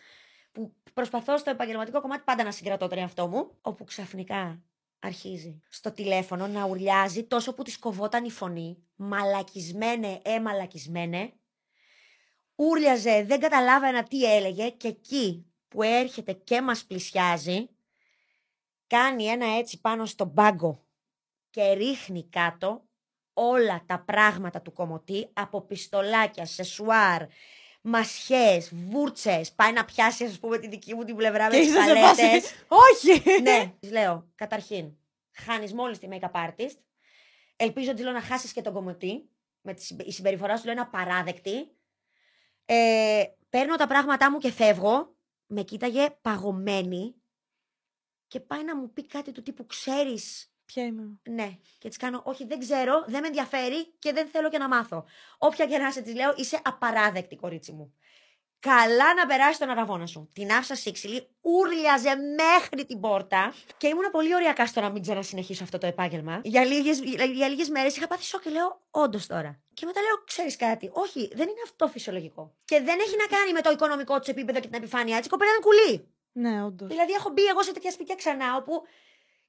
που 0.52 0.76
προσπαθώ 0.92 1.38
στο 1.38 1.50
επαγγελματικό 1.50 2.00
κομμάτι 2.00 2.22
πάντα 2.22 2.44
να 2.44 2.50
συγκρατώ 2.52 2.88
τον 2.88 2.98
εαυτό 2.98 3.28
μου, 3.28 3.58
όπου 3.60 3.84
ξαφνικά 3.84 4.62
αρχίζει 5.02 5.62
στο 5.68 5.92
τηλέφωνο 5.92 6.46
να 6.46 6.64
ουρλιάζει 6.64 7.24
τόσο 7.24 7.54
που 7.54 7.62
της 7.62 7.78
κοβόταν 7.78 8.24
η 8.24 8.30
φωνή. 8.30 8.82
Μαλακισμένε, 8.96 10.20
ε 10.24 10.40
μαλακισμένε. 10.40 11.32
Ούρλιαζε, 12.54 13.24
δεν 13.24 13.40
καταλάβαινα 13.40 14.02
τι 14.02 14.34
έλεγε 14.34 14.70
και 14.70 14.88
εκεί 14.88 15.46
που 15.68 15.82
έρχεται 15.82 16.32
και 16.32 16.62
μας 16.62 16.84
πλησιάζει, 16.84 17.68
κάνει 18.86 19.24
ένα 19.24 19.46
έτσι 19.58 19.80
πάνω 19.80 20.06
στον 20.06 20.34
πάγκο 20.34 20.86
και 21.50 21.72
ρίχνει 21.72 22.28
κάτω 22.28 22.82
όλα 23.32 23.82
τα 23.86 24.00
πράγματα 24.00 24.62
του 24.62 24.72
κομωτή 24.72 25.28
από 25.32 25.60
πιστολάκια, 25.60 26.46
σεσουάρ, 26.46 27.22
μασιές, 27.82 28.70
βούρτσες, 28.74 29.52
πάει 29.52 29.72
να 29.72 29.84
πιάσει 29.84 30.24
ας 30.24 30.38
πούμε 30.38 30.58
τη 30.58 30.68
δική 30.68 30.94
μου 30.94 31.04
την 31.04 31.16
πλευρά 31.16 31.44
με 31.48 31.54
Και 31.54 31.58
τις 31.60 31.68
είσαι 31.68 31.82
σε 31.82 31.86
παλέτες. 31.94 32.16
φάση. 32.16 32.54
Όχι! 32.68 33.40
Ναι, 33.42 33.72
της 33.80 33.90
λέω, 33.90 34.30
καταρχήν, 34.34 34.96
χάνεις 35.32 35.72
μόλις 35.72 35.98
τη 35.98 36.08
make-up 36.10 36.30
artist. 36.48 36.76
Ελπίζω 37.56 37.94
τη 37.94 38.02
λέω 38.02 38.12
να 38.12 38.20
χάσεις 38.20 38.52
και 38.52 38.62
τον 38.62 38.72
κομμωτή. 38.72 39.30
Με 39.60 39.74
τη 39.74 39.82
συμπε- 39.84 40.06
η 40.06 40.12
συμπεριφορά 40.12 40.56
σου 40.56 40.64
λέω 40.64 40.72
είναι 40.72 40.82
απαράδεκτη. 40.82 41.70
Ε, 42.64 43.22
παίρνω 43.48 43.76
τα 43.76 43.86
πράγματά 43.86 44.30
μου 44.30 44.38
και 44.38 44.52
φεύγω. 44.52 45.16
Με 45.46 45.62
κοίταγε 45.62 46.10
παγωμένη. 46.20 47.14
Και 48.26 48.40
πάει 48.40 48.64
να 48.64 48.76
μου 48.76 48.92
πει 48.92 49.06
κάτι 49.06 49.32
του 49.32 49.42
τύπου 49.42 49.66
ξέρεις. 49.66 50.51
Ποια 50.72 50.84
είμαι. 50.84 51.02
Ναι. 51.28 51.58
Και 51.78 51.88
της 51.88 51.96
κάνω, 51.96 52.22
Όχι, 52.24 52.44
δεν 52.46 52.58
ξέρω, 52.58 53.04
δεν 53.06 53.20
με 53.20 53.26
ενδιαφέρει 53.26 53.86
και 53.98 54.12
δεν 54.12 54.26
θέλω 54.26 54.48
και 54.48 54.58
να 54.58 54.68
μάθω. 54.68 55.04
Όποια 55.38 55.66
και 55.66 55.78
να 55.78 55.88
είσαι, 55.88 56.00
της 56.00 56.14
λέω, 56.14 56.32
είσαι 56.36 56.60
απαράδεκτη, 56.64 57.36
κορίτσι 57.36 57.72
μου. 57.72 57.94
Καλά 58.58 59.14
να 59.14 59.26
περάσει 59.26 59.58
τον 59.58 59.68
αραβόνα 59.68 60.06
σου. 60.06 60.28
Την 60.34 60.52
άφησα 60.52 60.74
σύξυλη, 60.74 61.28
ούρλιαζε 61.40 62.14
μέχρι 62.16 62.86
την 62.86 63.00
πόρτα 63.00 63.54
και 63.76 63.86
ήμουν 63.86 64.10
πολύ 64.10 64.34
ωριακά 64.34 64.66
στο 64.66 64.80
να 64.80 64.90
μην 64.90 65.02
ξανασυνεχίσω 65.02 65.64
αυτό 65.64 65.78
το 65.78 65.86
επάγγελμα. 65.86 66.40
Για 66.44 66.64
λίγες 66.64 67.00
για 67.32 67.48
λίγες 67.48 67.68
μέρες 67.68 67.96
είχα 67.96 68.06
πάθει 68.06 68.24
σοκ 68.24 68.42
και 68.42 68.50
λέω: 68.50 68.80
Όντως 68.90 69.26
τώρα. 69.26 69.60
Και 69.74 69.86
μετά 69.86 70.00
λέω: 70.00 70.24
Ξέρεις 70.24 70.56
κάτι, 70.56 70.90
Όχι, 70.92 71.30
δεν 71.34 71.48
είναι 71.48 71.62
αυτό 71.64 71.88
φυσιολογικό. 71.88 72.54
Και 72.64 72.80
δεν 72.80 72.98
έχει 73.00 73.16
να 73.16 73.36
κάνει 73.36 73.52
με 73.52 73.60
το 73.60 73.70
οικονομικό 73.70 74.18
τη 74.18 74.30
επίπεδο 74.30 74.60
και 74.60 74.68
την 74.68 74.78
επιφάνειά 74.78 75.16
της. 75.16 75.26
Η 75.26 75.28
κοπέλα 75.28 75.50
ήταν 75.50 75.62
κουλή. 75.62 76.08
Ναι, 76.32 76.64
όντως. 76.64 76.88
Δηλαδή, 76.88 77.12
έχω 77.12 77.30
μπει 77.30 77.44
εγώ 77.44 77.62
σε 77.62 77.72
τέτοια 77.72 77.90
σπίτια 77.90 78.14
ξανά 78.14 78.56
όπου 78.56 78.82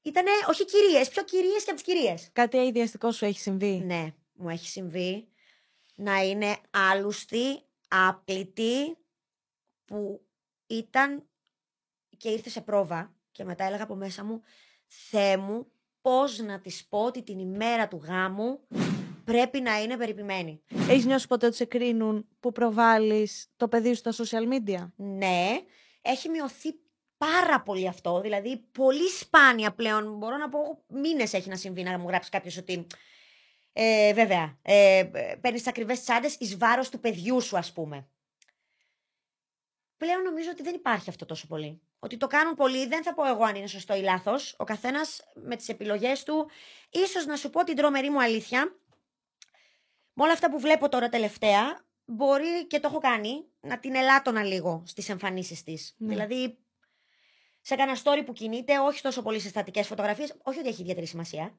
ήταν 0.03 0.25
όχι 0.49 0.65
κυρίες, 0.65 1.09
πιο 1.09 1.23
κυρίες 1.23 1.63
και 1.63 1.71
από 1.71 1.81
τις 1.81 1.93
κυρίες. 1.93 2.29
Κάτι 2.33 2.57
αειδιαστικό 2.57 3.11
σου 3.11 3.25
έχει 3.25 3.39
συμβεί. 3.39 3.83
Ναι, 3.85 4.13
μου 4.33 4.49
έχει 4.49 4.67
συμβεί 4.67 5.27
να 5.95 6.23
είναι 6.23 6.57
άλουστη, 6.69 7.61
άπλητη, 7.87 8.97
που 9.85 10.25
ήταν 10.67 11.23
και 12.17 12.29
ήρθε 12.29 12.49
σε 12.49 12.61
πρόβα 12.61 13.13
και 13.31 13.43
μετά 13.43 13.63
έλεγα 13.63 13.83
από 13.83 13.95
μέσα 13.95 14.23
μου 14.23 14.41
«Θεέ 14.87 15.37
μου, 15.37 15.67
πώς 16.01 16.39
να 16.39 16.59
της 16.59 16.85
πω 16.85 17.03
ότι 17.03 17.23
την 17.23 17.39
ημέρα 17.39 17.87
του 17.87 18.01
γάμου 18.03 18.59
πρέπει 19.23 19.61
να 19.61 19.81
είναι 19.81 19.97
περιποιημένη». 19.97 20.61
Έχεις 20.89 21.05
νιώσει 21.05 21.27
ποτέ 21.27 21.45
ότι 21.45 21.55
σε 21.55 21.65
κρίνουν 21.65 22.27
που 22.39 22.51
προβάλλεις 22.51 23.51
το 23.57 23.67
παιδί 23.67 23.93
σου 23.93 24.11
στα 24.11 24.11
social 24.11 24.53
media; 24.53 24.89
Ναι, 24.95 25.61
έχει 26.01 26.29
μειωθεί 26.29 26.73
πάρα 27.23 27.61
πολύ 27.61 27.87
αυτό. 27.87 28.21
Δηλαδή, 28.21 28.57
πολύ 28.71 29.09
σπάνια 29.09 29.73
πλέον. 29.73 30.17
Μπορώ 30.17 30.37
να 30.37 30.49
πω 30.49 30.83
μήνες 30.87 31.33
έχει 31.33 31.49
να 31.49 31.55
συμβεί 31.55 31.83
να 31.83 31.99
μου 31.99 32.07
γράψει 32.07 32.29
κάποιος 32.29 32.57
ότι. 32.57 32.87
Ε, 33.73 34.13
βέβαια, 34.13 34.57
ε, 34.61 35.03
παίρνεις 35.41 35.63
τι 35.63 35.69
ακριβές 35.69 36.01
τσάντες 36.01 36.35
εις 36.39 36.57
βάρος 36.57 36.89
του 36.89 36.99
παιδιού 36.99 37.41
σου, 37.41 37.57
ας 37.57 37.71
πούμε. 37.71 38.07
Πλέον 39.97 40.21
νομίζω 40.21 40.49
ότι 40.51 40.63
δεν 40.63 40.75
υπάρχει 40.75 41.09
αυτό 41.09 41.25
τόσο 41.25 41.47
πολύ. 41.47 41.81
Ότι 41.99 42.17
το 42.17 42.27
κάνουν 42.27 42.55
πολλοί, 42.55 42.87
δεν 42.87 43.03
θα 43.03 43.13
πω 43.13 43.25
εγώ 43.25 43.43
αν 43.43 43.55
είναι 43.55 43.67
σωστό 43.67 43.95
ή 43.95 44.01
λάθος. 44.01 44.55
Ο 44.57 44.63
καθένας 44.63 45.21
με 45.33 45.55
τις 45.55 45.69
επιλογές 45.69 46.23
του. 46.23 46.49
σω 47.07 47.25
να 47.27 47.35
σου 47.35 47.49
πω 47.49 47.63
την 47.63 47.75
τρομερή 47.75 48.09
μου 48.09 48.21
αλήθεια. 48.21 48.77
Με 50.13 50.23
όλα 50.23 50.31
αυτά 50.31 50.49
που 50.49 50.59
βλέπω 50.59 50.89
τώρα 50.89 51.09
τελευταία, 51.09 51.85
μπορεί 52.05 52.67
και 52.67 52.79
το 52.79 52.87
έχω 52.87 52.99
κάνει 52.99 53.45
να 53.59 53.79
την 53.79 53.95
ελάττωνα 53.95 54.43
λίγο 54.43 54.83
στις 54.85 55.09
εμφανίσεις 55.09 55.63
της. 55.63 55.95
Ναι. 55.97 56.07
Δηλαδή, 56.07 56.62
σε 57.65 57.75
κανένα 57.75 57.97
story 58.03 58.23
που 58.25 58.33
κινείται, 58.33 58.79
όχι 58.79 59.01
τόσο 59.01 59.21
πολύ 59.21 59.39
σε 59.39 59.47
στατικές 59.49 59.87
φωτογραφίες, 59.87 60.35
όχι 60.43 60.59
ότι 60.59 60.67
έχει 60.67 60.81
ιδιαίτερη 60.81 61.05
σημασία. 61.05 61.57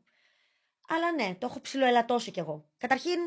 Αλλά 0.88 1.12
ναι, 1.12 1.35
το 1.38 1.47
έχω 1.47 1.61
ψηλοελαττώσει 1.61 2.31
κι 2.31 2.38
εγώ. 2.38 2.69
Καταρχήν, 2.79 3.19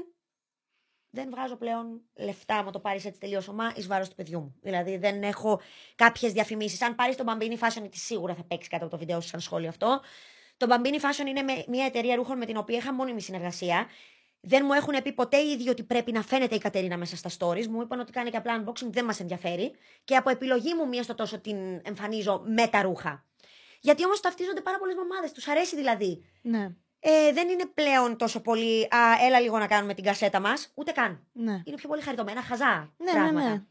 δεν 1.10 1.30
βγάζω 1.30 1.56
πλέον 1.56 2.02
λεφτά, 2.16 2.64
μου 2.64 2.72
το 2.72 2.80
πάρεις 2.80 3.06
έτσι 3.06 3.20
τελείως 3.20 3.48
ομά, 3.48 3.74
εις 3.76 3.88
βάρος 3.88 4.10
του 4.10 4.16
παιδιού 4.16 4.40
μου. 4.40 4.56
Δηλαδή, 4.62 4.98
δεν 4.98 5.24
έχω 5.24 5.62
κάποιες 5.96 6.34
διαφημίσεις. 6.34 6.82
Αν 6.82 6.96
πάρεις 6.96 7.16
το 7.16 7.24
Bambini 7.28 7.58
Fashion, 7.60 7.88
τη 7.92 7.98
σίγουρα 7.98 8.36
θα 8.36 8.44
παίξεις 8.44 8.70
κάτω 8.70 8.84
από 8.84 8.94
το 8.94 9.00
βίντεο 9.00 9.22
σου 9.22 9.28
σαν 9.28 9.40
σχόλιο 9.40 9.70
αυτό. 9.70 10.02
Το 10.58 10.68
Bambini 10.70 10.96
Fashion 11.02 11.28
είναι 11.28 11.42
με- 11.42 11.66
μια 11.68 11.86
εταιρεία 11.86 12.16
ρούχων 12.16 12.38
με 12.38 12.46
την 12.46 12.58
οποία 12.58 12.78
είχα 12.78 12.94
μόνιμη 12.94 13.22
συνεργασία. 13.22 13.88
Δεν 14.48 14.62
μου 14.66 14.74
έχουν 14.74 14.94
πει 15.04 15.12
ποτέ 15.14 15.38
οι 15.38 15.52
ίδιοι 15.52 15.70
ότι 15.70 15.84
πρέπει 15.84 16.12
να 16.12 16.22
φαίνεται 16.22 16.56
η 16.56 16.58
Κατερίνα 16.58 16.98
μέσα 16.98 17.16
στα 17.16 17.30
stories. 17.38 17.68
Μου 17.68 17.82
είπαν 17.82 18.00
ότι 18.00 18.12
κάνει 18.12 18.30
και 18.30 18.38
απλά 18.38 18.64
unboxing, 18.64 18.88
δεν 18.90 19.06
μας 19.06 19.20
ενδιαφέρει. 19.20 19.72
Και 20.04 20.16
από 20.16 20.30
επιλογή 20.30 20.74
μου, 20.74 20.88
μία 20.88 21.04
στο 21.04 21.16
τόσο 21.16 21.40
την 21.40 21.58
εμφανίζω 21.84 22.42
με 22.46 22.68
τα 22.68 22.82
ρούχα. 22.82 23.26
Γιατί 23.80 24.06
όμως 24.06 24.20
ταυτίζονται 24.20 24.62
πάρα 24.62 24.78
πολλές 24.78 24.96
μαμάδες. 24.96 25.32
Τους 25.32 25.48
αρέσει 25.48 25.76
δηλαδή 25.76 26.26
Ναι. 26.42 26.70
Ε, 27.00 27.34
δεν 27.34 27.50
είναι 27.50 27.66
πλέον 27.74 28.18
τόσο 28.18 28.42
πολύ. 28.42 28.82
Α, 28.84 29.26
έλα 29.26 29.40
λίγο 29.40 29.58
να 29.58 29.68
κάνουμε 29.68 29.94
την 29.94 30.04
κασέτα 30.04 30.40
μας. 30.40 30.72
Ούτε 30.74 30.92
καν. 30.92 31.28
Ναι. 31.34 31.62
Είναι 31.64 31.76
πιο 31.76 31.90
πολύ 31.90 32.02
χαριτωμένα, 32.02 32.42
χαζά. 32.42 32.94
Ναι, 32.98 33.12
ναι, 33.12 33.12
πράγματα. 33.12 33.50
ναι. 33.50 33.64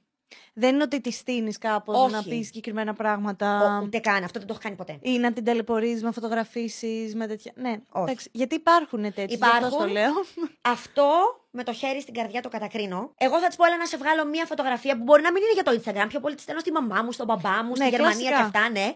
Δεν 0.54 0.74
είναι 0.74 0.82
ότι 0.82 1.00
τη 1.00 1.10
στείνεις 1.10 1.58
κάπως 1.58 1.96
Όχι. 1.98 2.12
να 2.12 2.22
πεις 2.22 2.46
συγκεκριμένα 2.46 2.92
πράγματα. 2.94 3.78
Ο- 3.78 3.82
ούτε 3.84 3.98
καν. 3.98 4.24
Αυτό 4.24 4.38
δεν 4.38 4.48
το 4.48 4.52
έχω 4.54 4.62
κάνει 4.62 4.76
ποτέ. 4.76 4.98
Ή 5.02 5.18
να 5.18 5.32
την 5.32 5.44
ταλαιπωρείς 5.44 6.02
με 6.02 6.10
φωτογραφίσεις, 6.12 7.14
με 7.14 7.26
τέτοια. 7.26 7.52
Ναι, 7.56 7.68
Όχι. 7.70 8.02
εντάξει, 8.10 8.28
γιατί 8.32 8.54
υπάρχουν 8.54 9.12
τέτοιοι. 9.12 9.34
Υπάρχουν. 9.34 9.64
Αυτό 9.64 9.78
το 9.78 9.86
λέω. 9.86 10.12
Αυτό 10.60 11.10
με 11.50 11.64
το 11.64 11.72
χέρι 11.72 12.00
στην 12.00 12.14
καρδιά 12.14 12.42
το 12.42 12.48
κατακρίνω. 12.48 13.12
Εγώ 13.16 13.38
θα 13.40 13.46
της 13.46 13.56
πω, 13.56 13.64
έλα 13.64 13.76
να 13.76 13.86
σε 13.86 13.96
βγάλω 13.96 14.24
μία 14.26 14.46
φωτογραφία 14.46 14.96
που 14.96 15.02
μπορεί 15.02 15.22
να 15.22 15.32
μην 15.32 15.42
είναι 15.42 15.52
για 15.52 15.62
το 15.62 15.80
Instagram. 15.82 16.08
Πιο 16.08 16.20
πολύ 16.20 16.34
της 16.34 16.42
στέλνω 16.42 16.60
στη 16.60 16.72
μαμά 16.72 17.02
μου, 17.02 17.12
στον 17.12 17.26
μπαμπά 17.26 17.62
μου, 17.64 17.74
στη 17.74 17.84
Ναι, 17.84 17.90
Γερμανία 17.90 18.16
κλασικά. 18.30 18.36
και 18.50 18.58
αυτά, 18.58 18.70
ναι. 18.70 18.94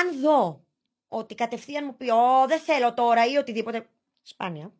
Αν 0.00 0.20
δω 0.20 0.64
ότι 1.08 1.34
κατευθείαν 1.34 1.84
μου 1.86 1.96
πει, 1.96 2.10
Ω, 2.10 2.44
δεν 2.48 2.58
θέλω 2.60 2.94
τώρα 2.94 3.26
ή 3.26 3.36
οτιδήποτε. 3.36 3.86
Σπάνια. 4.22 4.72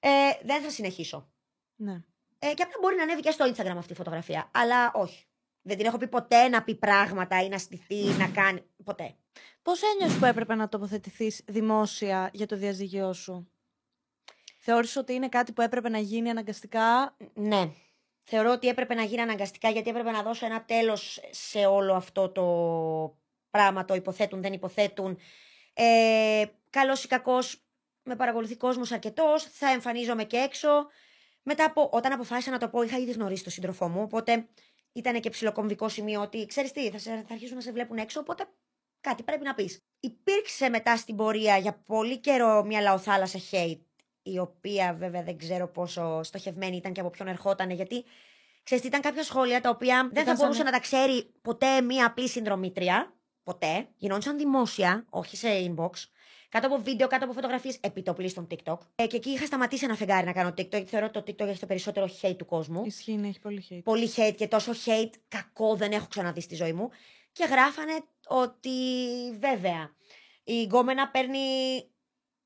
Ε, 0.00 0.08
δεν 0.42 0.62
θα 0.62 0.70
συνεχίσω. 0.70 1.28
ναι. 1.76 2.02
Ε, 2.44 2.54
και 2.54 2.62
απλά 2.62 2.76
μπορεί 2.80 2.96
να 2.96 3.02
ανέβει 3.02 3.20
και 3.20 3.30
στο 3.30 3.52
Instagram 3.52 3.76
αυτή 3.78 3.92
η 3.92 3.96
φωτογραφία. 3.96 4.50
Αλλά 4.54 4.92
όχι. 4.94 5.26
Δεν 5.62 5.76
την 5.76 5.86
έχω 5.86 5.96
πει 5.96 6.08
ποτέ 6.08 6.48
να 6.48 6.62
πει 6.62 6.74
πράγματα 6.74 7.42
ή 7.42 7.48
να 7.48 7.58
στηθεί, 7.58 8.04
να 8.18 8.28
κάνει. 8.28 8.62
Ποτέ. 8.84 9.14
Πώς 9.62 9.80
ένιωσες 9.82 10.18
που 10.18 10.24
έπρεπε 10.24 10.54
να 10.54 10.68
τοποθετηθείς 10.68 11.42
δημόσια 11.46 12.30
για 12.32 12.46
το 12.46 12.56
διαζύγιό 12.56 13.12
σου, 13.12 13.50
Θεώρησες 14.58 14.96
ότι 14.96 15.12
είναι 15.12 15.28
κάτι 15.28 15.52
που 15.52 15.62
έπρεπε 15.62 15.88
να 15.88 15.98
γίνει 15.98 16.30
αναγκαστικά; 16.30 17.16
Ναι. 17.34 17.70
Θεωρώ 18.22 18.50
ότι 18.50 18.68
έπρεπε 18.68 18.94
να 18.94 19.02
γίνει 19.02 19.20
αναγκαστικά 19.20 19.70
γιατί 19.70 19.90
έπρεπε 19.90 20.10
να 20.10 20.22
δώσω 20.22 20.46
ένα 20.46 20.64
τέλος 20.64 21.20
σε 21.30 21.66
όλο 21.66 21.94
αυτό 21.94 22.28
το 22.28 22.44
πράγμα, 23.50 23.84
το 23.84 23.94
υποθέτουν, 23.94 24.42
δεν 24.42 24.52
υποθέτουν. 24.52 25.18
Ε, 25.74 26.44
καλός 26.70 27.04
ή 27.04 27.08
κακός, 27.08 27.64
με 28.02 28.16
παρακολουθεί 28.16 28.56
κόσμος 28.56 28.92
αρκετός, 28.92 29.42
θα 29.42 29.70
εμφανίζομαι 29.70 30.24
και 30.24 30.36
έξω. 30.36 30.68
Μετά 31.42 31.64
από, 31.64 31.88
όταν 31.92 32.12
αποφάσισα 32.12 32.50
να 32.50 32.58
το 32.58 32.68
πω, 32.68 32.82
είχα 32.82 32.98
ήδη 32.98 33.12
γνωρίσει 33.12 33.42
τον 33.42 33.52
σύντροφό 33.52 33.88
μου, 33.88 34.02
οπότε 34.02 34.48
ήταν 34.92 35.20
και 35.20 35.30
ψηλοκομβικό 35.30 35.88
σημείο 35.88 36.20
ότι 36.20 36.46
ξέρεις 36.46 36.72
τι, 36.72 36.90
θα, 36.90 36.98
σε, 36.98 37.10
θα 37.10 37.32
αρχίσουν 37.34 37.54
να 37.56 37.62
σε 37.62 37.72
βλέπουν 37.72 37.96
έξω, 37.96 38.20
οπότε 38.20 38.44
κάτι 39.00 39.22
πρέπει 39.22 39.44
να 39.44 39.54
πεις. 39.54 39.80
Υπήρξε 40.00 40.68
μετά 40.68 40.96
στην 40.96 41.16
πορεία 41.16 41.56
για 41.56 41.82
πολύ 41.86 42.18
καιρό 42.18 42.64
μια 42.64 42.80
λαοθάλασσα 42.80 43.38
hate 43.50 43.80
η 44.22 44.38
οποία 44.38 44.94
βέβαια 44.94 45.22
δεν 45.22 45.36
ξέρω 45.38 45.68
πόσο 45.68 46.22
στοχευμένη 46.22 46.76
ήταν 46.76 46.92
και 46.92 47.00
από 47.00 47.10
ποιον 47.10 47.28
ερχόταν, 47.28 47.70
γιατί 47.70 48.04
ξέρεις, 48.62 48.82
τι, 48.82 48.88
ήταν 48.88 49.00
κάποια 49.00 49.22
σχόλια 49.22 49.60
τα 49.60 49.68
οποία 49.70 49.96
δεν 50.02 50.10
θα 50.14 50.20
Ήταν 50.20 50.26
σαν 50.26 50.36
μπορούσε 50.36 50.62
να- 50.62 50.70
να 50.70 50.76
τα 50.76 50.80
ξέρει 50.82 51.32
ποτέ 51.42 51.80
μία 51.80 52.06
απλή 52.06 52.28
συνδρομήτρια. 52.28 53.16
Ποτέ. 53.42 53.88
Γινόντουσαν 53.96 54.36
δημόσια, 54.38 55.04
όχι 55.10 55.36
σε 55.36 55.48
inbox. 55.48 55.90
Κάτω 56.52 56.66
από 56.66 56.78
βίντεο, 56.82 57.08
κάτω 57.08 57.24
από 57.24 57.34
φωτογραφίες, 57.34 57.78
επιτοπλίστων 57.80 58.46
TikTok. 58.50 58.78
Ε, 58.94 59.06
και 59.06 59.16
εκεί 59.16 59.30
είχα 59.30 59.46
σταματήσει 59.46 59.84
ένα 59.84 59.94
φεγγάρι 59.94 60.26
να 60.26 60.32
κάνω 60.32 60.48
TikTok, 60.48 60.70
γιατί 60.70 60.86
θεωρώ 60.86 61.06
ότι 61.06 61.34
το 61.34 61.44
TikTok 61.44 61.48
έχει 61.48 61.58
το 61.58 61.66
περισσότερο 61.66 62.08
hate 62.22 62.36
του 62.36 62.46
κόσμου. 62.46 62.84
Ισχύει, 62.84 63.12
ναι, 63.12 63.28
έχει 63.28 63.40
πολύ 63.40 63.66
hate. 63.70 63.80
Πολύ 63.84 64.10
hate 64.16 64.34
και 64.36 64.48
τόσο 64.48 64.72
hate 64.84 65.10
κακό 65.28 65.76
δεν 65.76 65.92
έχω 65.92 66.06
ξαναδεί 66.08 66.40
στη 66.40 66.54
ζωή 66.54 66.72
μου. 66.72 66.90
Και 67.32 67.44
γράφανε 67.44 67.92
ότι 68.26 68.70
βέβαια 69.38 69.94
η 70.44 70.62
γκόμενα 70.62 71.10
παίρνει 71.10 71.38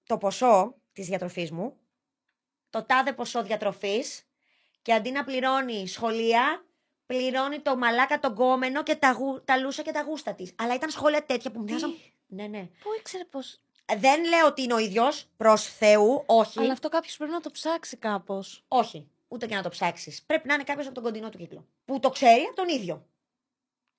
το 0.06 0.18
ποσό 0.18 0.74
της 0.92 1.06
διατροφής 1.06 1.50
μου, 1.50 1.76
το 2.70 2.84
τάδε 2.84 3.12
ποσό 3.12 3.42
διατροφής 3.42 4.28
και 4.82 4.92
αντί 4.92 5.10
να 5.10 5.24
πληρώνει 5.24 5.86
σχολεία, 5.88 6.64
πληρώνει 7.06 7.60
το 7.60 7.76
μαλάκα 7.76 8.18
τον 8.18 8.32
γκόμενο 8.32 8.82
και 8.82 8.94
τα, 8.94 9.12
γου, 9.12 9.44
τα 9.44 9.56
λούσα 9.56 9.82
και 9.82 9.92
τα 9.92 10.02
γούστα 10.02 10.34
της. 10.34 10.52
Αλλά 10.56 10.74
ήταν 10.74 10.90
σχόλια 10.90 11.24
τέτοια 11.24 11.50
που 11.50 11.58
μου 11.58 11.64
Τι; 11.64 11.72
μοιάζαν... 11.72 11.96
Ναι, 12.26 12.46
ναι. 12.46 12.60
Πού 12.60 12.88
ήξερε 12.98 13.24
πώ. 13.24 13.40
Δεν 13.94 14.24
λέω 14.24 14.46
ότι 14.46 14.62
είναι 14.62 14.74
ο 14.74 14.78
ίδιος, 14.78 15.28
προς 15.36 15.64
Θεού, 15.64 16.22
όχι. 16.26 16.58
Αλλά 16.58 16.72
αυτό 16.72 16.88
κάποιος 16.88 17.16
πρέπει 17.16 17.32
να 17.32 17.40
το 17.40 17.50
ψάξει 17.50 17.96
κάπως. 17.96 18.64
Όχι. 18.68 19.10
Ούτε 19.28 19.46
και 19.46 19.54
να 19.54 19.62
το 19.62 19.68
ψάξεις. 19.68 20.22
Πρέπει 20.22 20.48
να 20.48 20.54
είναι 20.54 20.64
κάποιος 20.64 20.86
από 20.86 20.94
τον 20.94 21.04
κοντινό 21.04 21.28
του 21.28 21.38
κύκλο. 21.38 21.66
Που 21.84 22.00
το 22.00 22.10
ξέρει 22.10 22.42
από 22.42 22.56
τον 22.56 22.68
ίδιο. 22.68 23.06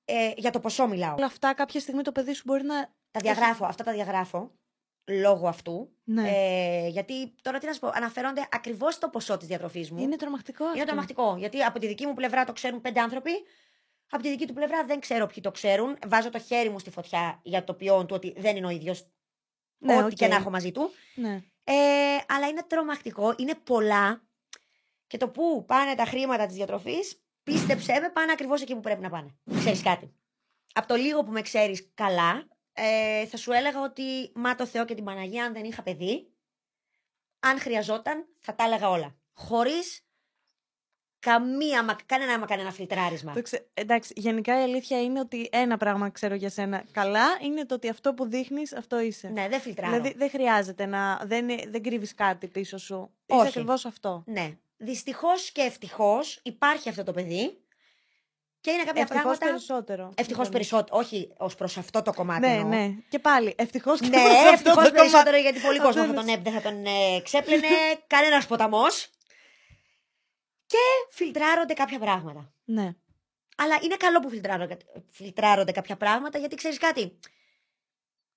Ε, 0.06 0.32
για 0.38 0.52
το 0.52 0.60
ποσό 0.60 0.88
μιλάω. 0.88 1.16
Όλα 1.16 1.26
αυτά 1.26 1.54
κάποια 1.54 1.80
στιγμή 1.80 2.02
το 2.02 2.12
παιδί 2.12 2.34
σου 2.34 2.42
μπορεί 2.46 2.64
να. 2.64 2.94
Τα 3.12 3.20
διαγράφω. 3.20 3.66
Αυτά 3.66 3.84
τα 3.84 3.92
διαγράφω. 3.92 4.52
Λόγω 5.10 5.48
αυτού. 5.48 5.90
Ναι. 6.04 6.30
Ε, 6.30 6.88
γιατί 6.88 7.34
τώρα 7.42 7.58
τι 7.58 7.66
να 7.66 7.74
σου 7.74 7.80
πω, 7.80 7.92
αναφέρονται 7.94 8.48
ακριβώς 8.52 8.98
το 8.98 9.10
ποσό 9.10 9.38
της 9.38 9.48
διατροφής 9.48 9.92
μου. 9.92 10.02
είναι 10.02 10.16
τρομακτικό 10.16 10.64
αυτό. 10.64 10.78
Είναι 10.78 10.86
τρομακτικό. 10.86 11.36
Γιατί 11.38 11.64
από 11.64 11.80
τη 11.80 11.88
δική 11.88 12.06
μου 12.06 12.14
πλευρά 12.14 12.44
το 12.44 12.54
ξέρουν 12.54 12.82
πέντε 12.82 13.00
άνθρωποι. 13.00 13.32
Από 14.10 14.24
τη 14.24 14.30
δική 14.30 14.48
του 14.48 14.54
πλευρά 14.54 14.86
δεν 14.86 15.00
ξέρω 15.00 15.28
ποιοι 15.28 15.44
το 15.44 15.52
ξέρουν. 15.52 15.98
Βάζω 16.08 16.30
το 16.30 16.40
χέρι 16.40 16.70
μου 16.70 16.80
στη 16.80 16.90
φωτιά 16.90 17.40
για 17.44 17.64
το 17.64 17.74
ποιόν 17.74 18.08
του 18.08 18.16
ότι 18.16 18.34
δεν 18.38 18.56
είναι 18.56 18.66
ο 18.66 18.70
ίδιος. 18.70 19.08
Ναι, 19.78 19.96
ό,τι 19.96 20.06
οκ. 20.06 20.14
και 20.14 20.28
να 20.28 20.36
έχω 20.36 20.50
μαζί 20.50 20.72
του. 20.72 20.92
Ναι. 21.16 21.44
Ε, 21.64 22.18
αλλά 22.28 22.48
είναι 22.48 22.64
τρομακτικό, 22.68 23.34
είναι 23.38 23.56
πολλά. 23.56 24.22
Και 25.08 25.18
το 25.18 25.30
πού 25.30 25.66
πάνε 25.68 25.96
τα 25.96 26.06
χρήματα 26.06 26.46
της 26.46 26.56
διατροφής, 26.56 27.24
πίστεψέ 27.44 28.00
με, 28.00 28.10
πάνε 28.10 28.32
ακριβώς 28.32 28.62
εκεί 28.62 28.74
που 28.74 28.80
πρέπει 28.80 29.02
να 29.02 29.10
πάνε. 29.10 29.38
Ξέρεις 29.58 29.82
κάτι; 29.82 30.16
Από 30.74 30.88
το 30.88 30.96
λίγο 30.96 31.24
που 31.24 31.32
με 31.32 31.42
ξέρεις 31.42 31.92
καλά, 31.94 32.48
ε, 32.74 33.26
θα 33.26 33.38
σου 33.38 33.52
έλεγα 33.52 33.82
ότι 33.82 34.32
μα 34.36 34.56
το 34.56 34.66
Θεό 34.66 34.86
και 34.86 34.96
την 34.96 35.04
Παναγία, 35.04 35.46
αν 35.46 35.54
δεν 35.54 35.64
είχα 35.64 35.84
παιδί, 35.84 36.32
αν 37.40 37.60
χρειαζόταν, 37.60 38.26
θα 38.40 38.56
τα 38.56 38.64
έλεγα 38.64 38.90
όλα. 38.90 39.18
Χωρίς 39.34 40.07
καμία, 41.32 41.84
μα- 41.84 41.96
κανένα, 42.06 42.40
μα 42.40 42.46
κανένα 42.46 42.72
φιλτράρισμα. 42.72 43.34
Το 43.34 43.42
ξε- 43.42 43.68
Εντάξει, 43.74 44.14
γενικά 44.16 44.60
η 44.60 44.64
αλήθεια 44.64 45.02
είναι 45.02 45.20
ότι 45.20 45.50
ένα 45.52 45.78
πράγμα 45.78 46.10
ξέρω 46.10 46.36
για 46.36 46.50
σένα 46.50 46.84
καλά 46.92 47.26
είναι 47.42 47.66
το 47.66 47.76
ότι 47.76 47.90
αυτό 47.90 48.14
που 48.14 48.28
δείχνεις, 48.28 48.74
αυτό 48.76 49.00
είσαι. 49.00 49.28
Ναι, 49.28 49.48
δεν 49.50 49.60
φιλτράρω. 49.60 49.92
Δηλαδή 49.96 50.14
δεν 50.18 50.30
χρειάζεται 50.30 50.86
να. 50.86 51.20
Δεν, 51.24 51.46
δεν 51.70 51.84
κρύβεις 51.84 52.14
κάτι 52.16 52.48
πίσω 52.48 52.78
σου. 52.78 53.10
Είσαι 53.26 53.40
Όχι. 53.40 53.48
ακριβώς 53.48 53.86
αυτό. 53.86 54.24
Ναι. 54.26 54.52
Δυστυχώς 54.78 55.52
και 55.52 55.62
ευτυχώς 55.62 56.40
υπάρχει 56.44 56.90
αυτό 56.90 57.04
το 57.04 57.12
παιδί. 57.12 57.58
Και 58.62 58.72
είναι 58.72 58.84
κάποια 58.84 59.02
Ευτυχώς 59.02 59.22
πράγματα. 59.24 59.46
περισσότερο. 59.46 60.04
Ευτυχώς 60.04 60.26
Συμφωνώ. 60.46 60.50
περισσότερο. 60.52 60.98
Όχι 61.00 61.34
ως 61.38 61.56
προς 61.56 61.78
αυτό 61.78 62.02
το 62.02 62.14
κομμάτι. 62.14 62.40
Ναι, 62.48 62.54
εννοώ. 62.54 62.70
ναι. 62.70 62.90
Και 63.10 63.20
πάλι, 63.20 63.54
ευτυχώς 63.58 64.00
και 64.00 64.08
Ναι, 64.08 64.18
προς 64.24 64.34
αυτό 64.34 64.50
ευτυχώς 64.54 64.84
το 64.86 64.92
περισσότερο 64.92 65.24
κομμάτι. 65.24 65.42
γιατί 65.42 65.60
πολύ 65.60 65.78
Αυτό 65.80 65.88
κόσμο 65.88 66.02
θα 66.04 66.08
είναι. 66.08 66.18
τον, 66.20 66.28
έ- 66.28 66.44
δεν 66.44 66.54
θα 66.54 66.62
τον 66.62 66.86
ε, 66.86 67.20
ξέπλαινε 67.24 67.68
κανένας 68.14 68.46
ποταμός. 68.46 69.10
Και 70.68 70.78
φιλτράρονται 71.10 71.74
κάποια 71.74 72.00
πράγματα. 72.00 72.54
Ναι. 72.66 72.96
Αλλά 73.58 73.80
είναι 73.84 73.96
καλό 73.96 74.20
που 74.20 74.30
φιλτράρονται, 74.30 74.78
φιλτράρονται 75.10 75.72
κάποια 75.72 75.98
πράγματα 75.98 76.38
γιατί 76.38 76.56
ξέρεις 76.56 76.78
κάτι. 76.78 77.20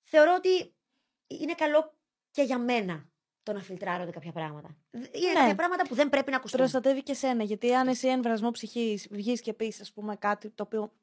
Θεωρώ 0.03 0.33
ότι 0.37 0.73
είναι 1.27 1.53
καλό 1.53 1.97
και 2.31 2.41
για 2.41 2.57
μένα 2.57 3.09
το 3.43 3.53
να 3.53 3.59
φιλτράρονται 3.61 4.11
κάποια 4.11 4.31
πράγματα. 4.31 4.77
Είναι 4.91 5.27
Ναι. 5.27 5.33
κάποια 5.39 5.55
πράγματα 5.55 5.87
που 5.87 5.95
δεν 5.95 6.09
πρέπει 6.09 6.31
να 6.31 6.37
ακουστούν. 6.37 6.59
Προστατεύει 6.59 7.03
και 7.03 7.13
σένα. 7.13 7.43
Γιατί 7.43 7.73
αν 7.75 7.87
εσύ 7.87 8.07
εν 8.07 8.21
βρασμώ 8.21 8.51
ψυχής 8.51 9.07
βγεις 9.11 9.41
και 9.41 9.53
πεις, 9.53 9.81
ας 9.81 9.91
πούμε, 9.91 10.15
κάτι 10.15 10.49
το 10.49 10.63
οποίο 10.63 10.93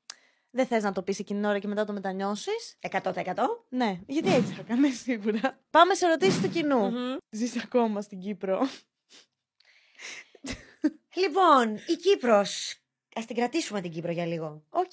δεν 0.51 0.67
θες 0.67 0.83
να 0.83 0.93
το 0.93 1.03
πεις 1.03 1.19
εκείνη 1.19 1.41
την 1.41 1.49
ώρα 1.49 1.59
και 1.59 1.67
μετά 1.69 1.85
το 1.85 1.93
μετανιώσεις. 1.93 2.79
100%. 2.81 3.65
Ναι, 3.69 4.01
γιατί 4.07 4.35
έτσι 4.35 4.53
θα 4.53 4.63
κάνεις 4.63 5.01
σίγουρα. 5.01 5.59
Πάμε 5.71 5.95
σε 5.95 6.07
ερωτήσεις 6.07 6.41
του 6.43 6.49
κοινού. 6.51 6.91
Μμμ. 6.91 7.17
Ζεις 7.31 7.63
ακόμα 7.63 8.01
στην 8.01 8.21
Κύπρο. 8.21 8.61
Λοιπόν, 11.19 11.75
η 11.87 11.97
Κύπρος. 11.97 12.81
Ας 13.15 13.27
την 13.27 13.37
κρατήσουμε 13.37 13.81
την 13.81 13.91
Κύπρο 13.91 14.13
για 14.13 14.27
λίγο. 14.27 14.63
Οκ. 14.71 14.93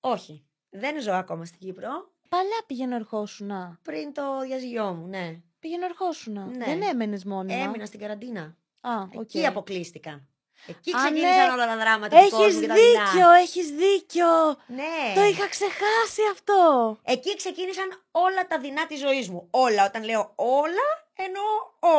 Όχι. 0.00 0.44
Δεν 0.70 1.00
ζω 1.00 1.12
ακόμα 1.12 1.44
στην 1.44 1.58
Κύπρο. 1.58 2.12
Παλιά 2.28 2.62
πήγαινε 2.66 2.94
ερχόσουνα. 2.94 3.78
Πριν 3.82 4.12
το 4.12 4.40
διαζυγιό 4.40 4.92
μου, 4.94 5.06
ναι. 5.06 5.40
Πήγαινε 5.58 5.84
ερχόσουνα. 5.84 6.44
Ναι. 6.44 6.64
Δεν 6.64 6.82
έμενες 6.82 7.24
μόνιμα. 7.24 7.62
Έμεινα 7.62 7.86
στην 7.86 8.00
καραντίνα. 8.00 8.56
Α, 8.80 9.02
οκ. 9.14 9.20
Εκεί 9.20 9.46
αποκλείστηκα. 9.46 10.28
Εκεί 10.66 10.90
Α, 10.96 10.98
ξεκίνησαν 10.98 11.46
ναι. 11.46 11.52
όλα 11.52 11.66
τα 11.66 11.76
δράματα 11.76 12.16
του 12.22 12.30
κόσμου 12.30 12.44
Έχεις 12.46 12.60
και 12.60 12.66
τα 12.66 12.74
δεινά. 12.74 13.04
δίκιο, 13.04 13.30
έχεις 13.30 13.66
δίκιο. 13.70 14.26
Ναι. 14.66 15.12
Το 15.14 15.22
είχα 15.22 15.48
ξεχάσει 15.48 16.22
αυτό. 16.32 16.58
Εκεί 17.02 17.36
ξεκίνησαν 17.36 17.88
όλα 18.10 18.46
τα 18.46 18.58
δεινά 18.58 18.86
της 18.86 18.98
ζωής 18.98 19.28
μου. 19.28 19.48
Όλα. 19.50 19.84
Όταν 19.84 20.04
λέω 20.04 20.32
όλα, 20.36 20.86
εννοώ 21.14 21.44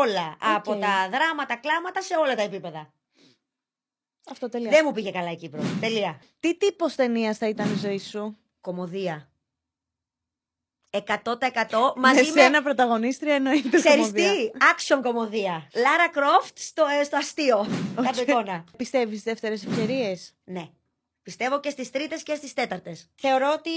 όλα. 0.02 0.38
Από 0.40 0.76
τα 0.76 1.10
δράματα, 1.12 1.56
κλάματα 1.56 2.02
σε 2.02 2.16
όλα 2.16 2.36
τα 2.36 2.42
επίπεδα. 2.42 2.94
Αυτό 4.32 4.50
τελεία. 4.50 4.70
Δεν 4.70 4.82
μου 4.86 4.92
πήγε 4.92 5.12
καλά 5.12 5.32
η 5.32 5.36
Κύπρο. 5.36 5.62
Τελεία. 5.80 6.22
Τι 6.40 6.58
τύπος 6.58 6.96
ταινίας 6.96 7.38
θα 7.38 7.48
ήταν 7.48 7.74
η 7.74 7.78
ζωή 7.78 8.00
σου; 8.00 8.38
Κομμωδία. 8.62 9.30
100% 11.08 11.94
μαζί 11.96 12.16
με 12.16 12.22
με 12.22 12.42
σένα 12.42 12.62
πρωταγωνίστρια 12.64 13.34
εννοείται. 13.36 13.78
Ξέρεις 13.78 13.98
κομμωδία. 13.98 14.32
τι, 14.34 14.50
action 14.60 15.00
κομμωδία. 15.04 15.70
Λάρα 15.76 16.10
Κρόφτ 16.10 16.58
στο, 16.58 16.86
ε, 17.00 17.04
στο 17.04 17.18
αστείο. 17.18 17.66
Κάτω 18.04 18.22
εικόνα. 18.22 18.64
Πιστεύεις 18.78 19.24
δεύτερες 19.24 19.66
ευκαιρίες; 19.66 20.34
Ναι. 20.44 20.70
Πιστεύω 21.22 21.60
και 21.60 21.70
στις 21.70 21.90
τρίτες 21.92 22.24
και 22.24 22.36
στις 22.36 22.54
τέταρτες. 22.54 23.10
Θεωρώ 23.16 23.54
ότι 23.58 23.70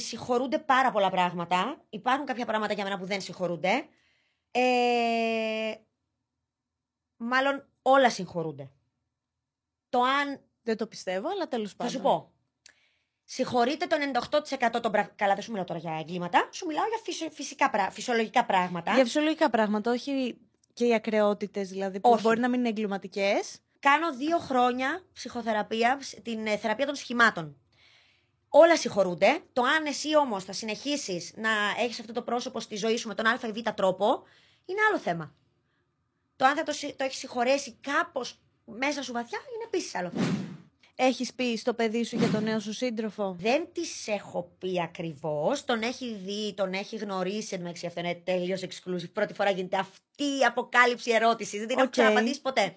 συγχωρούνται 0.00 0.58
πάρα 0.58 0.90
πολλά 0.90 1.10
πράγματα. 1.10 1.80
Υπάρχουν 1.90 2.26
κάποια 2.26 2.46
πράγματα 2.46 2.72
για 2.72 2.84
μένα 2.84 2.98
που 2.98 3.04
δεν 3.06 3.20
συγχωρούνται. 3.20 3.84
Ε, 4.50 5.72
μάλλον 7.16 7.68
όλα 7.82 8.10
συγχωρούνται. 8.10 8.70
Το 9.88 10.00
αν 10.02 10.40
Δεν 10.62 10.76
το 10.76 10.86
πιστεύω, 10.86 11.28
αλλά 11.28 11.48
τέλος 11.48 11.70
Θα 11.70 11.76
πάντων. 11.76 11.92
σου 11.92 12.00
πω. 12.00 12.32
Συγχωρείτε 13.32 13.86
το 13.86 13.96
98% 14.76 14.80
των 14.82 14.92
πραγμάτων. 14.92 15.12
Καλά, 15.16 15.34
δεν 15.34 15.42
σου 15.42 15.50
μιλάω 15.50 15.64
τώρα 15.66 15.78
για 15.80 15.96
εγκλήματα. 16.00 16.48
Σου 16.52 16.66
μιλάω 16.66 16.84
για 16.88 16.98
φυσι- 17.04 17.32
φυσικά, 17.32 17.70
πρά- 17.70 17.90
φυσιολογικά 17.92 18.44
πράγματα. 18.44 18.94
Για 18.94 19.04
φυσιολογικά 19.04 19.50
πράγματα, 19.50 19.90
όχι 19.90 20.38
και 20.72 20.84
οι 20.86 20.94
ακρεότητες 20.94 21.68
δηλαδή, 21.68 22.00
που 22.00 22.10
Όχι. 22.10 22.22
μπορεί 22.22 22.40
να 22.40 22.48
μην 22.48 22.58
είναι 22.60 22.68
εγκληματικές. 22.68 23.58
Κάνω 23.78 24.14
δύο 24.16 24.38
χρόνια 24.38 25.04
ψυχοθεραπεία, 25.12 25.96
ψ- 26.00 26.22
την 26.22 26.46
ε, 26.46 26.56
θεραπεία 26.56 26.86
των 26.86 26.94
σχημάτων. 26.94 27.56
Όλα 28.48 28.76
συγχωρούνται. 28.76 29.40
Το 29.52 29.62
αν 29.62 29.86
εσύ 29.86 30.16
όμως 30.16 30.44
θα 30.44 30.52
συνεχίσεις 30.52 31.32
να 31.36 31.50
έχεις 31.78 32.00
αυτό 32.00 32.12
το 32.12 32.22
πρόσωπο 32.22 32.60
στη 32.60 32.76
ζωή 32.76 32.96
σου 32.96 33.08
με 33.08 33.14
τον 33.14 33.26
Α 33.26 33.38
ή 33.46 33.52
Β 33.52 33.58
τρόπο, 33.74 34.22
είναι 34.64 34.80
άλλο 34.88 34.98
θέμα. 34.98 35.34
Το 36.36 36.44
αν 36.44 36.56
θα 36.56 36.62
το, 36.62 36.72
συ- 36.72 36.96
το 36.96 37.04
έχεις 37.04 37.18
συγχωρέσει 37.18 37.76
κάπως 37.80 38.40
μέσα 38.64 39.02
σου 39.02 39.12
βαθιά, 39.12 39.38
είναι 39.54 39.64
επίσης 39.66 39.94
άλλο 39.94 40.10
θέμα. 40.10 40.49
Έχεις 41.02 41.34
πει 41.34 41.56
στο 41.56 41.74
παιδί 41.74 42.04
σου 42.04 42.16
για 42.16 42.28
τον 42.30 42.42
νέο 42.42 42.60
σου 42.60 42.72
σύντροφο; 42.72 43.36
Δεν 43.38 43.68
της 43.72 44.08
έχω 44.08 44.52
πει 44.58 44.82
ακριβώς. 44.82 45.64
Τον 45.64 45.82
έχει 45.82 46.14
δει, 46.14 46.54
τον 46.54 46.72
έχει 46.72 46.96
γνωρίσει. 46.96 47.48
Εν 47.50 47.58
τω 47.58 47.64
μεταξύ, 47.64 47.86
αυτό 47.86 48.00
είναι 48.00 48.14
τελείως 48.14 48.56
exclusive. 48.60 49.12
Πρώτη 49.12 49.34
φορά 49.34 49.50
γίνεται 49.50 49.76
αυτή 49.76 50.24
η 50.24 50.44
αποκάλυψη 50.46 51.10
ερώτησης. 51.10 51.58
Δεν 51.58 51.68
την 51.68 51.76
έχω 51.76 51.86
Οκ. 51.86 51.90
ξαναπαντήσει 51.90 52.40
ποτέ. 52.40 52.74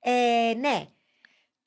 Ε, 0.00 0.54
ναι. 0.58 0.86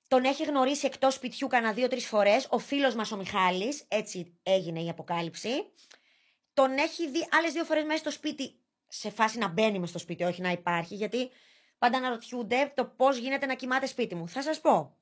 Τον 0.07 0.24
έχει 0.24 0.43
γνωρίσει 0.43 0.86
εκτός 0.86 1.13
σπιτιού 1.13 1.47
κανένα 1.47 1.74
δύο-τρεις 1.74 2.05
φορές. 2.05 2.47
Ο 2.49 2.59
φίλος 2.59 2.95
μας 2.95 3.11
ο 3.11 3.18
Μιχάλης, 3.18 3.86
έτσι 3.88 4.38
έγινε 4.43 4.82
η 4.82 4.89
αποκάλυψη. 4.89 5.49
Τον 6.53 6.78
έχει 6.78 7.09
δει 7.09 7.28
άλλες 7.38 7.53
δύο 7.53 7.63
φορές 7.63 7.84
μέσα 7.84 7.99
στο 7.99 8.11
σπίτι. 8.11 8.55
Σε 8.88 9.09
φάση 9.09 9.38
να 9.38 9.47
μπαίνει 9.47 9.80
μες 9.80 9.89
στο 9.89 9.99
σπίτι, 9.99 10.24
όχι 10.24 10.41
να 10.41 10.51
υπάρχει. 10.51 10.95
Γιατί 10.95 11.30
πάντα 11.78 11.97
αναρωτιούνται 11.97 12.72
το 12.76 12.86
πώς 12.86 13.18
γίνεται 13.18 13.45
να 13.45 13.55
κοιμάται 13.55 13.86
σπίτι 13.86 14.15
μου. 14.15 14.28
Θα 14.28 14.41
σας 14.41 14.61
πω. 14.61 14.97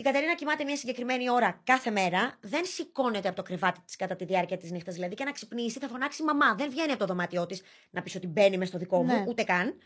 Η 0.00 0.02
Κατερίνα 0.02 0.34
κοιμάται 0.34 0.64
μια 0.64 0.76
συγκεκριμένη 0.76 1.30
ώρα 1.30 1.60
κάθε 1.64 1.90
μέρα, 1.90 2.38
δεν 2.40 2.64
σηκώνεται 2.64 3.28
από 3.28 3.36
το 3.36 3.42
κρεβάτι 3.42 3.80
της 3.84 3.96
κατά 3.96 4.16
τη 4.16 4.24
διάρκεια 4.24 4.56
της 4.56 4.70
νύχτας. 4.70 4.94
Δηλαδή 4.94 5.14
και 5.14 5.24
να 5.24 5.32
ξυπνήσει 5.32 5.78
θα 5.78 5.88
φωνάξει 5.88 6.22
μαμά. 6.22 6.54
Δεν 6.54 6.70
βγαίνει 6.70 6.90
από 6.90 6.98
το 6.98 7.06
δωμάτιό 7.06 7.46
της 7.46 7.62
να 7.90 8.02
πει 8.02 8.16
ότι 8.16 8.26
μπαίνει 8.26 8.58
μες 8.58 8.68
στο 8.68 8.78
δικό 8.78 9.02
μου, 9.02 9.14
Ναι. 9.14 9.24
ούτε 9.28 9.42
καν. 9.42 9.78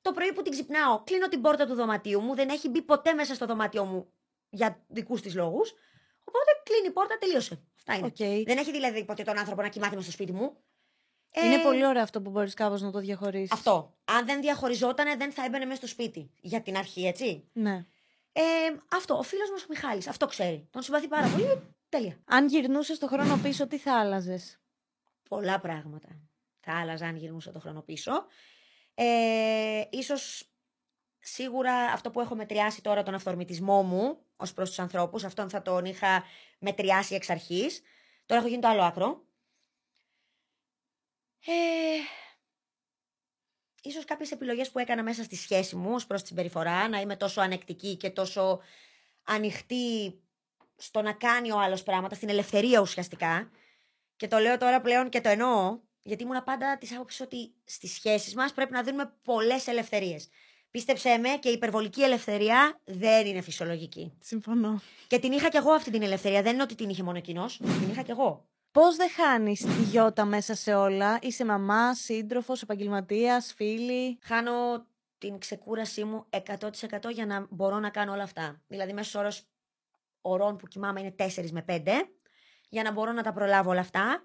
Το 0.00 0.12
πρωί 0.12 0.32
που 0.32 0.42
την 0.42 0.52
ξυπνάω, 0.52 1.02
κλείνω 1.02 1.28
την 1.28 1.40
πόρτα 1.40 1.66
του 1.66 1.74
δωματίου 1.74 2.20
μου, 2.20 2.34
δεν 2.34 2.48
έχει 2.48 2.68
μπει 2.68 2.82
ποτέ 2.82 3.12
μέσα 3.12 3.34
στο 3.34 3.46
δωμάτιό 3.46 3.84
μου 3.84 4.12
για 4.48 4.84
δικούς 4.88 5.20
της 5.22 5.34
λόγους. 5.34 5.70
Οπότε 6.24 6.50
κλείνει 6.64 6.86
η 6.86 6.90
πόρτα, 6.90 7.18
τελείωσε. 7.18 7.60
Αυτά 7.76 7.94
είναι. 7.94 8.06
Οκ. 8.06 8.46
Δεν 8.46 8.58
έχει 8.58 8.70
δηλαδή 8.70 9.04
ποτέ 9.04 9.22
τον 9.22 9.38
άνθρωπο 9.38 9.62
να 9.62 9.68
κοιμάται 9.68 9.94
μες 9.94 10.04
στο 10.04 10.12
σπίτι 10.12 10.32
μου. 10.32 10.56
Ε, 11.32 11.46
Είναι 11.46 11.58
πολύ 11.62 11.86
ωραίο 11.86 12.02
αυτό 12.02 12.22
που 12.22 12.30
μπορείς 12.30 12.54
κάπως 12.54 12.82
να 12.82 12.90
το 12.90 12.98
διαχωρίσεις. 12.98 13.52
Αυτό. 13.52 13.94
Αν 14.04 14.26
δεν 14.26 14.40
διαχωριζόταν, 14.40 15.18
δεν 15.18 15.32
θα 15.32 15.44
έμπαινε 15.44 15.64
μέσα 15.64 15.76
στο 15.76 15.86
σπίτι. 15.86 16.30
Για 16.40 16.60
την 16.62 16.76
αρχή, 16.76 17.06
έτσι. 17.06 17.48
Ναι. 17.52 17.86
Ε, 18.38 18.76
αυτό. 18.92 19.16
Ο 19.18 19.22
φίλος 19.22 19.50
μας 19.50 19.62
ο 19.62 19.66
Μιχάλης, 19.68 20.08
αυτό 20.08 20.26
ξέρει. 20.26 20.68
Τον 20.70 20.82
συμπαθεί 20.82 21.08
πάρα 21.08 21.28
πολύ. 21.28 21.74
Τέλεια. 21.88 22.20
Αν 22.24 22.46
γυρνούσες 22.46 22.98
το 22.98 23.06
χρόνο 23.06 23.36
πίσω, 23.42 23.66
τι 23.66 23.78
θα 23.78 23.98
άλλαζες; 24.00 24.60
πολλά 25.28 25.60
πράγματα. 25.60 26.08
Θα 26.60 26.78
άλλαζα 26.78 27.06
αν 27.06 27.16
γυρνούσα 27.16 27.52
το 27.52 27.60
χρόνο 27.60 27.82
πίσω. 27.82 28.12
Ε, 28.94 29.82
ίσως 29.90 30.50
σίγουρα 31.18 31.74
αυτό 31.74 32.10
που 32.10 32.20
έχω 32.20 32.34
μετριάσει 32.34 32.82
τώρα 32.82 33.02
τον 33.02 33.14
αυθορμητισμό 33.14 33.82
μου 33.82 34.18
ως 34.36 34.52
προς 34.52 34.68
τους 34.68 34.78
ανθρώπους, 34.78 35.24
αυτόν 35.24 35.50
θα 35.50 35.62
τον 35.62 35.84
είχα 35.84 36.24
μετριάσει 36.58 37.14
εξ 37.14 37.30
αρχής. 37.30 37.82
Τώρα 38.26 38.40
έχω 38.40 38.50
γίνει 38.50 38.62
το 38.62 38.68
άλλο 38.68 38.82
άκρο. 38.82 39.24
Ε, 41.46 41.52
ίσως 43.86 44.04
κάποιες 44.04 44.30
επιλογές 44.30 44.70
που 44.70 44.78
έκανα 44.78 45.02
μέσα 45.02 45.22
στη 45.22 45.36
σχέση 45.36 45.76
μου 45.76 45.94
ως 45.94 46.06
προς 46.06 46.20
την 46.20 46.28
συμπεριφορά, 46.28 46.88
να 46.88 47.00
είμαι 47.00 47.16
τόσο 47.16 47.40
ανεκτική 47.40 47.96
και 47.96 48.10
τόσο 48.10 48.60
ανοιχτή 49.22 50.20
στο 50.76 51.02
να 51.02 51.12
κάνει 51.12 51.50
ο 51.52 51.58
άλλος 51.58 51.82
πράγματα, 51.82 52.14
στην 52.14 52.28
ελευθερία 52.28 52.80
ουσιαστικά. 52.80 53.50
Και 54.16 54.28
το 54.28 54.38
λέω 54.38 54.58
τώρα 54.58 54.80
πλέον 54.80 55.08
και 55.08 55.20
το 55.20 55.28
εννοώ, 55.28 55.78
γιατί 56.02 56.22
ήμουν 56.22 56.44
πάντα 56.44 56.78
της 56.78 56.94
άποψης 56.94 57.20
ότι 57.20 57.54
στις 57.64 57.92
σχέσεις 57.92 58.34
μας 58.34 58.52
πρέπει 58.52 58.72
να 58.72 58.82
δίνουμε 58.82 59.12
πολλές 59.22 59.66
ελευθερίες. 59.66 60.28
Πίστεψέ 60.70 61.18
με 61.18 61.28
και 61.28 61.48
η 61.48 61.52
υπερβολική 61.52 62.02
ελευθερία 62.02 62.80
δεν 62.84 63.26
είναι 63.26 63.40
φυσιολογική. 63.40 64.12
Συμφωνώ. 64.20 64.80
Και 65.06 65.18
την 65.18 65.32
είχα 65.32 65.48
κι 65.48 65.56
εγώ 65.56 65.70
αυτή 65.70 65.90
την 65.90 66.02
ελευθερία. 66.02 66.42
Δεν 66.42 66.52
είναι 66.52 66.62
ότι 66.62 66.74
την 66.74 66.88
είχε 66.88 67.02
μόνο 67.02 67.18
εκείνος. 67.18 67.56
Την 67.56 67.90
είχα 67.90 68.02
κι 68.02 68.10
εγώ. 68.10 68.48
Πώς 68.76 68.96
δεν 68.96 69.10
χάνεις 69.10 69.60
τη 69.60 69.82
γιώτα 69.82 70.24
μέσα 70.24 70.54
σε 70.54 70.74
όλα; 70.74 71.18
Είσαι 71.22 71.44
μαμά, 71.44 71.94
σύντροφος, 71.94 72.62
επαγγελματίας, 72.62 73.52
φίλη; 73.56 74.18
Χάνω 74.22 74.86
την 75.18 75.38
ξεκούρασή 75.38 76.04
μου 76.04 76.26
100% 76.30 77.10
για 77.10 77.26
να 77.26 77.46
μπορώ 77.50 77.78
να 77.78 77.90
κάνω 77.90 78.12
όλα 78.12 78.22
αυτά. 78.22 78.60
Δηλαδή, 78.66 78.92
μέσος 78.92 79.14
όρος 79.14 79.42
ωρών 80.20 80.56
που 80.56 80.66
κοιμάμαι 80.66 81.00
είναι 81.00 81.10
4 81.10 81.50
με 81.50 81.62
5, 81.62 81.80
για 82.68 82.82
να 82.82 82.92
μπορώ 82.92 83.12
να 83.12 83.22
τα 83.22 83.32
προλάβω 83.32 83.70
όλα 83.70 83.80
αυτά. 83.80 84.22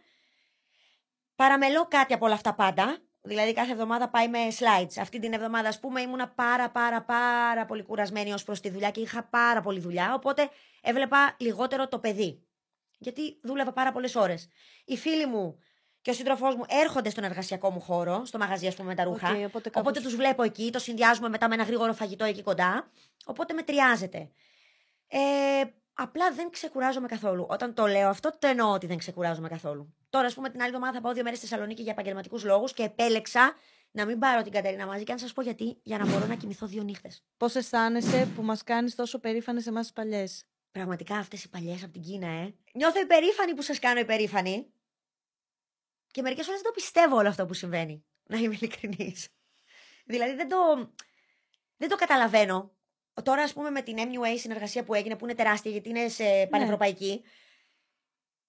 Παραμελώ 1.36 1.88
κάτι 1.88 2.14
από 2.14 2.26
όλα 2.26 2.34
αυτά 2.34 2.54
πάντα. 2.54 2.98
Δηλαδή, 3.22 3.54
κάθε 3.54 3.72
εβδομάδα 3.72 4.10
πάει 4.10 4.30
με 4.30 4.40
slides. 4.60 5.00
Αυτή 5.00 5.20
την 5.20 5.34
εβδομάδα, 5.34 5.68
ας 5.68 5.80
πούμε, 5.80 6.02
ήμουνα 6.02 6.30
πάρα 6.30 6.70
πάρα 6.70 7.02
πάρα 7.02 7.66
πολύ 7.66 7.84
κουρασμένη 7.84 8.34
ως 8.34 8.44
προς 8.44 8.60
τη 8.60 8.70
δουλειά 8.70 8.92
και 8.92 9.00
είχα 9.00 9.24
πάρα 9.24 9.62
πολύ 9.62 9.80
δουλειά. 9.80 10.14
Οπότε 10.14 10.50
έβλεπα 10.82 11.36
λιγότερο 11.40 11.88
το 11.88 12.00
παιδί. 12.00 12.46
Γιατί 13.04 13.40
δούλευα 13.44 13.72
πάρα 13.74 13.92
πολλές 13.92 14.16
ώρες. 14.16 14.48
Οι 14.86 14.98
φίλοι 14.98 15.26
μου 15.26 15.60
και 16.02 16.10
ο 16.10 16.14
σύντροφός 16.14 16.56
μου 16.56 16.64
έρχονται 16.68 17.10
στον 17.10 17.24
εργασιακό 17.24 17.70
μου 17.72 17.80
χώρο, 17.80 18.26
στο 18.26 18.38
μαγαζί, 18.38 18.68
ας 18.68 18.76
πούμε, 18.76 18.88
με 18.88 18.96
τα 18.96 19.04
ρούχα. 19.04 19.30
Οκ, 19.30 19.36
οπότε 19.46 19.70
κάπως- 19.70 19.82
Οπότε 19.92 20.00
τους 20.02 20.16
βλέπω 20.16 20.44
εκεί, 20.44 20.70
το 20.72 20.80
συνδυάζουμε 20.80 21.30
μετά 21.30 21.48
με 21.48 21.54
ένα 21.54 21.64
γρήγορο 21.64 21.94
φαγητό 21.94 22.24
εκεί 22.26 22.44
κοντά. 22.44 22.92
Οπότε 23.26 23.54
μετριάζεται. 23.54 24.30
Ε, 25.08 25.20
απλά 25.94 26.32
δεν 26.32 26.50
ξεκουράζομαι 26.50 27.08
καθόλου. 27.08 27.46
Όταν 27.50 27.74
το 27.74 27.86
λέω 27.88 28.10
αυτό, 28.10 28.32
το 28.40 28.48
εννοώ 28.48 28.72
ότι 28.74 28.88
δεν 28.88 28.98
ξεκουράζομαι 28.98 29.48
καθόλου. 29.50 29.94
Τώρα, 30.10 30.26
ας 30.26 30.34
πούμε, 30.34 30.50
την 30.50 30.60
άλλη 30.62 30.70
εβδομάδα 30.70 30.94
θα 30.94 31.02
πάω 31.02 31.14
δύο 31.14 31.24
μέρες 31.24 31.38
στη 31.38 31.48
Θεσσαλονίκη 31.48 31.82
για 31.82 31.92
επαγγελματικούς 31.92 32.44
λόγους 32.44 32.74
και 32.74 32.84
επέλεξα 32.84 33.54
να 33.92 34.06
μην 34.06 34.20
πάρω 34.20 34.42
την 34.42 34.52
Κατερίνα 34.52 34.86
μαζί. 34.86 35.04
Και 35.04 35.12
αν 35.12 35.20
σας 35.20 35.34
πω 35.34 35.42
γιατί, 35.42 35.80
για 35.84 35.98
να 35.98 36.06
μπορώ 36.06 36.26
να 36.26 36.36
κοιμηθώ 36.36 36.68
δύο 36.68 36.84
νύχτες. 36.84 37.24
Πώς 37.38 37.56
αισθάνεσαι 37.56 38.32
που 38.36 38.42
μας 38.42 38.64
κάνεις 38.64 38.96
τόσο 38.96 39.20
περήφανες 39.20 39.68
εμάς 39.68 39.82
τις 39.82 39.94
παλιές; 39.94 40.46
Πραγματικά 40.72 41.16
αυτές 41.18 41.44
οι 41.44 41.50
παλιές 41.50 41.84
από 41.84 41.92
την 41.92 42.02
Κίνα, 42.02 42.28
ε. 42.28 42.54
Νιώθω 42.74 43.00
υπερήφανη 43.00 43.54
που 43.54 43.62
σας 43.62 43.80
κάνω 43.80 44.00
υπερήφανη. 44.00 44.74
Και 46.12 46.22
μερικές 46.22 46.46
φορές 46.46 46.62
δεν 46.62 46.72
το 46.72 46.76
πιστεύω 46.76 47.16
όλο 47.18 47.28
αυτό 47.30 47.46
που 47.46 47.54
συμβαίνει. 47.54 48.06
Να 48.24 48.38
είμαι 48.38 48.54
ειλικρινής. 48.62 49.28
δηλαδή 50.06 50.34
δεν 50.36 50.48
το, 50.50 50.58
δεν 51.78 51.90
το 51.90 51.96
καταλαβαίνω. 51.96 52.76
Τώρα, 53.24 53.44
ας 53.44 53.54
πούμε, 53.54 53.70
με 53.70 53.82
την 53.82 53.98
MUA 53.98 54.38
συνεργασία 54.40 54.84
που 54.84 54.94
έγινε, 54.94 55.16
που 55.16 55.26
είναι 55.26 55.36
τεράστια 55.36 55.72
γιατί 55.72 55.90
είναι 55.90 56.08
σε 56.08 56.48
πανευρωπαϊκή. 56.50 57.22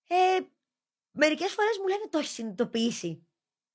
Ε, 0.08 0.38
Μερικές 1.14 1.52
φορές 1.52 1.78
μου 1.80 1.86
λένε 1.86 2.08
το 2.10 2.18
έχεις 2.18 2.30
συνειδητοποιήσει. 2.30 3.26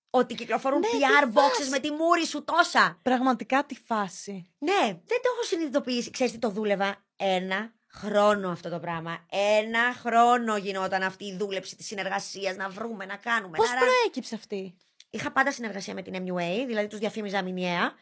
Ότι 0.10 0.36
κυκλοφορούν 0.36 0.80
Ναι, 0.80 0.88
PR 0.88 1.24
τι 1.26 1.32
boxes 1.34 1.58
φάση. 1.58 1.70
με 1.70 1.80
τη 1.80 1.92
μούρη 1.92 2.26
σου 2.26 2.44
τόσα. 2.44 3.00
Πραγματικά 3.02 3.66
τη 3.66 3.76
φάση. 3.76 4.54
Ναι, 4.58 4.82
δεν 4.82 5.22
το 5.22 5.30
έχω 5.34 5.44
συνειδητοποιήσει. 5.44 6.10
Ξέρεις 6.10 6.32
τι 6.34 6.40
το 6.40 6.50
δούλευα; 6.50 7.06
Ένα 7.16 7.77
χρόνο 7.88 8.50
αυτό 8.50 8.70
το 8.70 8.80
πράγμα. 8.80 9.26
Ένα 9.30 9.94
χρόνο 9.94 10.58
γινόταν 10.58 11.04
αυτή 11.04 11.26
η 11.26 11.38
δούλεψη 11.38 11.76
της 11.76 11.86
συνεργασίας. 11.86 12.56
Να 12.56 12.70
βρούμε, 12.70 13.06
να 13.06 13.16
κάνουμε. 13.16 13.58
Πώς 13.58 13.68
να 13.68 13.74
ράνουμε. 13.74 13.92
προέκυψε 13.92 14.36
αυτή; 14.36 14.76
Είχα 15.10 15.32
πάντα 15.32 15.52
συνεργασία 15.52 15.94
με 15.94 16.02
την 16.02 16.14
MUA, 16.14 16.64
δηλαδή 16.68 16.88
τους 16.88 17.00
διαφήμιζα 17.00 17.42
μηνιαία. 17.42 17.94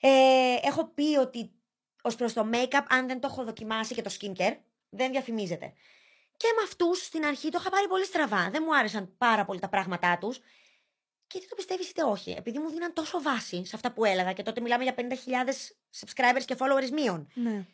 Ε, 0.00 0.08
έχω 0.62 0.84
πει 0.84 1.16
ότι 1.16 1.52
ως 2.02 2.14
προς 2.14 2.32
το 2.32 2.48
make-up, 2.52 2.84
αν 2.88 3.06
δεν 3.06 3.20
το 3.20 3.28
έχω 3.30 3.44
δοκιμάσει 3.44 3.94
και 3.94 4.02
το 4.02 4.10
skincare, 4.20 4.56
δεν 4.88 5.10
διαφημίζεται. 5.10 5.72
Και 6.36 6.46
με 6.56 6.62
αυτούς 6.62 7.04
στην 7.04 7.24
αρχή 7.24 7.48
το 7.48 7.58
είχα 7.60 7.70
πάρει 7.70 7.88
πολύ 7.88 8.04
στραβά. 8.04 8.50
Δεν 8.50 8.62
μου 8.66 8.76
άρεσαν 8.76 9.14
πάρα 9.18 9.44
πολύ 9.44 9.60
τα 9.60 9.68
πράγματά 9.68 10.18
τους. 10.18 10.40
Και 11.26 11.38
είτε 11.38 11.46
το 11.48 11.54
πιστεύεις 11.54 11.90
είτε 11.90 12.02
όχι. 12.04 12.30
Επειδή 12.30 12.58
μου 12.58 12.70
δίναν 12.70 12.92
τόσο 12.92 13.22
βάση 13.22 13.64
σε 13.64 13.76
αυτά 13.76 13.92
που 13.92 14.04
έλεγα 14.04 14.32
και 14.32 14.42
τότε 14.42 14.60
μιλάμε 14.60 14.82
για 14.82 14.94
50.000 14.96 15.04
subscribers 16.00 16.44
και 16.44 16.56
followers 16.58 16.90
μείον. 16.90 17.28
Ναι. 17.34 17.66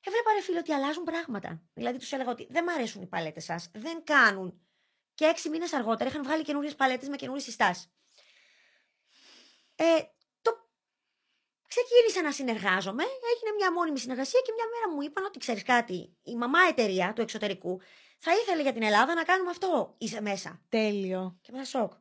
Έβλεπα 0.00 0.32
ρε 0.32 0.42
φίλε 0.42 0.58
ότι 0.58 0.72
αλλάζουν 0.72 1.04
πράγματα. 1.04 1.62
Δηλαδή 1.74 1.98
τους 1.98 2.12
έλεγα 2.12 2.30
ότι 2.30 2.46
δεν 2.50 2.64
μ' 2.64 2.68
αρέσουν 2.68 3.02
οι 3.02 3.06
παλέτες 3.06 3.44
σας, 3.44 3.70
δεν 3.74 4.04
κάνουν. 4.04 4.60
Και 5.14 5.24
έξι 5.24 5.48
μήνες 5.48 5.72
αργότερα 5.72 6.10
είχαν 6.10 6.22
βγάλει 6.22 6.42
καινούριες 6.42 6.74
παλέτες 6.74 7.08
με 7.08 7.16
καινούριες 7.16 7.44
συστάσεις. 7.44 7.92
Ε, 9.74 9.84
το... 10.40 10.50
Ξεκίνησα 11.66 12.22
να 12.22 12.32
συνεργάζομαι, 12.32 13.02
έγινε 13.02 13.54
μια 13.56 13.72
μόνιμη 13.72 13.98
συνεργασία 13.98 14.40
και 14.44 14.52
μια 14.56 14.64
μέρα 14.72 14.94
μου 14.94 15.02
είπαν 15.02 15.24
ότι 15.24 15.38
ξέρεις 15.38 15.62
κάτι, 15.62 16.16
η 16.22 16.36
μαμά 16.36 16.58
εταιρεία 16.68 17.12
του 17.12 17.20
εξωτερικού 17.20 17.80
θα 18.18 18.32
ήθελε 18.32 18.62
για 18.62 18.72
την 18.72 18.82
Ελλάδα 18.82 19.14
να 19.14 19.24
κάνουμε 19.24 19.50
αυτό. 19.50 19.94
Είσαι 19.98 20.20
μέσα. 20.20 20.62
Τέλειο. 20.68 21.38
Και 21.40 21.52
μετά 21.52 21.64
σοκ. 21.64 21.92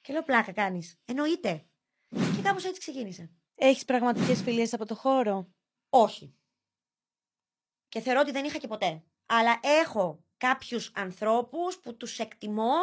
Και 0.00 0.12
λέω 0.12 0.22
πλάκα 0.22 0.52
κάνεις. 0.52 1.00
Εννοείται. 1.04 1.66
Και 2.08 2.42
κάπως 2.42 2.64
έτσι 2.64 2.80
ξεκίνησε. 2.80 3.30
Έχεις 3.54 3.84
πραγματικές 3.84 4.42
φιλίες 4.42 4.72
από 4.72 4.86
το 4.86 4.94
χώρο; 4.94 5.52
Όχι. 5.88 6.34
Και 7.90 8.00
θεωρώ 8.00 8.20
ότι 8.20 8.30
δεν 8.30 8.44
είχα 8.44 8.58
και 8.58 8.68
ποτέ. 8.68 9.02
Αλλά 9.26 9.60
έχω 9.82 10.24
κάποιους 10.36 10.92
ανθρώπους 10.94 11.78
που 11.78 11.96
τους 11.96 12.18
εκτιμώ 12.18 12.74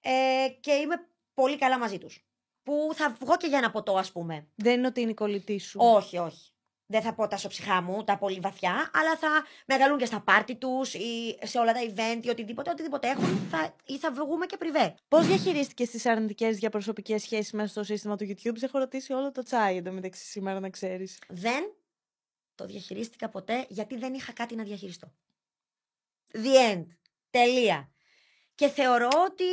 ε, 0.00 0.48
και 0.60 0.72
είμαι 0.72 0.94
πολύ 1.34 1.58
καλά 1.58 1.78
μαζί 1.78 1.98
τους. 1.98 2.24
Που 2.62 2.90
θα 2.94 3.16
βγω 3.20 3.36
και 3.36 3.46
για 3.46 3.58
ένα 3.58 3.70
ποτό, 3.70 3.96
ας 3.96 4.12
πούμε. 4.12 4.48
Δεν 4.54 4.78
είναι 4.78 4.86
ότι 4.86 5.00
είναι 5.00 5.10
η 5.10 5.14
κολλητή 5.14 5.58
σου. 5.58 5.78
Όχι, 5.82 6.18
όχι. 6.18 6.52
δεν 6.86 7.02
θα 7.02 7.14
πω 7.14 7.26
τα 7.28 7.36
σοψυχά 7.36 7.82
μου, 7.82 8.04
τα 8.04 8.18
πολύ 8.18 8.40
βαθιά, 8.40 8.90
αλλά 8.94 9.16
θα 9.16 9.28
μεγαλούν 9.66 9.98
και 9.98 10.04
στα 10.04 10.20
πάρτι 10.20 10.54
τους 10.54 10.94
ή 10.94 11.38
σε 11.42 11.58
όλα 11.58 11.72
τα 11.72 11.80
event 11.80 12.24
ή 12.24 12.28
οτιδήποτε, 12.28 12.70
οτιδήποτε 12.70 13.08
έχουν 13.08 13.48
θα, 13.50 13.76
ή 13.86 13.98
θα 13.98 14.12
βγούμε 14.12 14.46
και 14.46 14.56
πριβέ. 14.56 14.94
Πώς 15.08 15.26
διαχειρίστηκες 15.26 15.90
τις 15.90 16.06
αρνητικές 16.06 16.56
διαπροσωπικές 16.56 17.22
σχέσεις 17.22 17.52
μέσα 17.52 17.68
στο 17.68 17.82
σύστημα 17.82 18.16
του 18.16 18.24
YouTube, 18.24 18.56
σε 18.56 18.64
έχω 18.64 18.78
ρωτήσει 18.78 19.12
όλο 19.12 19.32
το 19.32 19.42
τσάι 19.42 19.76
εντωμεταξύ 19.76 20.24
σήμερα 20.24 20.60
να 20.60 20.70
ξέρεις. 20.70 21.18
Δεν 21.28 21.74
το 22.60 22.66
διαχειρίστηκα 22.66 23.28
ποτέ 23.28 23.66
γιατί 23.68 23.96
δεν 23.96 24.14
είχα 24.14 24.32
κάτι 24.32 24.54
να 24.54 24.62
διαχειριστώ. 24.62 25.12
The 26.32 26.74
end. 26.74 26.86
Τελεία. 27.30 27.92
Και 28.54 28.68
θεωρώ 28.68 29.08
ότι 29.26 29.44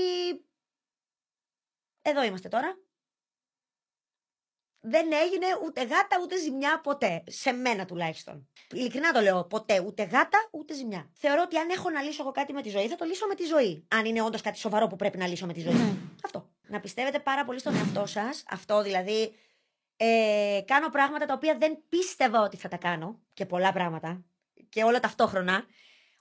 εδώ 2.02 2.24
είμαστε 2.24 2.48
τώρα. 2.48 2.78
Δεν 4.80 5.12
έγινε 5.12 5.46
ούτε 5.66 5.82
γάτα 5.82 6.18
ούτε 6.22 6.38
ζημιά 6.38 6.82
ποτέ. 6.82 7.24
Σε 7.28 7.52
μένα 7.52 7.86
τουλάχιστον. 7.86 8.50
Ειλικρινά 8.72 9.12
το 9.12 9.22
λέω. 9.22 9.46
Ποτέ 9.46 9.80
ούτε 9.80 10.04
γάτα 10.04 10.50
ούτε 10.52 10.74
ζημιά. 10.74 11.12
Θεωρώ 11.14 11.42
ότι 11.42 11.58
αν 11.58 11.70
έχω 11.70 11.90
να 11.90 12.02
λύσω 12.02 12.22
εγώ 12.22 12.32
κάτι 12.32 12.54
με 12.54 12.62
τη 12.62 12.70
ζωή, 12.70 12.88
θα 12.88 12.96
το 12.96 13.06
λύσω 13.06 13.28
με 13.28 13.36
τη 13.36 13.44
ζωή. 13.44 13.88
Αν 13.88 14.06
είναι 14.06 14.22
όντως 14.22 14.42
κάτι 14.42 14.58
σοβαρό 14.58 14.88
που 14.88 14.96
πρέπει 14.96 15.18
να 15.18 15.28
λύσω 15.28 15.46
με 15.46 15.54
τη 15.54 15.60
ζωή. 15.60 15.74
Ναι. 15.74 15.94
Αυτό. 16.24 16.50
Να 16.62 16.80
πιστεύετε 16.80 17.20
πάρα 17.20 17.46
πολύ 17.46 17.60
στον 17.60 17.76
εαυτό 17.76 18.06
σας. 18.06 18.44
Αυτό 18.50 18.82
δηλαδή. 18.82 19.36
Ε, 19.98 20.62
κάνω 20.66 20.90
πράγματα 20.90 21.26
τα 21.26 21.34
οποία 21.34 21.58
δεν 21.58 21.84
πίστευα 21.90 22.42
ότι 22.42 22.58
θα 22.58 22.68
τα 22.68 22.78
κάνω. 22.78 23.20
Και 23.34 23.46
πολλά 23.46 23.72
πράγματα. 23.74 24.26
Και 24.70 24.84
όλα 24.84 25.00
ταυτόχρονα. 25.00 25.66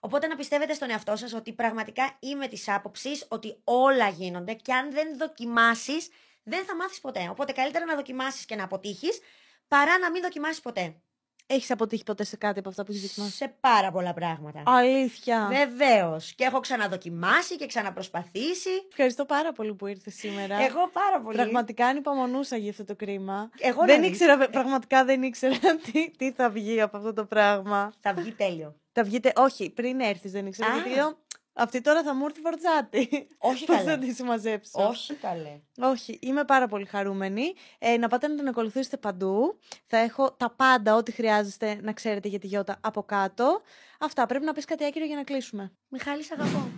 Οπότε 0.01 0.27
να 0.27 0.37
πιστεύετε 0.37 0.75
στον 0.75 0.91
εαυτό 0.91 1.17
σας 1.17 1.33
ότι 1.33 1.53
πραγματικά 1.53 2.17
είμαι 2.21 2.49
της 2.49 2.69
άποψης 2.69 3.27
ότι 3.29 3.61
όλα 3.65 4.09
γίνονται 4.09 4.55
και 4.55 4.73
αν 4.73 4.93
δεν 4.93 5.19
δοκιμάσεις 5.19 6.09
δεν 6.43 6.65
θα 6.65 6.77
μάθεις 6.77 7.01
ποτέ. 7.01 7.29
Οπότε 7.31 7.53
καλύτερα 7.53 7.85
να 7.85 7.95
δοκιμάσεις 7.95 8.45
και 8.45 8.57
να 8.57 8.65
αποτύχεις 8.65 9.21
παρά 9.69 9.99
να 9.99 10.11
μην 10.11 10.23
δοκιμάσεις 10.23 10.61
ποτέ. 10.61 11.01
Έχεις 11.49 11.71
αποτύχει 11.71 12.03
ποτέ 12.03 12.25
σε 12.25 12.37
κάτι 12.37 12.59
από 12.59 12.69
αυτά 12.69 12.85
που 12.85 12.93
έχεις 12.93 13.03
δοκιμάσει; 13.07 13.37
Σε 13.37 13.57
πάρα 13.61 13.91
πολλά 13.91 14.15
πράγματα. 14.15 14.63
Αλήθεια. 14.67 15.49
Βεβαίως. 15.53 16.33
Και 16.33 16.45
έχω 16.45 16.61
ξαναδοκιμάσει 16.61 17.57
και 17.57 17.67
ξαναπροσπαθήσει. 17.67 18.71
Ευχαριστώ 18.89 19.25
πάρα 19.25 19.53
πολύ 19.53 19.75
που 19.75 19.87
ήρθες 19.87 20.15
σήμερα. 20.15 20.55
Εγώ 20.61 20.89
πάρα 20.93 21.21
πολύ. 21.21 21.37
Πραγματικά 21.37 21.87
ανυπομονούσα 21.87 22.57
για 22.57 22.71
αυτό 22.71 22.85
το 22.85 22.95
κρίμα. 22.95 23.51
Εγώ 23.59 23.81
να 23.81 23.87
δεν 23.87 24.01
δεις. 24.01 24.09
ήξερα, 24.09 24.49
πραγματικά 24.49 25.05
δεν 25.05 25.23
ήξερα 25.23 25.59
τι, 25.93 26.11
τι 26.11 26.33
θα 26.33 26.51
βγει 26.51 26.81
από 26.81 26.97
αυτό 26.97 27.13
το 27.13 27.25
πράγμα. 27.25 27.93
Θα 28.01 28.15
βγει 28.15 28.33
τέλειο. 28.33 28.75
Θα 28.93 29.03
βγείτε, 29.05 29.33
όχι, 29.37 29.71
πριν 29.71 30.01
έρθεις 30.01 30.33
δεν 30.33 30.47
ήξερα. 30.47 30.71
Α. 30.71 30.75
Γιατί 30.75 30.91
λέω, 30.91 31.19
αυτή 31.57 31.81
τώρα 31.81 32.03
θα 32.03 32.15
μου 32.15 32.25
έρθει 32.25 32.41
φορτζάτη. 32.41 33.27
Όχι 33.39 33.65
Πώς 33.67 33.77
καλέ. 33.77 33.91
θα 33.91 33.99
τη 33.99 34.13
συμμαζέψω; 34.13 34.89
Όχι 34.89 35.15
καλέ. 35.15 35.61
Όχι, 35.81 36.19
είμαι 36.23 36.45
πάρα 36.45 36.67
πολύ 36.69 36.85
χαρούμενη. 36.85 37.53
Ε, 37.79 37.97
να 37.97 38.09
πάτε 38.09 38.29
να 38.29 38.35
τον 38.37 38.47
ακολουθήσετε 38.49 38.97
παντού. 38.97 39.59
Θα 39.87 39.97
έχω 39.97 40.33
τα 40.33 40.51
πάντα, 40.51 40.95
ό,τι 40.95 41.13
χρειάζεστε 41.13 41.79
να 41.83 41.93
ξέρετε 41.93 42.29
για 42.29 42.39
τη 42.39 42.47
Γιώτα 42.47 42.79
από 42.81 43.03
κάτω. 43.03 43.61
Αυτά. 44.01 44.27
Πρέπει 44.27 44.45
να 44.45 44.53
πεις 44.53 44.65
κάτι 44.65 44.85
άκυρο 44.85 45.05
για 45.05 45.17
να 45.17 45.23
κλείσουμε. 45.25 45.73
Μιχάλη, 45.89 46.23
σ' 46.23 46.31
αγαπώ. 46.33 46.69